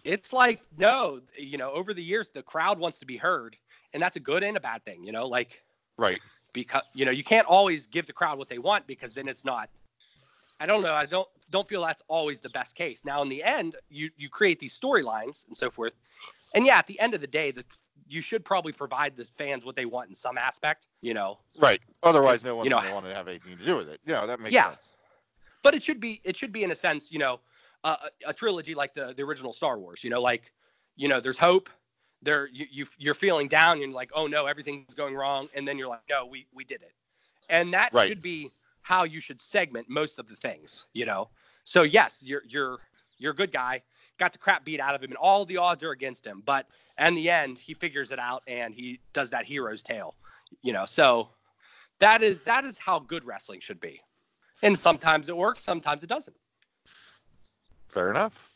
it's 0.04 0.32
like 0.32 0.62
no, 0.78 1.20
you 1.38 1.58
know, 1.58 1.72
over 1.72 1.94
the 1.94 2.04
years 2.04 2.30
the 2.30 2.42
crowd 2.42 2.78
wants 2.78 3.00
to 3.00 3.06
be 3.06 3.16
heard, 3.16 3.58
and 3.92 4.02
that's 4.02 4.16
a 4.16 4.20
good 4.20 4.44
and 4.44 4.56
a 4.56 4.60
bad 4.60 4.84
thing, 4.84 5.04
you 5.04 5.12
know, 5.12 5.26
like 5.28 5.62
Right. 5.98 6.20
Because 6.52 6.82
you 6.94 7.04
know 7.04 7.10
you 7.10 7.24
can't 7.24 7.46
always 7.46 7.86
give 7.86 8.06
the 8.06 8.12
crowd 8.12 8.38
what 8.38 8.48
they 8.48 8.58
want 8.58 8.86
because 8.86 9.12
then 9.12 9.28
it's 9.28 9.44
not. 9.44 9.68
I 10.58 10.66
don't 10.66 10.82
know. 10.82 10.94
I 10.94 11.06
don't 11.06 11.28
don't 11.50 11.68
feel 11.68 11.82
that's 11.82 12.02
always 12.08 12.40
the 12.40 12.50
best 12.50 12.76
case. 12.76 13.04
Now 13.04 13.22
in 13.22 13.28
the 13.28 13.42
end, 13.42 13.76
you 13.88 14.10
you 14.16 14.28
create 14.28 14.58
these 14.58 14.78
storylines 14.78 15.46
and 15.46 15.56
so 15.56 15.70
forth, 15.70 15.94
and 16.54 16.66
yeah, 16.66 16.78
at 16.78 16.86
the 16.86 16.98
end 17.00 17.14
of 17.14 17.20
the 17.20 17.26
day, 17.26 17.50
the 17.50 17.64
you 18.10 18.20
should 18.20 18.44
probably 18.44 18.72
provide 18.72 19.16
the 19.16 19.24
fans 19.38 19.64
what 19.64 19.76
they 19.76 19.86
want 19.86 20.08
in 20.08 20.14
some 20.16 20.36
aspect, 20.36 20.88
you 21.00 21.14
know. 21.14 21.38
Right. 21.58 21.80
Otherwise, 22.02 22.42
no 22.42 22.56
one 22.56 22.64
You 22.64 22.70
know, 22.70 22.82
want 22.92 23.06
to 23.06 23.14
have 23.14 23.28
anything 23.28 23.56
to 23.56 23.64
do 23.64 23.76
with 23.76 23.88
it. 23.88 24.00
Yeah, 24.04 24.26
that 24.26 24.40
makes 24.40 24.52
Yeah. 24.52 24.70
sense. 24.70 24.92
But 25.62 25.74
it 25.74 25.82
should 25.82 26.00
be 26.00 26.20
it 26.24 26.36
should 26.36 26.52
be 26.52 26.64
in 26.64 26.70
a 26.70 26.74
sense, 26.74 27.12
you 27.12 27.18
know, 27.18 27.40
a, 27.84 27.96
a 28.26 28.32
trilogy 28.34 28.74
like 28.74 28.94
the 28.94 29.14
the 29.14 29.22
original 29.22 29.52
Star 29.52 29.78
Wars. 29.78 30.02
You 30.02 30.10
know, 30.10 30.20
like 30.20 30.52
you 30.96 31.08
know, 31.08 31.20
there's 31.20 31.38
hope. 31.38 31.70
There 32.22 32.48
you, 32.52 32.66
you 32.70 32.86
you're 32.98 33.14
feeling 33.14 33.48
down. 33.48 33.72
And 33.72 33.82
you're 33.82 33.90
like, 33.92 34.10
oh 34.14 34.26
no, 34.26 34.46
everything's 34.46 34.94
going 34.94 35.14
wrong, 35.14 35.48
and 35.54 35.66
then 35.66 35.78
you're 35.78 35.88
like, 35.88 36.02
no, 36.08 36.26
we 36.26 36.46
we 36.54 36.64
did 36.64 36.82
it, 36.82 36.92
and 37.48 37.72
that 37.74 37.92
Right. 37.92 38.08
should 38.08 38.22
be 38.22 38.50
how 38.82 39.04
you 39.04 39.20
should 39.20 39.40
segment 39.40 39.88
most 39.88 40.18
of 40.18 40.28
the 40.28 40.36
things. 40.36 40.86
You 40.92 41.06
know, 41.06 41.28
so 41.64 41.82
yes, 41.82 42.20
you're 42.22 42.42
you're 42.48 42.78
you're 43.18 43.32
a 43.32 43.36
good 43.36 43.52
guy. 43.52 43.82
Got 44.18 44.32
the 44.32 44.38
crap 44.38 44.64
beat 44.64 44.80
out 44.80 44.94
of 44.94 45.02
him, 45.02 45.10
and 45.10 45.16
all 45.16 45.44
the 45.44 45.58
odds 45.58 45.82
are 45.82 45.90
against 45.92 46.26
him. 46.26 46.42
But 46.44 46.66
in 46.98 47.14
the 47.14 47.30
end, 47.30 47.58
he 47.58 47.74
figures 47.74 48.10
it 48.12 48.18
out, 48.18 48.42
and 48.46 48.74
he 48.74 49.00
does 49.12 49.30
that 49.30 49.44
hero's 49.46 49.82
tale. 49.82 50.14
You 50.62 50.72
know, 50.72 50.84
so 50.84 51.28
that 52.00 52.22
is 52.22 52.40
that 52.40 52.64
is 52.64 52.78
how 52.78 52.98
good 52.98 53.24
wrestling 53.24 53.60
should 53.60 53.80
be. 53.80 54.00
And 54.62 54.78
sometimes 54.78 55.28
it 55.28 55.36
works, 55.36 55.62
sometimes 55.62 56.02
it 56.02 56.08
doesn't. 56.08 56.36
Fair 57.88 58.10
enough. 58.10 58.50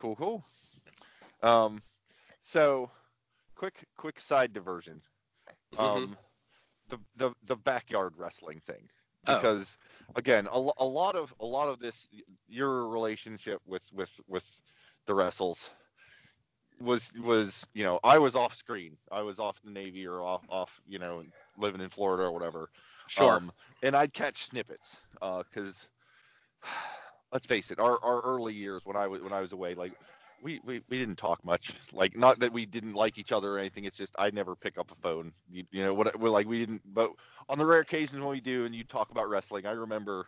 Cool, 0.00 0.16
cool. 0.16 0.44
Um, 1.42 1.82
so 2.44 2.90
quick, 3.54 3.86
quick 3.96 4.20
side 4.20 4.52
diversion. 4.52 5.00
Um, 5.78 6.16
the 6.88 6.98
the 7.16 7.32
the 7.46 7.56
backyard 7.56 8.12
wrestling 8.16 8.60
thing, 8.60 8.88
Oh. 9.26 9.36
because 9.36 9.78
again, 10.16 10.46
a, 10.52 10.70
a 10.78 10.84
lot 10.84 11.16
of 11.16 11.34
a 11.40 11.46
lot 11.46 11.68
of 11.68 11.80
this, 11.80 12.06
your 12.46 12.86
relationship 12.88 13.60
with 13.66 13.82
with 13.92 14.10
with 14.28 14.48
the 15.06 15.14
wrestles 15.14 15.72
was 16.80 17.12
was 17.22 17.66
you 17.72 17.84
know 17.84 17.98
I 18.04 18.18
was 18.18 18.36
off 18.36 18.54
screen, 18.54 18.96
I 19.10 19.22
was 19.22 19.38
off 19.38 19.60
the 19.62 19.70
Navy 19.70 20.06
or 20.06 20.20
off 20.20 20.42
off 20.50 20.80
you 20.86 20.98
know 20.98 21.24
living 21.56 21.80
in 21.80 21.88
Florida 21.88 22.24
or 22.24 22.32
whatever. 22.32 22.68
Sure. 23.06 23.34
Um, 23.34 23.52
and 23.82 23.96
I'd 23.96 24.12
catch 24.12 24.36
snippets 24.36 25.02
because 25.14 25.88
let's 27.32 27.46
face 27.46 27.70
it, 27.70 27.78
our, 27.78 27.98
our 28.02 28.20
early 28.22 28.54
years 28.54 28.82
when 28.84 28.96
I 28.96 29.06
was 29.06 29.22
when 29.22 29.32
I 29.32 29.40
was 29.40 29.52
away, 29.52 29.74
like 29.74 29.92
we, 30.44 30.60
we, 30.64 30.82
we 30.88 30.98
didn't 30.98 31.16
talk 31.16 31.44
much. 31.44 31.72
Like 31.92 32.16
not 32.16 32.40
that 32.40 32.52
we 32.52 32.66
didn't 32.66 32.94
like 32.94 33.18
each 33.18 33.32
other 33.32 33.54
or 33.54 33.58
anything. 33.58 33.84
It's 33.84 33.96
just 33.96 34.14
I 34.18 34.30
never 34.30 34.56
pick 34.56 34.78
up 34.78 34.90
a 34.90 34.94
phone. 34.96 35.32
You, 35.50 35.64
you 35.70 35.84
know 35.84 35.94
what? 35.94 36.18
We're 36.18 36.28
like 36.28 36.46
we 36.46 36.58
didn't. 36.58 36.82
But 36.92 37.12
on 37.48 37.58
the 37.58 37.64
rare 37.64 37.80
occasions 37.80 38.20
when 38.20 38.30
we 38.30 38.40
do, 38.40 38.64
and 38.64 38.74
you 38.74 38.84
talk 38.84 39.10
about 39.10 39.28
wrestling, 39.28 39.66
I 39.66 39.72
remember. 39.72 40.26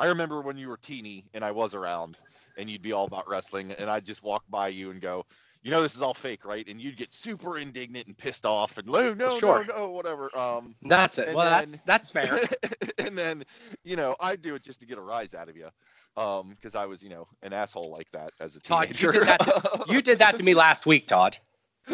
I 0.00 0.06
remember 0.06 0.40
when 0.40 0.56
you 0.56 0.68
were 0.68 0.76
teeny 0.76 1.26
and 1.34 1.44
I 1.44 1.52
was 1.52 1.74
around, 1.74 2.16
and 2.56 2.68
you'd 2.68 2.82
be 2.82 2.92
all 2.92 3.04
about 3.04 3.28
wrestling, 3.28 3.72
and 3.72 3.88
I'd 3.88 4.04
just 4.04 4.22
walk 4.24 4.42
by 4.50 4.68
you 4.68 4.90
and 4.90 5.00
go, 5.00 5.24
you 5.64 5.70
know, 5.70 5.82
this 5.82 5.94
is 5.94 6.02
all 6.02 6.14
fake, 6.14 6.44
right? 6.44 6.68
And 6.68 6.80
you'd 6.80 6.96
get 6.96 7.14
super 7.14 7.58
indignant 7.58 8.06
and 8.06 8.16
pissed 8.16 8.44
off 8.44 8.76
and 8.76 8.86
no, 8.86 9.14
no, 9.14 9.30
Sure. 9.38 9.64
no, 9.64 9.74
no, 9.76 9.90
whatever. 9.90 10.36
Um, 10.36 10.74
That's 10.82 11.18
it. 11.18 11.34
Well, 11.34 11.48
that's 11.48 11.80
that's 11.86 12.10
fair. 12.10 12.38
and 12.98 13.16
then, 13.16 13.44
you 13.82 13.96
know, 13.96 14.14
I'd 14.20 14.42
do 14.42 14.54
it 14.54 14.62
just 14.62 14.80
to 14.80 14.86
get 14.86 14.98
a 14.98 15.00
rise 15.00 15.34
out 15.34 15.48
of 15.48 15.56
you, 15.56 15.68
um, 16.16 16.50
because 16.50 16.74
I 16.74 16.86
was, 16.86 17.02
you 17.02 17.10
know, 17.10 17.26
an 17.42 17.52
asshole 17.52 17.90
like 17.90 18.10
that 18.12 18.32
as 18.40 18.56
a 18.56 18.60
Todd, 18.60 18.88
you 18.88 18.94
teenager. 18.94 19.12
did 19.12 19.26
that 19.28 19.40
to- 19.40 19.84
you 19.92 20.02
did 20.02 20.18
that 20.20 20.36
to 20.36 20.42
me 20.42 20.54
last 20.54 20.86
week, 20.86 21.06
Todd. 21.06 21.38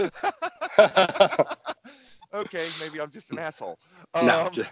okay, 2.35 2.69
maybe 2.81 3.01
I'm 3.01 3.11
just 3.11 3.31
an 3.31 3.39
asshole. 3.39 3.79
no, 4.23 4.45
Um, 4.45 4.53
j- 4.53 4.65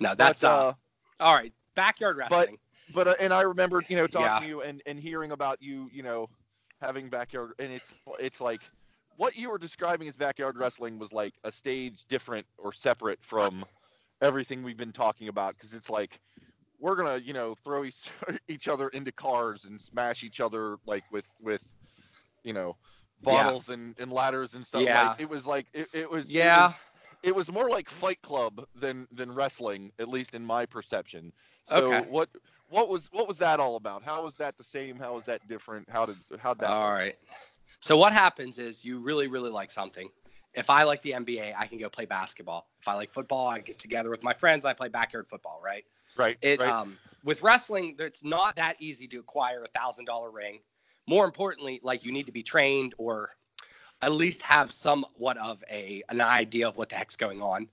no, 0.00 0.14
that's 0.14 0.42
but, 0.42 0.48
uh, 0.48 0.72
all 1.20 1.34
right. 1.34 1.52
Backyard 1.74 2.16
wrestling. 2.16 2.58
but 2.94 3.08
uh, 3.08 3.14
and 3.20 3.32
I 3.32 3.42
remember, 3.42 3.82
you 3.88 3.96
know, 3.96 4.06
talking 4.06 4.26
Yeah. 4.26 4.38
to 4.40 4.46
you 4.46 4.62
and 4.62 4.82
and 4.86 4.98
hearing 4.98 5.30
about 5.32 5.62
you, 5.62 5.88
you 5.92 6.02
know, 6.02 6.28
having 6.80 7.08
backyard, 7.08 7.52
and 7.58 7.72
it's 7.72 7.94
it's 8.18 8.40
like 8.40 8.62
what 9.16 9.36
you 9.36 9.50
were 9.50 9.58
describing 9.58 10.08
as 10.08 10.16
backyard 10.16 10.56
wrestling 10.58 10.98
was 10.98 11.12
like 11.12 11.34
a 11.44 11.52
stage 11.52 12.04
different 12.06 12.46
or 12.56 12.72
separate 12.72 13.18
from 13.22 13.64
everything 14.20 14.62
we've 14.62 14.76
been 14.76 14.92
talking 14.92 15.28
about 15.28 15.54
because 15.54 15.72
it's 15.74 15.90
like 15.90 16.20
we're 16.78 16.96
gonna 16.96 17.18
you 17.18 17.32
know 17.32 17.54
throw 17.64 17.84
each, 17.84 18.10
each 18.48 18.68
other 18.68 18.88
into 18.88 19.12
cars 19.12 19.64
and 19.64 19.80
smash 19.80 20.22
each 20.24 20.40
other 20.40 20.76
like 20.86 21.04
with 21.10 21.26
with 21.40 21.62
you 22.44 22.52
know 22.52 22.76
Yeah. 23.26 23.52
bottles 23.52 23.68
and, 23.68 23.98
and 23.98 24.12
ladders 24.12 24.54
and 24.54 24.64
stuff 24.66 24.82
Yeah. 24.82 25.08
like 25.10 25.20
it 25.20 25.28
was 25.28 25.46
like 25.46 25.66
it, 25.72 25.88
it 25.92 26.10
was 26.10 26.30
it 26.34 26.36
Yeah. 26.36 26.66
was- 26.66 26.84
it 27.22 27.34
was 27.34 27.50
more 27.50 27.68
like 27.68 27.88
Fight 27.90 28.22
Club 28.22 28.64
than 28.76 29.06
than 29.10 29.34
wrestling, 29.34 29.90
at 29.98 30.08
least 30.08 30.34
in 30.34 30.44
my 30.44 30.66
perception. 30.66 31.32
So 31.64 31.96
Okay. 31.96 32.08
what 32.08 32.28
what 32.68 32.88
was 32.88 33.08
what 33.12 33.26
was 33.26 33.38
that 33.38 33.58
all 33.58 33.76
about? 33.76 34.04
How 34.04 34.22
was 34.22 34.36
that 34.36 34.56
the 34.56 34.64
same? 34.64 34.96
How 34.98 35.14
was 35.14 35.24
that 35.26 35.46
different? 35.48 35.88
How 35.90 36.06
did 36.06 36.16
how 36.38 36.54
did 36.54 36.60
that? 36.60 36.70
All 36.70 36.92
right. 36.92 37.16
So 37.80 37.96
what 37.96 38.12
happens 38.12 38.58
is 38.58 38.84
you 38.84 38.98
really, 39.00 39.26
really 39.28 39.50
like 39.50 39.70
something. 39.70 40.08
If 40.54 40.70
I 40.70 40.84
like 40.84 41.02
the 41.02 41.12
NBA, 41.12 41.54
I 41.56 41.66
can 41.66 41.78
go 41.78 41.88
play 41.88 42.06
basketball. 42.06 42.68
If 42.80 42.88
I 42.88 42.94
like 42.94 43.12
football, 43.12 43.48
I 43.48 43.60
get 43.60 43.78
together 43.78 44.10
with 44.10 44.22
my 44.22 44.32
friends. 44.34 44.64
I 44.64 44.72
play 44.72 44.88
backyard 44.88 45.26
football, 45.28 45.60
right? 45.64 45.84
Right. 46.18 46.36
It 46.42 46.60
right. 46.60 46.68
um 46.68 46.98
with 47.24 47.42
wrestling, 47.42 47.96
it's 47.98 48.22
not 48.22 48.56
that 48.56 48.76
easy 48.80 49.06
to 49.08 49.18
acquire 49.18 49.62
a 49.62 49.68
thousand 49.68 50.04
dollar 50.04 50.30
ring. 50.30 50.60
More 51.06 51.24
importantly, 51.24 51.80
like 51.82 52.04
you 52.04 52.12
need 52.12 52.26
to 52.26 52.32
be 52.32 52.42
trained 52.42 52.94
or 52.98 53.30
at 54.02 54.12
least 54.12 54.42
have 54.42 54.70
somewhat 54.70 55.38
of 55.38 55.62
a 55.70 56.02
an 56.08 56.20
idea 56.20 56.68
of 56.68 56.76
what 56.76 56.88
the 56.90 56.96
heck's 56.96 57.16
going 57.16 57.42
on. 57.42 57.68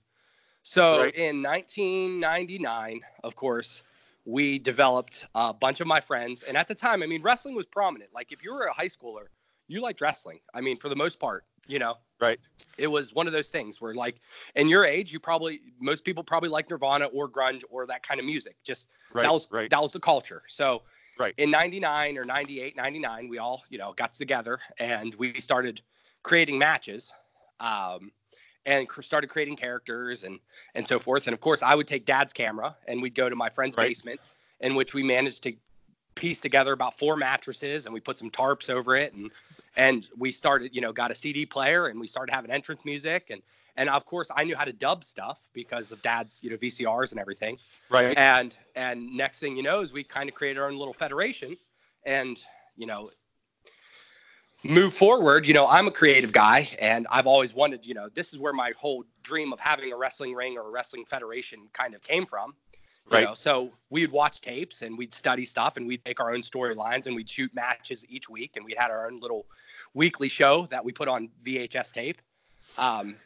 So 0.62 0.98
Right. 0.98 1.14
in 1.14 1.42
1999, 1.42 3.00
of 3.22 3.36
course, 3.36 3.84
we 4.24 4.58
developed 4.58 5.26
a 5.34 5.52
bunch 5.52 5.80
of 5.80 5.86
my 5.86 6.00
friends, 6.00 6.42
and 6.42 6.56
at 6.56 6.66
the 6.66 6.74
time, 6.74 7.02
I 7.02 7.06
mean, 7.06 7.22
wrestling 7.22 7.54
was 7.54 7.66
prominent. 7.66 8.12
Like 8.12 8.32
if 8.32 8.42
you 8.42 8.52
were 8.52 8.64
a 8.64 8.72
high 8.72 8.88
schooler, 8.88 9.26
you 9.68 9.80
liked 9.80 10.00
wrestling. 10.00 10.40
I 10.52 10.60
mean, 10.60 10.78
for 10.78 10.88
the 10.88 10.96
most 10.96 11.20
part, 11.20 11.44
you 11.68 11.78
know 11.78 11.96
right. 12.20 12.38
it 12.78 12.86
was 12.86 13.14
one 13.14 13.26
of 13.26 13.32
those 13.32 13.48
things 13.50 13.80
where 13.80 13.94
like 13.94 14.20
in 14.54 14.68
your 14.68 14.84
age 14.84 15.12
you 15.12 15.20
probably 15.20 15.60
most 15.80 16.04
people 16.04 16.22
probably 16.24 16.48
like 16.48 16.68
nirvana 16.70 17.06
or 17.06 17.28
grunge 17.28 17.62
or 17.70 17.86
that 17.86 18.02
kind 18.02 18.18
of 18.20 18.26
music 18.26 18.56
just 18.64 18.88
Right. 19.12 19.22
that 19.22 19.32
was 19.32 19.48
right. 19.50 19.70
that 19.70 19.80
was 19.82 19.92
the 19.92 20.00
culture 20.00 20.42
so 20.48 20.82
Right. 21.18 21.32
in 21.38 21.50
99 21.50 22.18
or 22.18 22.24
98 22.24 22.76
99 22.76 23.28
we 23.28 23.38
all 23.38 23.62
you 23.70 23.78
know 23.78 23.92
got 23.94 24.12
together 24.14 24.58
and 24.78 25.14
we 25.14 25.38
started 25.40 25.80
creating 26.22 26.58
matches 26.58 27.10
um, 27.60 28.10
and 28.66 28.88
cr- 28.88 29.00
started 29.02 29.28
creating 29.28 29.56
characters 29.56 30.24
and 30.24 30.38
and 30.74 30.86
so 30.86 30.98
forth 30.98 31.26
and 31.26 31.34
of 31.34 31.40
course 31.40 31.62
i 31.62 31.74
would 31.74 31.86
take 31.86 32.04
dad's 32.04 32.32
camera 32.32 32.76
and 32.86 33.00
we'd 33.00 33.14
go 33.14 33.28
to 33.30 33.36
my 33.36 33.48
friend's 33.48 33.76
Right. 33.76 33.88
basement 33.88 34.20
in 34.60 34.74
which 34.74 34.92
we 34.94 35.02
managed 35.02 35.42
to 35.44 35.54
piece 36.16 36.40
together 36.40 36.72
about 36.72 36.98
four 36.98 37.16
mattresses 37.16 37.86
and 37.86 37.94
we 37.94 38.00
put 38.00 38.18
some 38.18 38.30
tarps 38.30 38.68
over 38.68 38.96
it 38.96 39.12
and 39.12 39.30
and 39.76 40.08
we 40.18 40.32
started 40.32 40.74
you 40.74 40.80
know 40.80 40.92
got 40.92 41.10
a 41.10 41.14
cd 41.14 41.46
player 41.46 41.86
and 41.86 42.00
we 42.00 42.06
started 42.06 42.32
having 42.32 42.50
entrance 42.50 42.84
music 42.84 43.28
and 43.30 43.42
and 43.76 43.88
of 43.88 44.04
course 44.06 44.30
i 44.34 44.42
knew 44.42 44.56
how 44.56 44.64
to 44.64 44.72
dub 44.72 45.04
stuff 45.04 45.38
because 45.52 45.92
of 45.92 46.02
dad's 46.02 46.42
you 46.42 46.50
know 46.50 46.56
vcrs 46.56 47.12
and 47.12 47.20
everything. 47.20 47.58
Right. 47.90 48.16
and 48.16 48.56
and 48.74 49.14
next 49.14 49.38
thing 49.38 49.56
you 49.56 49.62
know 49.62 49.82
is 49.82 49.92
we 49.92 50.02
kind 50.02 50.28
of 50.28 50.34
created 50.34 50.58
our 50.58 50.68
own 50.68 50.78
little 50.78 50.94
federation 50.94 51.56
and 52.04 52.42
you 52.76 52.86
know 52.86 53.10
move 54.64 54.94
forward. 54.94 55.46
You 55.46 55.52
know 55.52 55.68
i'm 55.68 55.86
a 55.86 55.92
creative 55.92 56.32
guy 56.32 56.68
and 56.80 57.06
i've 57.10 57.26
always 57.26 57.54
wanted 57.54 57.84
you 57.84 57.92
know 57.92 58.08
this 58.08 58.32
is 58.32 58.38
where 58.38 58.54
my 58.54 58.72
whole 58.76 59.04
dream 59.22 59.52
of 59.52 59.60
having 59.60 59.92
a 59.92 59.96
wrestling 59.96 60.34
ring 60.34 60.56
or 60.56 60.66
a 60.66 60.70
wrestling 60.70 61.04
federation 61.04 61.68
kind 61.74 61.94
of 61.94 62.02
came 62.02 62.24
from 62.24 62.54
you 63.08 63.14
Right. 63.16 63.24
know 63.24 63.34
so 63.34 63.70
we'd 63.90 64.10
watch 64.10 64.40
tapes 64.40 64.82
and 64.82 64.98
we'd 64.98 65.14
study 65.14 65.44
stuff 65.44 65.76
and 65.76 65.86
we'd 65.86 66.00
make 66.04 66.18
our 66.20 66.32
own 66.32 66.42
storylines 66.42 67.06
and 67.06 67.14
we'd 67.14 67.28
shoot 67.30 67.54
matches 67.54 68.04
each 68.08 68.28
week 68.28 68.56
and 68.56 68.64
we 68.64 68.74
had 68.76 68.90
our 68.90 69.06
own 69.06 69.20
little 69.20 69.46
weekly 69.94 70.28
show 70.28 70.66
that 70.66 70.84
we 70.84 70.92
put 70.92 71.08
on 71.08 71.28
vhs 71.44 71.92
tape. 71.92 72.20
Um, 72.78 73.16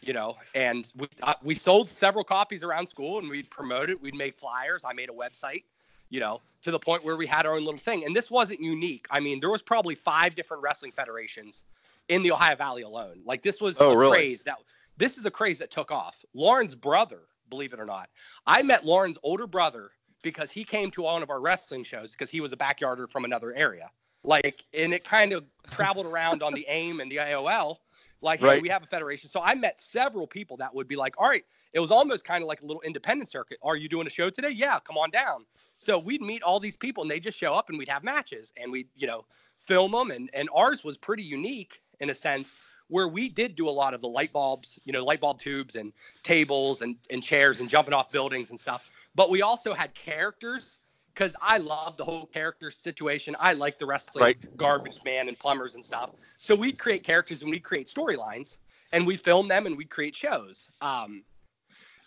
you 0.00 0.12
know 0.12 0.36
and 0.54 0.90
we, 0.96 1.08
uh, 1.22 1.34
we 1.42 1.54
sold 1.54 1.90
several 1.90 2.24
copies 2.24 2.62
around 2.62 2.86
school 2.88 3.18
and 3.18 3.28
we'd 3.28 3.50
promote 3.50 3.90
it. 3.90 4.00
We'd 4.00 4.14
make 4.14 4.36
flyers. 4.36 4.84
I 4.84 4.92
made 4.92 5.10
a 5.10 5.12
website 5.12 5.64
you 6.10 6.20
know 6.20 6.40
to 6.62 6.70
the 6.70 6.78
point 6.78 7.04
where 7.04 7.16
we 7.16 7.26
had 7.26 7.44
our 7.46 7.54
own 7.54 7.64
little 7.64 7.80
thing. 7.80 8.04
And 8.04 8.14
this 8.14 8.30
wasn't 8.30 8.60
unique. 8.60 9.06
I 9.10 9.20
mean 9.20 9.40
there 9.40 9.50
was 9.50 9.62
probably 9.62 9.94
five 9.96 10.34
different 10.34 10.62
wrestling 10.62 10.92
federations 10.92 11.64
in 12.08 12.22
the 12.22 12.30
ohio 12.32 12.54
valley 12.54 12.82
alone. 12.82 13.20
Like 13.24 13.42
this 13.42 13.60
was 13.60 13.80
Oh, 13.80 13.92
a 13.92 13.96
really? 13.96 14.12
craze 14.18 14.42
that 14.44 14.58
this 14.96 15.18
is 15.18 15.26
a 15.26 15.30
craze 15.30 15.58
that 15.58 15.70
took 15.72 15.90
off. 15.90 16.24
Lauren's 16.34 16.74
brother 16.76 17.18
believe 17.50 17.72
it 17.72 17.80
or 17.80 17.84
not. 17.84 18.08
I 18.46 18.62
met 18.62 18.84
lauren's 18.84 19.18
older 19.22 19.46
brother 19.46 19.90
because 20.22 20.50
he 20.50 20.64
came 20.64 20.90
to 20.92 21.02
one 21.02 21.22
of 21.22 21.30
our 21.30 21.40
wrestling 21.40 21.84
shows 21.84 22.12
because 22.12 22.30
he 22.30 22.40
was 22.40 22.52
a 22.52 22.56
backyarder 22.56 23.10
from 23.10 23.24
another 23.24 23.52
area. 23.54 23.90
Like 24.24 24.64
and 24.72 24.92
it 24.94 25.04
kind 25.04 25.32
of 25.32 25.44
traveled 25.70 26.06
around 26.06 26.42
on 26.42 26.54
the 26.54 26.64
aim 26.68 27.00
and 27.00 27.10
the 27.10 27.16
aol 27.16 27.76
like 28.20 28.40
hey 28.40 28.60
we 28.60 28.68
have 28.68 28.82
a 28.82 28.86
federation. 28.86 29.30
So 29.30 29.40
i 29.42 29.54
met 29.54 29.80
several 29.80 30.26
people 30.26 30.56
that 30.58 30.74
would 30.74 30.88
be 30.88 30.96
like 30.96 31.14
all 31.18 31.28
right. 31.28 31.44
It 31.72 31.80
was 31.80 31.90
almost 31.90 32.24
kind 32.24 32.42
of 32.42 32.46
like 32.48 32.62
a 32.62 32.66
little 32.66 32.82
independent 32.82 33.30
circuit. 33.30 33.58
Are 33.62 33.76
you 33.76 33.88
doing 33.88 34.06
a 34.06 34.10
show 34.10 34.30
today? 34.30 34.50
Yeah 34.50 34.78
come 34.80 34.96
on 34.96 35.10
down. 35.10 35.44
So 35.76 35.98
we'd 35.98 36.22
meet 36.22 36.42
all 36.42 36.60
these 36.60 36.76
people 36.76 37.02
and 37.02 37.10
they 37.10 37.20
just 37.20 37.38
show 37.38 37.54
up 37.54 37.68
and 37.68 37.78
we'd 37.78 37.88
have 37.88 38.02
matches 38.02 38.52
and 38.56 38.72
we'd 38.72 38.88
you 38.96 39.06
know 39.06 39.26
film 39.60 39.92
them 39.92 40.10
and 40.10 40.30
and 40.32 40.48
ours 40.54 40.82
was 40.82 40.96
pretty 40.96 41.22
unique 41.22 41.80
in 42.00 42.10
a 42.10 42.14
sense 42.14 42.56
where 42.88 43.08
we 43.08 43.28
did 43.28 43.56
do 43.56 43.68
a 43.68 43.70
lot 43.70 43.94
of 43.94 44.00
the 44.00 44.08
light 44.08 44.32
bulbs 44.32 44.78
you 44.84 44.92
know 44.92 45.04
light 45.04 45.20
bulb 45.20 45.38
tubes 45.38 45.76
and 45.76 45.92
tables 46.22 46.82
and, 46.82 46.96
and 47.10 47.22
chairs 47.22 47.60
and 47.60 47.68
jumping 47.68 47.94
off 47.94 48.10
buildings 48.10 48.50
and 48.50 48.60
stuff 48.60 48.90
but 49.14 49.30
we 49.30 49.42
also 49.42 49.74
had 49.74 49.94
characters 49.94 50.80
because 51.14 51.36
I 51.40 51.58
love 51.58 51.96
the 51.96 52.04
whole 52.04 52.26
character 52.26 52.72
situation. 52.72 53.36
I 53.38 53.52
like 53.52 53.78
the 53.78 53.86
wrestling 53.86 54.24
Right. 54.24 54.56
garbage 54.56 54.98
man 55.04 55.28
and 55.28 55.38
plumbers 55.38 55.76
and 55.76 55.84
stuff. 55.84 56.10
So 56.38 56.56
we'd 56.56 56.76
create 56.76 57.04
characters 57.04 57.42
and 57.42 57.50
we'd 57.52 57.62
create 57.62 57.86
storylines. 57.86 58.58
and 58.90 59.06
we 59.06 59.16
film 59.16 59.46
them 59.48 59.66
and 59.66 59.76
we 59.76 59.84
create 59.84 60.14
shows. 60.16 60.68
Um, 60.80 61.22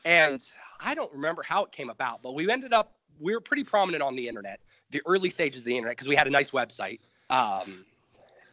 and 0.05 0.41
I 0.79 0.93
don't 0.93 1.11
remember 1.13 1.43
how 1.43 1.63
it 1.65 1.71
came 1.71 1.89
about, 1.89 2.21
but 2.21 2.33
we 2.33 2.49
ended 2.49 2.73
up 2.73 2.93
we 3.19 3.33
were 3.33 3.41
pretty 3.41 3.63
prominent 3.63 4.03
on 4.03 4.15
the 4.15 4.27
internet, 4.27 4.59
the 4.91 5.01
early 5.05 5.29
stages 5.29 5.61
of 5.61 5.65
the 5.65 5.75
internet, 5.75 5.97
because 5.97 6.07
we 6.07 6.15
had 6.15 6.27
a 6.27 6.29
nice 6.29 6.51
website. 6.51 6.99
Um, 7.29 7.85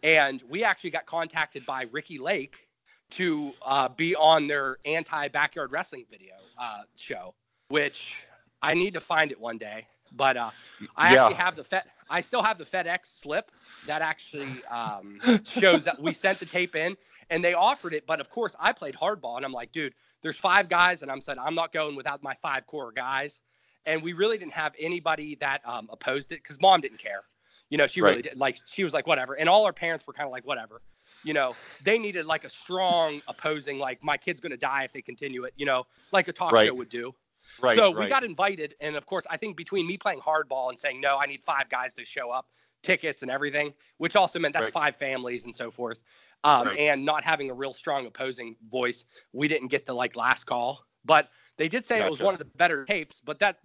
and 0.04 0.42
we 0.48 0.62
actually 0.62 0.90
got 0.90 1.06
contacted 1.06 1.66
by 1.66 1.84
Ricki 1.90 2.18
Lake 2.18 2.68
to 3.12 3.54
uh, 3.64 3.88
be 3.88 4.14
on 4.14 4.46
their 4.46 4.78
anti 4.84 5.28
backyard 5.28 5.72
wrestling 5.72 6.04
video 6.10 6.34
uh, 6.58 6.82
show, 6.94 7.34
which 7.68 8.16
I 8.62 8.74
need 8.74 8.94
to 8.94 9.00
find 9.00 9.32
it 9.32 9.40
one 9.40 9.58
day. 9.58 9.88
But 10.12 10.36
uh, 10.36 10.50
I 10.96 11.10
Yeah. 11.10 11.16
actually 11.16 11.34
have 11.36 11.56
the 11.56 11.64
Fed. 11.64 11.84
I 12.08 12.20
still 12.20 12.42
have 12.42 12.58
the 12.58 12.64
FedEx 12.64 13.06
slip 13.06 13.50
that 13.84 14.02
actually 14.02 14.64
um, 14.66 15.20
shows 15.44 15.84
that 15.84 16.00
we 16.00 16.12
sent 16.12 16.38
the 16.38 16.46
tape 16.46 16.76
in, 16.76 16.96
and 17.30 17.42
they 17.42 17.54
offered 17.54 17.94
it. 17.94 18.06
But 18.06 18.20
of 18.20 18.28
course, 18.28 18.54
I 18.60 18.72
played 18.72 18.94
hardball, 18.94 19.36
and 19.36 19.44
I'm 19.44 19.52
like, 19.52 19.72
dude, 19.72 19.94
there's 20.22 20.36
five 20.36 20.68
guys, 20.68 21.02
and 21.02 21.10
I'm 21.10 21.22
said 21.22 21.38
I'm 21.38 21.54
not 21.54 21.72
going 21.72 21.96
without 21.96 22.22
my 22.22 22.34
five 22.42 22.66
core 22.66 22.92
guys. 22.92 23.40
And 23.86 24.02
we 24.02 24.12
really 24.12 24.38
didn't 24.38 24.52
have 24.54 24.74
anybody 24.78 25.36
that 25.36 25.60
um, 25.66 25.88
opposed 25.90 26.32
it 26.32 26.36
because 26.42 26.60
mom 26.60 26.80
didn't 26.80 26.98
care. 26.98 27.24
You 27.70 27.78
know, 27.78 27.86
she 27.86 28.00
really 28.00 28.22
did. 28.22 28.36
Like 28.36 28.58
she 28.66 28.84
was 28.84 28.92
like, 28.92 29.06
whatever. 29.06 29.34
And 29.34 29.48
all 29.48 29.64
our 29.64 29.72
parents 29.72 30.06
were 30.06 30.12
kind 30.12 30.26
of 30.26 30.32
like, 30.32 30.46
whatever. 30.46 30.82
You 31.22 31.32
know, 31.32 31.54
they 31.82 31.98
needed 31.98 32.26
like 32.26 32.44
a 32.44 32.50
strong 32.50 33.22
opposing, 33.26 33.78
like 33.78 34.02
my 34.04 34.16
kid's 34.16 34.40
gonna 34.40 34.56
die 34.56 34.84
if 34.84 34.92
they 34.92 35.02
continue 35.02 35.44
it. 35.44 35.54
You 35.56 35.66
know, 35.66 35.86
like 36.12 36.28
a 36.28 36.32
talk 36.32 36.52
Right. 36.52 36.68
show 36.68 36.74
would 36.74 36.88
do. 36.88 37.14
Right. 37.60 37.74
so 37.74 37.92
right. 37.92 38.04
we 38.04 38.08
got 38.08 38.24
invited, 38.24 38.74
and 38.80 38.96
of 38.96 39.06
course, 39.06 39.26
I 39.30 39.36
think 39.36 39.56
between 39.56 39.86
me 39.86 39.96
playing 39.96 40.20
hardball 40.20 40.70
and 40.70 40.78
saying 40.78 41.00
no, 41.00 41.18
I 41.18 41.26
need 41.26 41.42
five 41.42 41.68
guys 41.68 41.94
to 41.94 42.04
show 42.04 42.30
up, 42.30 42.46
tickets 42.82 43.22
and 43.22 43.30
everything, 43.30 43.74
which 43.98 44.16
also 44.16 44.38
meant 44.38 44.54
that's 44.54 44.66
Right. 44.66 44.72
five 44.72 44.96
families 44.96 45.44
and 45.44 45.54
so 45.54 45.70
forth. 45.70 45.98
Um, 46.44 46.68
Right. 46.68 46.78
And 46.78 47.04
not 47.04 47.24
having 47.24 47.50
a 47.50 47.54
real 47.54 47.72
strong 47.72 48.06
opposing 48.06 48.56
voice, 48.68 49.04
we 49.32 49.48
didn't 49.48 49.68
get 49.68 49.86
the 49.86 49.94
like 49.94 50.14
last 50.16 50.44
call. 50.44 50.84
But 51.04 51.30
they 51.56 51.68
did 51.68 51.84
say 51.86 52.00
it 52.00 52.10
was 52.10 52.20
one 52.20 52.34
of 52.34 52.38
the 52.38 52.46
better 52.46 52.84
tapes. 52.84 53.20
But 53.20 53.38
that 53.40 53.58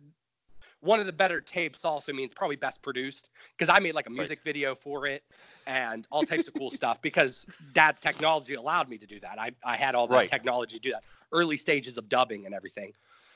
one 0.82 1.00
of 1.00 1.06
the 1.06 1.14
better 1.14 1.42
tapes 1.42 1.86
also 1.86 2.14
means 2.14 2.34
probably 2.34 2.56
best 2.56 2.82
produced 2.82 3.30
because 3.58 3.70
I 3.74 3.80
made 3.80 3.96
like 3.96 4.08
a 4.08 4.12
music 4.12 4.42
video 4.44 4.76
for 4.76 5.06
it 5.08 5.24
and 5.68 6.08
all 6.12 6.24
types 6.24 6.48
of 6.48 6.54
cool 6.56 6.72
stuff 6.72 7.02
because 7.02 7.46
dad's 7.74 8.00
technology 8.00 8.56
allowed 8.56 8.90
me 8.90 8.98
to 8.98 9.06
do 9.06 9.20
that. 9.20 9.40
I, 9.40 9.52
I 9.64 9.76
had 9.76 9.96
all 9.96 10.08
that 10.08 10.16
Right. 10.16 10.30
technology 10.30 10.78
to 10.78 10.82
do 10.82 10.92
that, 10.92 11.04
early 11.32 11.58
stages 11.58 11.98
of 11.98 12.10
dubbing 12.10 12.46
and 12.46 12.56
everything. 12.56 12.94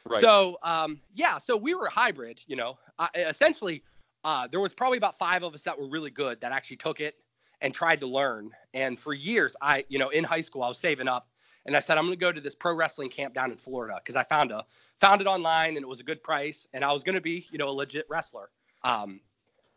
Right. 0.09 0.21
So 0.21 0.57
um, 0.63 1.01
yeah, 1.13 1.37
so 1.37 1.57
we 1.57 1.73
were 1.75 1.85
a 1.87 1.91
hybrid. 1.91 2.41
You 2.47 2.55
know, 2.55 2.79
uh, 2.99 3.07
essentially, 3.15 3.83
uh, 4.23 4.47
there 4.47 4.59
was 4.59 4.73
probably 4.73 4.97
about 4.97 5.17
five 5.17 5.43
of 5.43 5.53
us 5.53 5.63
that 5.63 5.77
were 5.79 5.87
really 5.89 6.11
good 6.11 6.41
that 6.41 6.51
actually 6.51 6.77
took 6.77 6.99
it 6.99 7.15
and 7.61 7.73
tried 7.73 7.99
to 8.01 8.07
learn. 8.07 8.51
And 8.73 8.99
for 8.99 9.13
years, 9.13 9.55
I, 9.61 9.85
you 9.89 9.99
know, 9.99 10.09
in 10.09 10.23
high 10.23 10.41
school, 10.41 10.63
I 10.63 10.67
was 10.67 10.79
saving 10.79 11.07
up, 11.07 11.27
and 11.65 11.75
I 11.75 11.79
said 11.79 11.97
I'm 11.97 12.05
going 12.05 12.17
to 12.17 12.19
go 12.19 12.31
to 12.31 12.41
this 12.41 12.55
pro 12.55 12.75
wrestling 12.75 13.09
camp 13.09 13.33
down 13.33 13.51
in 13.51 13.57
Florida 13.57 13.95
because 14.01 14.15
I 14.15 14.23
found 14.23 14.51
a 14.51 14.65
found 14.99 15.21
it 15.21 15.27
online 15.27 15.69
and 15.75 15.83
it 15.83 15.87
was 15.87 15.99
a 15.99 16.03
good 16.03 16.23
price, 16.23 16.67
and 16.73 16.83
I 16.83 16.91
was 16.91 17.03
going 17.03 17.15
to 17.15 17.21
be, 17.21 17.45
you 17.51 17.57
know, 17.57 17.69
a 17.69 17.71
legit 17.71 18.05
wrestler. 18.09 18.49
Um, 18.83 19.21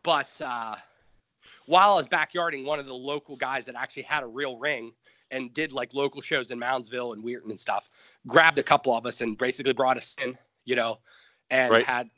but 0.02 0.40
uh, 0.44 0.76
while 1.66 1.92
I 1.92 1.96
was 1.96 2.08
backyarding, 2.08 2.64
one 2.64 2.78
of 2.78 2.86
the 2.86 2.94
local 2.94 3.36
guys 3.36 3.64
that 3.66 3.74
actually 3.76 4.04
had 4.04 4.22
a 4.22 4.26
real 4.26 4.58
ring 4.58 4.92
and 5.30 5.52
did 5.52 5.72
like 5.72 5.94
local 5.94 6.20
shows 6.20 6.50
in 6.50 6.60
Moundsville 6.60 7.12
and 7.12 7.24
Weirton 7.24 7.50
and 7.50 7.58
stuff, 7.58 7.88
grabbed 8.26 8.58
a 8.58 8.62
couple 8.62 8.96
of 8.96 9.06
us 9.06 9.20
and 9.20 9.36
basically 9.36 9.72
brought 9.72 9.96
us 9.96 10.16
in, 10.22 10.38
you 10.64 10.76
know, 10.76 10.98
and 11.50 11.72
Right. 11.72 11.84
had 11.84 12.10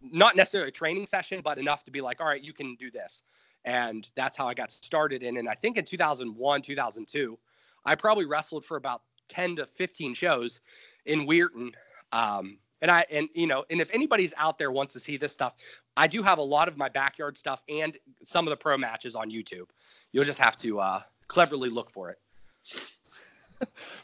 not 0.00 0.36
necessarily 0.36 0.68
a 0.68 0.72
training 0.72 1.06
session, 1.06 1.40
but 1.42 1.58
enough 1.58 1.84
to 1.84 1.90
be 1.90 2.00
like, 2.00 2.20
all 2.20 2.26
right, 2.26 2.42
you 2.42 2.52
can 2.52 2.76
do 2.76 2.90
this. 2.90 3.22
And 3.64 4.08
that's 4.16 4.36
how 4.36 4.48
I 4.48 4.54
got 4.54 4.72
started. 4.72 5.22
And, 5.22 5.38
and 5.38 5.48
I 5.48 5.54
think 5.54 5.76
in 5.76 5.84
2001, 5.84 6.62
2002, 6.62 7.38
I 7.84 7.94
probably 7.94 8.26
wrestled 8.26 8.64
for 8.64 8.76
about 8.76 9.02
10 9.32 9.56
to 9.56 9.66
15 9.66 10.14
shows 10.14 10.60
in 11.06 11.26
Weirton. 11.26 11.72
Um, 12.12 12.58
and 12.80 12.90
I, 12.90 13.04
and 13.10 13.28
you 13.34 13.46
know, 13.46 13.64
and 13.70 13.80
if 13.80 13.90
anybody's 13.92 14.34
out 14.36 14.58
there 14.58 14.70
wants 14.70 14.92
to 14.94 15.00
see 15.00 15.16
this 15.16 15.32
stuff, 15.32 15.54
I 15.96 16.06
do 16.06 16.22
have 16.22 16.38
a 16.38 16.42
lot 16.42 16.68
of 16.68 16.76
my 16.76 16.88
backyard 16.88 17.38
stuff 17.38 17.62
and 17.68 17.96
some 18.24 18.46
of 18.46 18.50
the 18.50 18.56
pro 18.56 18.76
matches 18.76 19.16
on 19.16 19.30
YouTube. 19.30 19.66
You'll 20.12 20.24
just 20.24 20.40
have 20.40 20.56
to 20.58 20.80
uh, 20.80 21.00
cleverly 21.28 21.70
look 21.70 21.90
for 21.90 22.10
it. 22.10 22.18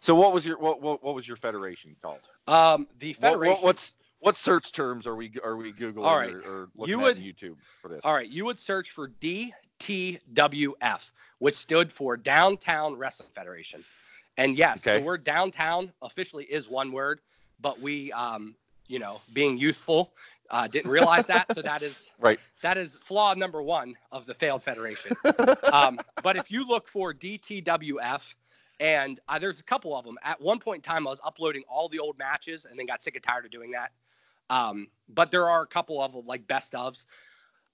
So 0.01 0.15
what 0.15 0.33
was 0.33 0.47
your 0.47 0.57
what 0.57 0.81
what, 0.81 1.03
what 1.03 1.17
was 1.17 1.27
your 1.27 1.37
federation 1.37 1.97
called? 2.01 2.21
Um, 2.47 2.87
the 3.01 3.09
What- 3.15 3.21
federation. 3.21 3.53
What, 3.55 3.63
what's 3.65 3.95
what 4.21 4.37
search 4.37 4.71
terms 4.71 5.05
are 5.09 5.17
we 5.17 5.33
are 5.43 5.57
we 5.57 5.73
googling 5.73 6.05
All 6.05 6.17
right. 6.17 6.33
or, 6.33 6.39
or 6.63 6.69
looking 6.77 6.93
You 6.93 7.01
at 7.01 7.03
would- 7.03 7.17
on 7.17 7.23
YouTube 7.25 7.57
for 7.83 7.89
this? 7.89 8.05
All 8.05 8.15
right, 8.15 8.29
you 8.29 8.45
would 8.45 8.61
search 8.61 8.93
for 8.93 9.09
DTWF, 9.09 11.11
which 11.41 11.57
stood 11.57 11.93
for 11.93 12.17
Downtown 12.17 12.97
Wrestling 12.97 13.31
Federation. 13.35 13.83
And 14.39 14.57
yes, 14.57 14.83
Okay. 14.83 14.99
the 14.99 15.05
word 15.05 15.25
downtown 15.25 15.93
officially 16.01 16.45
is 16.45 16.69
one 16.69 16.93
word, 16.93 17.21
but 17.61 17.81
we, 17.81 18.13
um, 18.13 18.55
you 18.87 18.99
know, 18.99 19.21
being 19.35 19.59
youthful, 19.59 20.15
uh, 20.51 20.69
didn't 20.69 20.91
realize 20.91 21.27
that. 21.27 21.53
So 21.53 21.61
that 21.63 21.83
is 21.83 22.13
Right. 22.19 22.41
that 22.63 22.79
is 22.79 22.95
flaw 22.95 23.35
number 23.35 23.63
one 23.63 23.97
of 24.13 24.27
the 24.27 24.35
failed 24.35 24.63
federation. 24.63 25.17
um, 25.73 26.01
but 26.23 26.37
if 26.37 26.51
you 26.51 26.67
look 26.67 26.89
for 26.89 27.13
DTWF, 27.13 28.35
and 28.81 29.19
uh, 29.29 29.39
there's 29.39 29.61
a 29.61 29.65
couple 29.65 29.97
of 29.97 30.05
them. 30.05 30.17
At 30.23 30.41
one 30.41 30.61
point 30.61 30.79
in 30.79 30.83
time, 30.83 31.07
I 31.07 31.11
was 31.11 31.21
uploading 31.25 31.65
all 31.69 31.89
the 31.89 31.99
old 31.99 32.17
matches, 32.17 32.65
and 32.65 32.79
then 32.79 32.87
got 32.87 33.03
sick 33.03 33.17
and 33.17 33.23
tired 33.25 33.45
of 33.45 33.51
doing 33.51 33.73
that. 33.73 33.91
Um, 34.51 34.89
but 35.09 35.33
there 35.33 35.49
are 35.51 35.63
a 35.63 35.67
couple 35.67 36.01
of 36.01 36.15
like 36.15 36.47
best 36.47 36.73
ofs. 36.75 37.05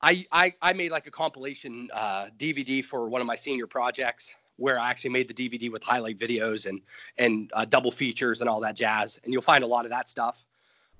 I, 0.00 0.26
I 0.32 0.54
I 0.62 0.72
made 0.72 0.90
like 0.90 1.06
a 1.06 1.10
compilation 1.10 1.90
uh, 1.92 2.26
DVD 2.38 2.82
for 2.84 3.08
one 3.08 3.20
of 3.20 3.26
my 3.26 3.36
senior 3.36 3.66
projects 3.66 4.34
where 4.56 4.78
I 4.78 4.90
actually 4.90 5.10
made 5.10 5.28
the 5.28 5.34
DVD 5.34 5.70
with 5.70 5.82
highlight 5.82 6.18
videos 6.18 6.66
and 6.66 6.80
and 7.18 7.50
uh, 7.54 7.64
double 7.64 7.90
features 7.90 8.40
and 8.40 8.48
all 8.48 8.60
that 8.60 8.76
jazz. 8.76 9.20
And 9.24 9.32
you'll 9.32 9.42
find 9.42 9.64
a 9.64 9.66
lot 9.66 9.84
of 9.84 9.90
that 9.90 10.08
stuff. 10.08 10.44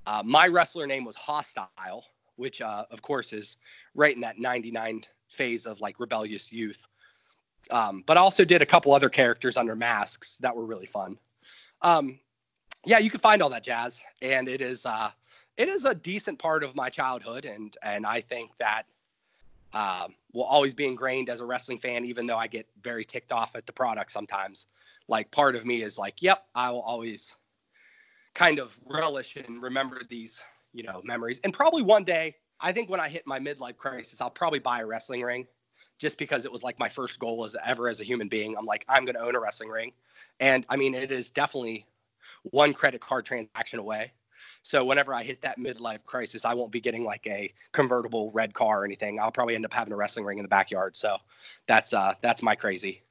Uh, 0.06 0.22
my 0.24 0.48
wrestler 0.48 0.86
name 0.86 1.04
was 1.04 1.16
Hostile, 1.16 2.04
which 2.36 2.60
uh, 2.60 2.84
of 2.90 3.00
course 3.02 3.32
is 3.32 3.56
right 3.94 4.14
in 4.14 4.20
that 4.20 4.38
99 4.38 5.02
phase 5.28 5.66
of 5.66 5.80
like 5.80 6.00
rebellious 6.00 6.52
youth. 6.52 6.86
Um, 7.70 8.04
but 8.06 8.16
I 8.16 8.20
also 8.20 8.44
did 8.44 8.60
a 8.60 8.66
couple 8.66 8.92
other 8.92 9.08
characters 9.08 9.56
under 9.56 9.74
masks 9.74 10.36
that 10.38 10.54
were 10.54 10.66
really 10.66 10.86
fun. 10.86 11.18
Um, 11.80 12.18
yeah, 12.84 12.98
you 12.98 13.10
can 13.10 13.20
find 13.20 13.42
all 13.42 13.50
that 13.50 13.64
jazz, 13.64 14.00
and 14.20 14.48
it 14.48 14.60
is 14.60 14.84
uh, 14.84 15.10
it 15.56 15.68
is 15.68 15.84
a 15.84 15.94
decent 15.94 16.38
part 16.38 16.62
of 16.62 16.74
my 16.74 16.90
childhood, 16.90 17.44
and 17.44 17.74
and 17.82 18.04
I 18.04 18.20
think 18.20 18.50
that 18.58 18.84
um, 19.74 20.14
will 20.32 20.44
always 20.44 20.74
be 20.74 20.86
ingrained 20.86 21.28
as 21.28 21.40
a 21.40 21.44
wrestling 21.44 21.78
fan, 21.78 22.04
even 22.04 22.26
though 22.26 22.38
I 22.38 22.46
get 22.46 22.66
very 22.82 23.04
ticked 23.04 23.32
off 23.32 23.56
at 23.56 23.66
the 23.66 23.72
product 23.72 24.10
sometimes. 24.10 24.66
Like 25.08 25.30
part 25.30 25.56
of 25.56 25.66
me 25.66 25.82
is 25.82 25.98
like, 25.98 26.22
yep, 26.22 26.44
I 26.54 26.70
will 26.70 26.80
always 26.80 27.34
kind 28.34 28.58
of 28.58 28.78
relish 28.86 29.36
and 29.36 29.62
remember 29.62 30.00
these, 30.08 30.40
you 30.72 30.84
know, 30.84 31.02
memories. 31.04 31.40
And 31.44 31.52
probably 31.52 31.82
one 31.82 32.04
day, 32.04 32.36
I 32.60 32.72
think 32.72 32.88
when 32.88 33.00
I 33.00 33.08
hit 33.08 33.26
my 33.26 33.38
midlife 33.38 33.76
crisis, 33.76 34.20
I'll 34.20 34.30
probably 34.30 34.60
buy 34.60 34.80
a 34.80 34.86
wrestling 34.86 35.22
ring 35.22 35.46
just 35.98 36.18
because 36.18 36.44
it 36.44 36.52
was 36.52 36.62
like 36.62 36.78
my 36.78 36.88
first 36.88 37.18
goal 37.18 37.44
as 37.44 37.56
ever 37.64 37.88
as 37.88 38.00
a 38.00 38.04
human 38.04 38.28
being. 38.28 38.56
I'm 38.56 38.66
like, 38.66 38.84
I'm 38.88 39.04
going 39.04 39.14
to 39.14 39.22
own 39.22 39.34
a 39.34 39.40
wrestling 39.40 39.70
ring. 39.70 39.92
And 40.40 40.64
I 40.68 40.76
mean, 40.76 40.94
it 40.94 41.12
is 41.12 41.30
definitely 41.30 41.86
one 42.42 42.72
credit 42.74 43.00
card 43.00 43.24
transaction 43.24 43.78
away. 43.78 44.12
So 44.64 44.82
whenever 44.82 45.12
I 45.12 45.22
hit 45.22 45.42
that 45.42 45.58
midlife 45.58 46.02
crisis, 46.06 46.46
I 46.46 46.54
won't 46.54 46.72
be 46.72 46.80
getting 46.80 47.04
like 47.04 47.26
a 47.26 47.52
convertible 47.72 48.30
red 48.32 48.54
car 48.54 48.80
or 48.80 48.84
anything. 48.86 49.20
I'll 49.20 49.30
probably 49.30 49.54
end 49.54 49.66
up 49.66 49.74
having 49.74 49.92
a 49.92 49.96
wrestling 49.96 50.24
ring 50.24 50.38
in 50.38 50.42
the 50.42 50.48
backyard. 50.48 50.96
So 50.96 51.18
that's 51.66 51.92
uh 51.92 52.14
that's 52.22 52.42
my 52.42 52.54
crazy. 52.54 53.02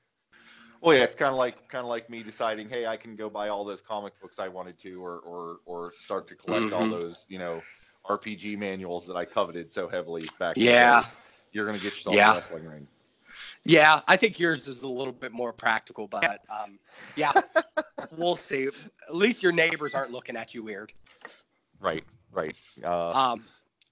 Well, 0.81 0.97
yeah, 0.97 1.03
it's 1.03 1.13
kind 1.13 1.29
of 1.29 1.37
like 1.37 1.69
kind 1.69 1.83
of 1.83 1.89
like 1.89 2.09
me 2.09 2.23
deciding, 2.23 2.69
hey, 2.69 2.87
I 2.87 2.97
can 2.97 3.15
go 3.15 3.29
buy 3.29 3.49
all 3.49 3.63
those 3.63 3.83
comic 3.83 4.19
books 4.19 4.39
I 4.39 4.47
wanted 4.47 4.79
to, 4.79 5.05
or 5.05 5.19
or 5.19 5.57
or 5.65 5.93
start 5.95 6.27
to 6.29 6.35
collect 6.35 6.73
all 6.73 6.87
Mhm. 6.87 6.89
those, 6.89 7.25
you 7.29 7.37
know, 7.37 7.63
RPG 8.09 8.57
manuals 8.57 9.05
that 9.05 9.15
I 9.15 9.23
coveted 9.23 9.71
so 9.71 9.87
heavily 9.87 10.25
back. 10.39 10.57
Yeah. 10.57 11.05
You're 11.51 11.67
gonna 11.67 11.77
get 11.77 11.93
yourself 11.93 12.15
Yeah. 12.15 12.31
a 12.31 12.33
wrestling 12.33 12.65
ring. 12.65 12.87
Yeah, 13.63 14.01
I 14.07 14.17
think 14.17 14.39
yours 14.39 14.67
is 14.67 14.81
a 14.81 14.87
little 14.87 15.13
bit 15.13 15.31
more 15.31 15.53
practical, 15.53 16.07
but 16.07 16.41
um, 16.49 16.79
yeah, 17.15 17.31
we'll 18.17 18.35
see. 18.35 18.67
At 19.07 19.15
least 19.15 19.43
your 19.43 19.51
neighbors 19.51 19.93
aren't 19.93 20.11
looking 20.11 20.35
at 20.35 20.55
you 20.55 20.63
weird. 20.63 20.91
Right. 21.83 22.03
Right. 22.31 22.55
Uh, 22.83 23.13
Um, 23.13 23.43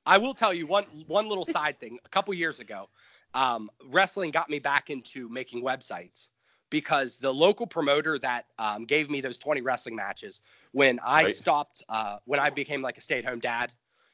I 0.06 0.18
will 0.18 0.34
tell 0.34 0.54
you 0.54 0.66
one 0.66 0.86
one 1.08 1.30
little 1.30 1.46
side 1.46 1.80
thing. 1.80 2.00
A 2.06 2.10
couple 2.10 2.34
years 2.34 2.60
ago, 2.60 2.90
um, 3.34 3.70
wrestling 3.86 4.32
got 4.32 4.50
me 4.50 4.60
back 4.60 4.90
into 4.90 5.30
making 5.30 5.64
websites 5.64 6.30
because 6.72 7.18
the 7.18 7.34
local 7.34 7.68
promoter 7.68 8.18
that 8.20 8.46
um, 8.58 8.86
gave 8.86 9.10
me 9.10 9.22
those 9.22 9.38
20 9.38 9.62
wrestling 9.62 9.96
matches 9.96 10.42
when 10.72 11.00
I 11.06 11.26
Right. 11.26 11.36
stopped 11.36 11.84
uh, 11.90 12.18
when 12.26 12.40
I 12.40 12.50
became 12.50 12.82
like 12.82 12.98
a 12.98 13.02
stay-at-home 13.02 13.40
dad 13.42 13.72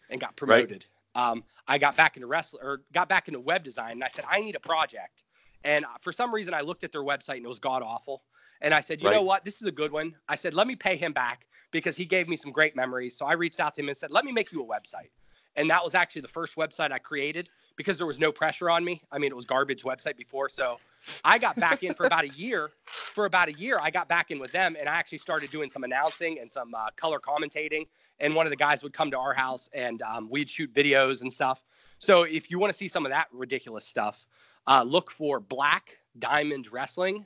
and 0.10 0.20
got 0.20 0.36
promoted. 0.36 0.86
Um, 1.16 1.44
I 1.68 1.78
got 1.78 1.96
back 1.96 2.18
into 2.18 2.28
wrestling 2.28 2.64
or 2.64 2.82
got 2.94 3.10
back 3.10 3.28
into 3.28 3.40
web 3.40 3.64
design 3.64 3.94
and 3.94 4.04
I 4.04 4.08
said 4.10 4.26
I 4.30 4.42
need 4.42 4.56
a 4.56 4.60
project. 4.60 5.24
And 5.64 5.86
for 6.02 6.12
some 6.12 6.34
reason 6.34 6.54
I 6.54 6.62
looked 6.62 6.84
at 6.84 6.92
their 6.92 7.04
website 7.04 7.38
and 7.38 7.46
it 7.46 7.50
was 7.50 7.60
god 7.60 7.82
awful. 7.82 8.24
And 8.62 8.74
I 8.74 8.80
said, 8.80 9.02
you 9.02 9.10
know 9.10 9.22
what? 9.22 9.46
This 9.46 9.62
is 9.62 9.68
a 9.68 9.72
good 9.72 9.92
one. 9.92 10.16
I 10.28 10.36
said, 10.36 10.54
let 10.54 10.68
me 10.68 10.76
pay 10.76 10.98
him 10.98 11.14
back 11.14 11.48
because 11.72 11.96
he 11.96 12.06
gave 12.06 12.28
me 12.28 12.36
some 12.36 12.52
great 12.52 12.76
memories. 12.76 13.16
So 13.16 13.26
I 13.26 13.34
reached 13.34 13.60
out 13.60 13.76
to 13.76 13.82
him 13.82 13.90
and 13.90 13.98
said, 13.98 14.12
let 14.12 14.26
me 14.26 14.32
make 14.32 14.52
you 14.52 14.64
a 14.64 14.66
website. 14.66 15.10
And 15.58 15.70
that 15.72 15.84
was 15.84 15.96
actually 15.96 16.22
the 16.22 16.28
first 16.28 16.56
website 16.56 16.92
I 16.92 17.00
created 17.00 17.50
because 17.76 17.98
there 17.98 18.06
was 18.06 18.20
no 18.20 18.32
pressure 18.32 18.70
on 18.70 18.86
me. 18.86 19.02
I 19.12 19.18
mean, 19.18 19.32
it 19.32 19.36
was 19.36 19.46
garbage 19.46 19.84
website 19.84 20.16
before, 20.16 20.50
so 20.50 20.78
I 21.26 21.40
got 21.40 21.56
back 21.56 21.84
in 21.84 21.96
for 21.96 22.06
about 22.06 22.26
a 22.26 22.30
year. 22.30 22.70
For 22.86 23.26
about 23.26 23.50
a 23.50 23.54
year, 23.54 23.80
I 23.82 23.90
got 23.90 24.08
back 24.08 24.30
in 24.30 24.38
with 24.38 24.52
them, 24.52 24.78
and 24.80 24.88
I 24.88 24.94
actually 24.94 25.18
started 25.18 25.50
doing 25.50 25.72
some 25.72 25.84
announcing 25.84 26.38
and 26.40 26.52
some 26.52 26.76
uh, 26.76 26.92
color 26.96 27.20
commentating. 27.20 27.88
And 28.20 28.36
one 28.36 28.46
of 28.46 28.52
the 28.52 28.56
guys 28.56 28.84
would 28.84 28.94
come 28.94 29.10
to 29.12 29.18
our 29.18 29.34
house, 29.34 29.68
and 29.74 30.02
um, 30.04 30.30
we'd 30.30 30.50
shoot 30.50 30.72
videos 30.74 31.24
and 31.24 31.34
stuff. 31.34 31.64
So 31.98 32.22
if 32.24 32.52
you 32.52 32.60
want 32.60 32.72
to 32.72 32.78
see 32.78 32.88
some 32.88 33.08
of 33.08 33.12
that 33.12 33.28
ridiculous 33.32 33.86
stuff, 33.86 34.28
uh, 34.68 34.84
look 34.86 35.10
for 35.10 35.40
Black 35.40 35.98
Diamond 36.20 36.72
Wrestling. 36.72 37.26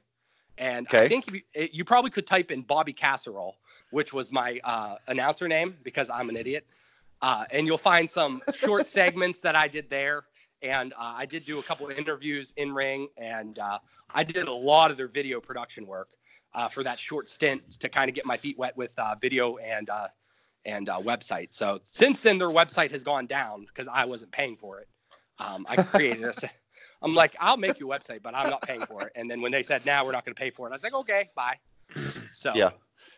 And 0.57 0.87
I 0.91 1.01
Okay. 1.01 1.07
think 1.07 1.31
you, 1.31 1.41
you 1.71 1.83
probably 1.85 2.11
could 2.11 2.27
type 2.27 2.51
in 2.51 2.61
Bobby 2.61 2.93
Casserole, 2.93 3.55
which 3.89 4.13
was 4.13 4.31
my 4.31 4.59
uh, 4.63 4.95
announcer 5.07 5.47
name 5.47 5.77
because 5.83 6.09
I'm 6.09 6.29
an 6.29 6.37
idiot. 6.37 6.65
Uh, 7.21 7.45
and 7.51 7.67
you'll 7.67 7.77
find 7.77 8.09
some 8.09 8.41
short 8.53 8.87
segments 8.87 9.41
that 9.41 9.55
I 9.55 9.67
did 9.67 9.89
there. 9.89 10.23
And 10.61 10.93
uh, 10.93 11.13
I 11.17 11.25
did 11.25 11.45
do 11.45 11.59
a 11.59 11.63
couple 11.63 11.89
of 11.89 11.97
interviews 11.97 12.53
in 12.55 12.71
ring, 12.71 13.07
and 13.17 13.57
uh, 13.57 13.79
I 14.13 14.23
did 14.23 14.47
a 14.47 14.53
lot 14.53 14.91
of 14.91 14.97
their 14.97 15.07
video 15.07 15.41
production 15.41 15.87
work 15.87 16.09
uh, 16.53 16.69
for 16.69 16.83
that 16.83 16.99
short 16.99 17.29
stint 17.29 17.79
to 17.79 17.89
kind 17.89 18.09
of 18.09 18.15
get 18.15 18.25
my 18.25 18.37
feet 18.37 18.59
wet 18.59 18.77
with 18.77 18.91
uh, 18.97 19.15
video 19.19 19.57
and 19.57 19.89
uh, 19.89 20.07
and 20.63 20.87
uh, 20.87 20.99
website. 20.99 21.53
So 21.53 21.81
since 21.87 22.21
then, 22.21 22.37
their 22.37 22.49
website 22.49 22.91
has 22.91 23.03
gone 23.03 23.25
down 23.25 23.65
because 23.65 23.87
I 23.91 24.05
wasn't 24.05 24.31
paying 24.31 24.55
for 24.57 24.81
it. 24.81 24.87
Um, 25.39 25.65
I 25.67 25.77
created 25.77 26.25
a. 26.25 26.33
I'm 27.01 27.15
like, 27.15 27.35
I'll 27.39 27.57
make 27.57 27.79
you 27.79 27.91
a 27.91 27.97
website, 27.97 28.21
but 28.21 28.35
I'm 28.35 28.49
not 28.49 28.61
paying 28.61 28.81
for 28.81 29.01
it. 29.05 29.11
And 29.15 29.29
then 29.29 29.41
when 29.41 29.51
they 29.51 29.63
said, 29.63 29.85
now 29.85 30.05
we're 30.05 30.11
not 30.11 30.23
going 30.25 30.35
to 30.35 30.39
pay 30.39 30.49
for 30.51 30.67
it, 30.67 30.71
I 30.71 30.73
was 30.73 30.83
like, 30.83 30.93
okay, 30.93 31.29
bye. 31.35 31.57
So 32.33 32.53
Yeah. 32.55 32.71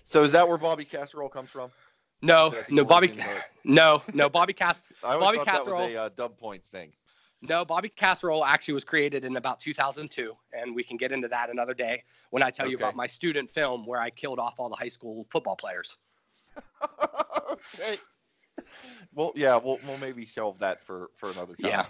So 0.06 0.24
is 0.24 0.32
that 0.32 0.48
where 0.48 0.58
Bobby 0.58 0.86
Casserole 0.86 1.30
comes 1.30 1.50
from? 1.50 1.70
no, 2.22 2.54
no, 2.70 2.86
Bobby, 2.86 3.08
origin 3.10 3.26
of 3.26 3.38
it? 3.38 3.44
no, 3.66 4.02
no, 4.14 4.30
Bobby 4.30 4.54
Cass, 4.54 4.82
I 5.04 5.14
always 5.14 5.26
Bobby 5.26 5.38
thought 5.40 5.48
Casserole. 5.48 5.78
that 5.80 5.86
was 5.86 5.94
a 5.94 6.02
uh, 6.04 6.10
dub 6.16 6.38
points 6.38 6.70
thing. 6.70 6.94
no, 7.42 7.66
Bobby 7.66 7.90
Casserole 7.90 8.46
actually 8.46 8.76
was 8.76 8.86
created 8.86 9.26
in 9.26 9.36
about 9.36 9.60
2002, 9.60 10.34
and 10.54 10.74
we 10.74 10.84
can 10.84 10.96
get 10.96 11.12
into 11.12 11.28
that 11.28 11.50
another 11.50 11.74
day 11.74 12.04
when 12.30 12.42
I 12.42 12.50
tell 12.50 12.70
you 12.70 12.78
about 12.78 12.96
my 12.96 13.08
student 13.08 13.52
film 13.52 13.86
where 13.86 14.00
I 14.00 14.10
killed 14.10 14.40
off 14.40 14.56
all 14.58 14.70
the 14.70 14.76
high 14.78 14.88
school 14.88 15.28
football 15.32 15.58
players. 15.58 15.98
okay. 17.52 17.98
Well, 19.14 19.34
yeah, 19.36 19.58
we'll 19.58 19.80
we'll 19.86 19.98
maybe 19.98 20.26
shelve 20.26 20.60
that 20.60 20.82
for 20.84 21.10
for 21.18 21.30
another 21.32 21.56
time. 21.56 21.72
Yeah, 21.72 21.86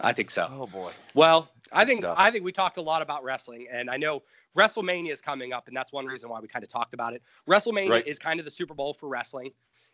I 0.00 0.12
think 0.12 0.30
so. 0.30 0.48
Oh 0.50 0.66
boy. 0.66 0.92
Well, 1.14 1.48
I 1.72 1.84
think 1.84 2.00
stuff. 2.02 2.16
I 2.18 2.30
think 2.30 2.44
we 2.44 2.52
talked 2.52 2.76
a 2.78 2.82
lot 2.82 3.02
about 3.02 3.22
wrestling, 3.22 3.66
and 3.70 3.90
I 3.90 3.96
know 3.96 4.22
WrestleMania 4.56 5.12
is 5.12 5.20
coming 5.20 5.52
up, 5.52 5.68
and 5.68 5.76
that's 5.76 5.92
one 5.92 6.06
reason 6.06 6.28
why 6.30 6.40
we 6.40 6.48
kind 6.48 6.62
of 6.64 6.68
talked 6.68 6.94
about 6.94 7.12
it. 7.14 7.22
WrestleMania 7.48 7.90
Right. 7.90 8.06
is 8.06 8.18
kind 8.18 8.40
of 8.40 8.44
the 8.44 8.50
Super 8.50 8.74
Bowl 8.74 8.94
for 8.94 9.08
wrestling. 9.08 9.52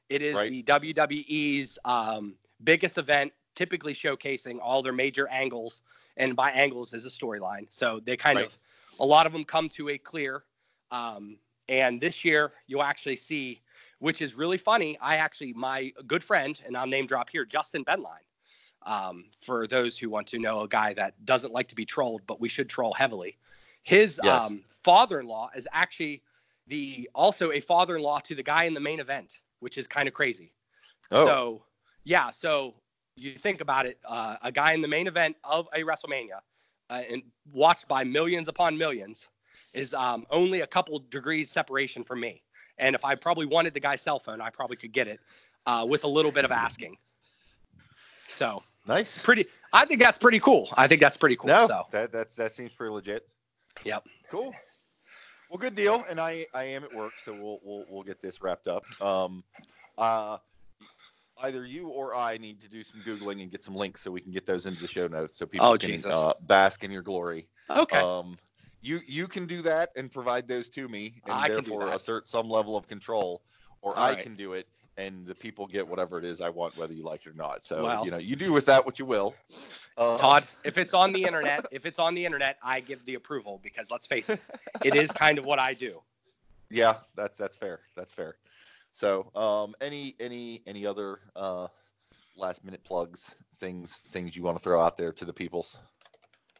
It 0.09 0.23
is 0.23 0.37
Right. 0.37 0.51
the 0.51 0.63
WWE's 0.63 1.79
um, 1.85 2.37
biggest 2.65 2.99
event, 2.99 3.33
typically 3.55 3.93
showcasing 3.93 4.59
all 4.63 4.83
their 4.83 4.93
major 4.93 5.29
angles, 5.29 5.83
and 6.17 6.37
by 6.37 6.51
angles 6.51 6.95
is 6.95 7.05
a 7.05 7.11
storyline. 7.11 7.67
So 7.71 8.01
they 8.01 8.17
kind 8.17 8.39
Right. 8.39 8.47
of, 8.47 8.59
a 9.01 9.05
lot 9.05 9.27
of 9.27 9.33
them 9.33 9.45
come 9.45 9.69
to 9.71 9.91
a 9.91 9.99
clear. 9.99 10.45
Um, 10.91 11.39
and 11.69 12.01
this 12.01 12.25
year 12.25 12.53
you'll 12.69 12.83
actually 12.83 13.17
see, 13.17 13.61
which 13.99 14.23
is 14.23 14.35
really 14.35 14.59
funny. 14.59 14.97
I 15.01 15.17
actually, 15.17 15.53
my 15.53 15.93
good 16.07 16.23
friend, 16.23 16.61
and 16.65 16.77
I'll 16.77 16.87
name 16.87 17.07
drop 17.07 17.29
here, 17.29 17.45
Justin 17.45 17.85
Benline. 17.85 18.26
Um, 18.87 19.24
for 19.41 19.66
those 19.66 19.99
who 19.99 20.09
want 20.09 20.28
to 20.28 20.39
know 20.39 20.61
a 20.61 20.68
guy 20.68 20.95
that 20.95 21.12
doesn't 21.24 21.53
like 21.53 21.66
to 21.68 21.74
be 21.74 21.84
trolled, 21.84 22.22
but 22.24 22.41
we 22.41 22.49
should 22.49 22.68
troll 22.68 22.95
heavily. 22.95 23.37
His 23.82 24.20
Yes. 24.22 24.51
um, 24.51 24.64
father-in-law 24.84 25.51
is 25.57 25.66
actually 25.72 26.22
the 26.68 27.11
also 27.12 27.51
a 27.51 27.61
father-in-law 27.61 28.20
to 28.20 28.37
the 28.37 28.45
guy 28.45 28.62
in 28.64 28.74
the 28.74 28.80
main 28.80 29.01
event, 29.01 29.41
which 29.59 29.76
is 29.76 29.89
kind 29.89 30.07
of 30.07 30.14
crazy. 30.14 30.53
Oh. 31.11 31.24
So 31.24 31.62
yeah, 32.05 32.30
so 32.30 32.74
you 33.16 33.37
think 33.39 33.61
about 33.61 33.87
it, 33.87 33.99
uh, 34.05 34.37
a 34.43 34.53
guy 34.53 34.72
in 34.72 34.82
the 34.82 34.89
main 34.89 35.09
event 35.09 35.37
of 35.43 35.66
a 35.74 35.80
WrestleMania, 35.80 36.41
uh, 36.89 37.03
and 37.11 37.22
watched 37.53 37.89
by 37.89 38.05
millions 38.05 38.47
upon 38.49 38.78
millions, 38.78 39.28
is 39.72 39.95
um, 39.95 40.26
only 40.30 40.61
a 40.61 40.66
couple 40.66 40.99
degrees 41.11 41.51
separation 41.51 42.05
from 42.05 42.20
me. 42.20 42.43
And 42.78 42.95
if 42.95 43.05
I 43.05 43.16
probably 43.16 43.47
wanted 43.47 43.74
the 43.74 43.80
guy's 43.80 44.01
cell 44.01 44.20
phone, 44.20 44.41
I 44.41 44.51
probably 44.51 44.76
could 44.76 44.93
get 44.93 45.09
it 45.09 45.18
uh, 45.66 45.84
with 45.89 46.05
a 46.05 46.09
little 46.09 46.30
bit 46.30 46.45
of 46.45 46.53
asking. 46.53 46.99
So 48.28 48.62
Nice. 48.87 49.22
pretty, 49.22 49.47
I 49.72 49.84
think 49.84 50.01
that's 50.01 50.18
pretty 50.18 50.39
cool. 50.41 50.68
I 50.76 50.87
think 50.87 51.01
that's 51.01 51.16
pretty 51.16 51.37
cool. 51.37 51.49
No, 51.49 51.66
So 51.66 51.87
that 51.91 52.12
that's 52.12 52.34
that 52.37 52.53
seems 52.53 52.72
pretty 52.72 52.93
legit. 52.93 53.28
Yep. 53.84 54.05
Cool. 54.30 54.55
Well, 55.49 55.59
good 55.59 55.74
deal. 55.74 56.05
And 56.09 56.20
I 56.20 56.47
I 56.55 56.64
am 56.64 56.84
at 56.84 56.93
work, 56.93 57.14
so 57.18 57.34
we'll 57.34 57.61
we'll 57.64 57.87
we'll 57.89 58.03
get 58.03 58.20
this 58.22 58.41
wrapped 58.43 58.68
up. 58.68 58.84
Um, 59.01 59.45
uh, 59.99 60.39
either 61.43 61.64
you 61.66 61.89
or 61.89 62.14
I 62.14 62.39
need 62.39 62.61
to 62.62 62.68
do 62.68 62.82
some 62.82 63.03
googling 63.03 63.43
and 63.43 63.51
get 63.51 63.62
some 63.62 63.74
links 63.74 64.01
so 64.01 64.11
we 64.11 64.20
can 64.20 64.32
get 64.32 64.47
those 64.47 64.66
into 64.66 64.80
the 64.80 64.89
show 64.89 65.07
notes 65.07 65.39
so 65.39 65.47
people 65.47 65.68
Oh, 65.68 65.76
can 65.76 65.91
Jesus. 65.91 66.14
uh, 66.14 66.32
bask 66.43 66.82
in 66.84 66.91
your 66.91 67.03
glory. 67.03 67.49
okay, 67.70 68.01
Um, 68.01 68.39
you 68.80 69.01
you 69.07 69.26
can 69.28 69.47
do 69.47 69.62
that 69.62 69.91
and 69.97 70.11
provide 70.11 70.49
those 70.49 70.68
to 70.70 70.89
me, 70.89 71.20
and 71.24 71.32
I 71.32 71.49
therefore 71.49 71.89
assert 71.89 72.28
some 72.28 72.49
level 72.49 72.76
of 72.76 72.87
control, 72.89 73.43
or 73.82 73.97
All 73.97 74.05
I 74.05 74.14
right. 74.14 74.22
can 74.22 74.37
do 74.37 74.53
it, 74.55 74.68
and 74.97 75.27
the 75.27 75.35
people 75.35 75.67
get 75.67 75.87
whatever 75.87 76.19
it 76.19 76.25
is 76.25 76.41
I 76.41 76.49
want, 76.49 76.77
whether 76.77 76.93
you 76.93 77.03
like 77.03 77.27
it 77.27 77.31
or 77.31 77.35
not. 77.35 77.65
So 77.65 77.83
Well. 77.83 78.05
you 78.05 78.11
know, 78.11 78.19
you 78.19 78.37
do 78.37 78.53
with 78.53 78.67
that 78.67 78.85
what 78.85 78.99
you 78.99 79.05
will. 79.05 79.35
Uh, 79.97 80.17
Todd, 80.17 80.45
if 80.65 80.79
it's 80.79 80.95
on 80.95 81.13
the 81.13 81.25
internet, 81.25 81.67
if 81.71 81.87
it's 81.87 81.99
on 81.99 82.15
the 82.15 82.25
internet, 82.25 82.59
I 82.63 82.81
give 82.81 83.05
the 83.05 83.15
approval 83.15 83.61
because 83.63 83.91
let's 83.91 84.07
face 84.07 84.31
it, 84.31 84.41
it 84.85 84.95
is 84.95 85.13
kind 85.13 85.39
of 85.39 85.47
what 85.47 85.59
I 85.59 85.75
do. 85.75 86.03
Yeah, 86.71 86.97
that's 87.15 87.39
that's 87.39 87.57
fair. 87.57 87.81
That's 87.97 88.13
fair. 88.13 88.37
So, 88.93 89.31
um, 89.35 89.75
any 89.81 90.17
any 90.19 90.63
any 90.67 90.87
other 90.87 91.21
uh, 91.35 91.69
last 92.37 92.65
minute 92.65 92.83
plugs, 92.85 93.31
things 93.59 94.01
things 94.09 94.37
you 94.37 94.43
want 94.43 94.57
to 94.57 94.63
throw 94.63 94.81
out 94.81 94.97
there 94.97 95.13
to 95.13 95.25
the 95.25 95.33
peoples? 95.33 95.77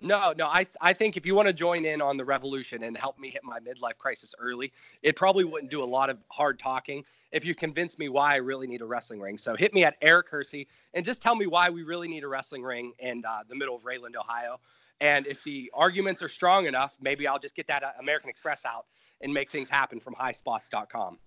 No, 0.01 0.35
no, 0.37 0.47
I 0.47 0.67
I 0.81 0.93
think 0.93 1.17
if 1.17 1.25
you 1.25 1.35
want 1.35 1.49
to 1.49 1.55
join 1.55 1.85
in 1.85 2.03
on 2.03 2.17
the 2.17 2.25
revolution 2.25 2.83
and 2.83 2.97
help 2.97 3.19
me 3.19 3.31
hit 3.31 3.43
my 3.43 3.61
midlife 3.61 3.97
crisis 3.97 4.35
early, 4.39 4.73
it 5.03 5.17
probably 5.17 5.45
wouldn't 5.45 5.71
do 5.71 5.83
a 5.83 5.87
lot 5.87 6.11
of 6.11 6.19
hard 6.29 6.59
talking 6.59 7.05
if 7.33 7.45
you 7.45 7.55
convince 7.55 7.99
me 7.99 8.09
why 8.09 8.35
I 8.35 8.37
really 8.37 8.67
need 8.67 8.83
a 8.83 8.87
wrestling 8.87 9.21
ring. 9.21 9.39
So 9.39 9.57
hit 9.57 9.73
me 9.73 9.85
at 9.85 9.97
Eric 10.03 10.29
Hersey 10.29 10.69
and 10.93 11.05
just 11.05 11.23
tell 11.23 11.35
me 11.35 11.47
why 11.47 11.71
we 11.71 11.83
really 11.83 12.09
need 12.09 12.25
a 12.25 12.29
wrestling 12.29 12.63
ring 12.63 12.93
in 12.99 13.25
uh, 13.25 13.41
the 13.49 13.55
middle 13.55 13.75
of 13.75 13.85
Rayland, 13.85 14.17
Ohio. 14.17 14.61
And 15.01 15.27
if 15.27 15.43
the 15.45 15.71
arguments 15.75 16.23
are 16.23 16.29
strong 16.29 16.67
enough, 16.67 16.97
maybe 17.01 17.27
I'll 17.27 17.39
just 17.39 17.55
get 17.55 17.67
that 17.69 17.83
uh, 17.83 17.93
American 17.99 18.31
Express 18.31 18.65
out 18.65 18.87
and 19.21 19.33
make 19.33 19.51
things 19.51 19.69
happen 19.71 20.01
from 20.01 20.15
highspots.com. 20.15 21.19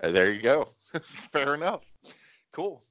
There 0.00 0.32
you 0.32 0.40
go. 0.40 0.68
fair 1.30 1.54
enough. 1.54 1.82
Cool. 2.52 2.82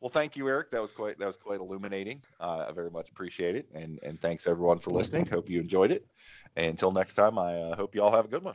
Well, 0.00 0.10
thank 0.10 0.36
you, 0.36 0.48
Eric. 0.48 0.70
That 0.70 0.82
was 0.82 0.92
quite 0.92 1.18
that 1.18 1.26
was 1.26 1.36
quite 1.36 1.60
illuminating. 1.60 2.22
Uh, 2.38 2.66
I 2.68 2.72
very 2.72 2.90
much 2.90 3.08
appreciate 3.08 3.56
it, 3.56 3.68
and 3.74 3.98
and 4.02 4.20
thanks 4.20 4.46
everyone 4.46 4.78
for 4.78 4.90
listening. 4.90 5.26
Hope 5.26 5.48
you 5.48 5.60
enjoyed 5.60 5.90
it. 5.90 6.06
And 6.56 6.66
until 6.66 6.92
next 6.92 7.14
time, 7.14 7.38
I 7.38 7.54
uh, 7.56 7.76
hope 7.76 7.94
you 7.94 8.02
all 8.02 8.12
have 8.12 8.26
a 8.26 8.28
good 8.28 8.42
one. 8.42 8.54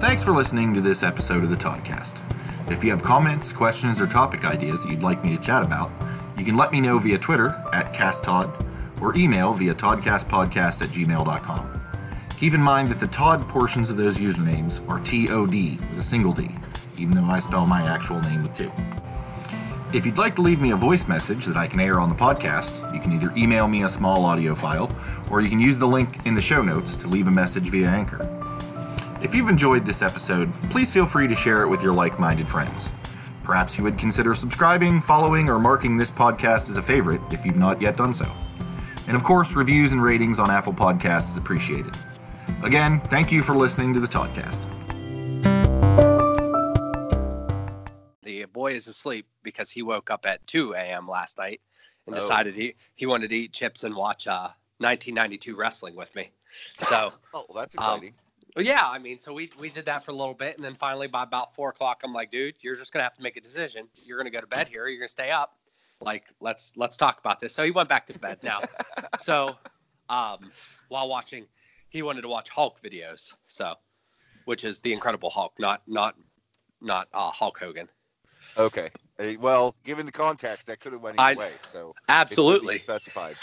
Thanks 0.00 0.22
for 0.22 0.32
listening 0.32 0.74
to 0.74 0.80
this 0.80 1.02
episode 1.02 1.42
of 1.42 1.50
the 1.50 1.56
Toddcast. 1.56 2.20
If 2.70 2.82
you 2.82 2.90
have 2.90 3.02
comments, 3.02 3.52
questions, 3.52 4.00
or 4.00 4.06
topic 4.06 4.44
ideas 4.44 4.82
that 4.82 4.90
you'd 4.90 5.02
like 5.02 5.22
me 5.22 5.36
to 5.36 5.42
chat 5.42 5.62
about, 5.62 5.90
you 6.38 6.44
can 6.44 6.56
let 6.56 6.72
me 6.72 6.80
know 6.80 6.98
via 6.98 7.18
Twitter 7.18 7.48
at 7.72 7.92
CastTodd 7.92 8.64
or 9.00 9.14
email 9.16 9.52
via 9.52 9.74
toddcastpodcast 9.74 10.82
at 10.82 10.88
gmail.com. 10.88 11.80
Keep 12.38 12.54
in 12.54 12.60
mind 12.60 12.90
that 12.90 13.00
the 13.00 13.06
Todd 13.06 13.48
portions 13.48 13.90
of 13.90 13.96
those 13.96 14.18
usernames 14.18 14.86
are 14.88 14.98
T-O-D 15.00 15.78
with 15.90 15.98
a 15.98 16.02
single 16.02 16.32
D, 16.32 16.50
even 16.98 17.14
though 17.14 17.24
I 17.24 17.38
spell 17.40 17.66
my 17.66 17.82
actual 17.82 18.20
name 18.20 18.42
with 18.42 18.56
two. 18.56 18.70
If 19.92 20.04
you'd 20.04 20.18
like 20.18 20.34
to 20.36 20.42
leave 20.42 20.60
me 20.60 20.72
a 20.72 20.76
voice 20.76 21.06
message 21.06 21.44
that 21.46 21.56
I 21.56 21.68
can 21.68 21.78
air 21.78 22.00
on 22.00 22.08
the 22.08 22.14
podcast, 22.16 22.92
you 22.92 23.00
can 23.00 23.12
either 23.12 23.32
email 23.36 23.68
me 23.68 23.84
a 23.84 23.88
small 23.88 24.24
audio 24.24 24.54
file 24.54 24.90
or 25.30 25.40
you 25.40 25.48
can 25.48 25.60
use 25.60 25.78
the 25.78 25.86
link 25.86 26.26
in 26.26 26.34
the 26.34 26.42
show 26.42 26.62
notes 26.62 26.96
to 26.96 27.08
leave 27.08 27.28
a 27.28 27.30
message 27.30 27.68
via 27.70 27.88
Anchor. 27.88 28.28
If 29.22 29.34
you've 29.34 29.48
enjoyed 29.48 29.86
this 29.86 30.02
episode, 30.02 30.52
please 30.70 30.92
feel 30.92 31.06
free 31.06 31.28
to 31.28 31.34
share 31.34 31.62
it 31.62 31.68
with 31.68 31.82
your 31.82 31.94
like 31.94 32.18
minded 32.18 32.48
friends. 32.48 32.90
Perhaps 33.44 33.78
you 33.78 33.84
would 33.84 33.98
consider 33.98 34.34
subscribing, 34.34 35.00
following, 35.00 35.48
or 35.48 35.58
marking 35.58 35.96
this 35.96 36.10
podcast 36.10 36.68
as 36.68 36.76
a 36.76 36.82
favorite 36.82 37.20
if 37.30 37.46
you've 37.46 37.56
not 37.56 37.80
yet 37.80 37.96
done 37.96 38.14
so. 38.14 38.30
And 39.06 39.16
of 39.16 39.22
course, 39.22 39.54
reviews 39.54 39.92
and 39.92 40.02
ratings 40.02 40.40
on 40.40 40.50
Apple 40.50 40.72
Podcasts 40.72 41.30
is 41.30 41.36
appreciated. 41.36 41.96
Again, 42.62 43.00
thank 43.00 43.30
you 43.30 43.42
for 43.42 43.54
listening 43.54 43.94
to 43.94 44.00
the 44.00 44.08
Toddcast. 44.08 44.73
Boy 48.64 48.72
is 48.74 48.86
asleep 48.86 49.26
because 49.42 49.70
he 49.70 49.82
woke 49.82 50.10
up 50.10 50.24
at 50.24 50.46
2 50.46 50.72
a.m. 50.72 51.06
last 51.06 51.36
night 51.36 51.60
and 52.06 52.14
Oh. 52.16 52.18
decided 52.18 52.56
he, 52.56 52.74
he 52.94 53.04
wanted 53.04 53.28
to 53.28 53.36
eat 53.36 53.52
chips 53.52 53.84
and 53.84 53.94
watch 53.94 54.26
uh, 54.26 54.48
1992 54.78 55.54
wrestling 55.54 55.94
with 55.94 56.14
me. 56.14 56.30
So, 56.78 57.12
Oh, 57.34 57.44
well, 57.48 57.60
that's 57.60 57.76
Um, 57.76 57.96
exciting. 57.96 58.14
well, 58.56 58.64
yeah, 58.64 58.88
I 58.88 58.98
mean, 58.98 59.18
so 59.18 59.34
we, 59.34 59.50
we 59.58 59.68
did 59.68 59.84
that 59.84 60.02
for 60.02 60.12
a 60.12 60.14
little 60.14 60.32
bit. 60.32 60.56
And 60.56 60.64
then 60.64 60.74
finally, 60.76 61.08
by 61.08 61.24
about 61.24 61.54
four 61.54 61.68
o'clock, 61.68 62.00
I'm 62.04 62.14
like, 62.14 62.30
dude, 62.30 62.54
you're 62.62 62.74
just 62.74 62.90
to 63.02 63.02
have 63.02 63.14
to 63.16 63.22
make 63.22 63.36
a 63.36 63.40
decision. 63.42 63.86
You're 64.02 64.22
to 64.22 64.30
go 64.30 64.40
to 64.40 64.46
bed 64.46 64.68
here. 64.68 64.88
You're 64.88 65.04
to 65.06 65.12
stay 65.12 65.30
up. 65.30 65.58
Like, 66.00 66.24
let's 66.40 66.72
let's 66.74 66.96
talk 66.96 67.18
about 67.18 67.40
this. 67.40 67.54
So 67.54 67.64
he 67.64 67.70
went 67.70 67.90
back 67.90 68.06
to 68.06 68.18
bed 68.18 68.38
now. 68.42 68.60
so 69.20 69.56
um, 70.08 70.50
while 70.88 71.08
watching, 71.08 71.46
he 71.90 72.00
wanted 72.00 72.22
to 72.22 72.28
watch 72.28 72.48
Hulk 72.48 72.80
videos. 72.80 73.34
So, 73.46 73.74
which 74.46 74.64
is 74.64 74.80
the 74.80 74.92
Incredible 74.94 75.28
Hulk, 75.28 75.52
not 75.58 75.82
not 75.86 76.14
not 76.80 77.08
uh, 77.12 77.30
Hulk 77.30 77.58
Hogan. 77.58 77.88
Okay. 78.56 78.90
Well, 79.38 79.74
given 79.84 80.06
the 80.06 80.12
context, 80.12 80.66
that 80.66 80.80
could 80.80 80.92
have 80.92 81.02
went 81.02 81.20
either 81.20 81.40
I- 81.40 81.44
way. 81.44 81.52
So 81.66 81.94
Absolutely. 82.08 82.76
It 82.76 82.78
could 82.78 82.86
be 82.86 82.92
specified. 82.92 83.36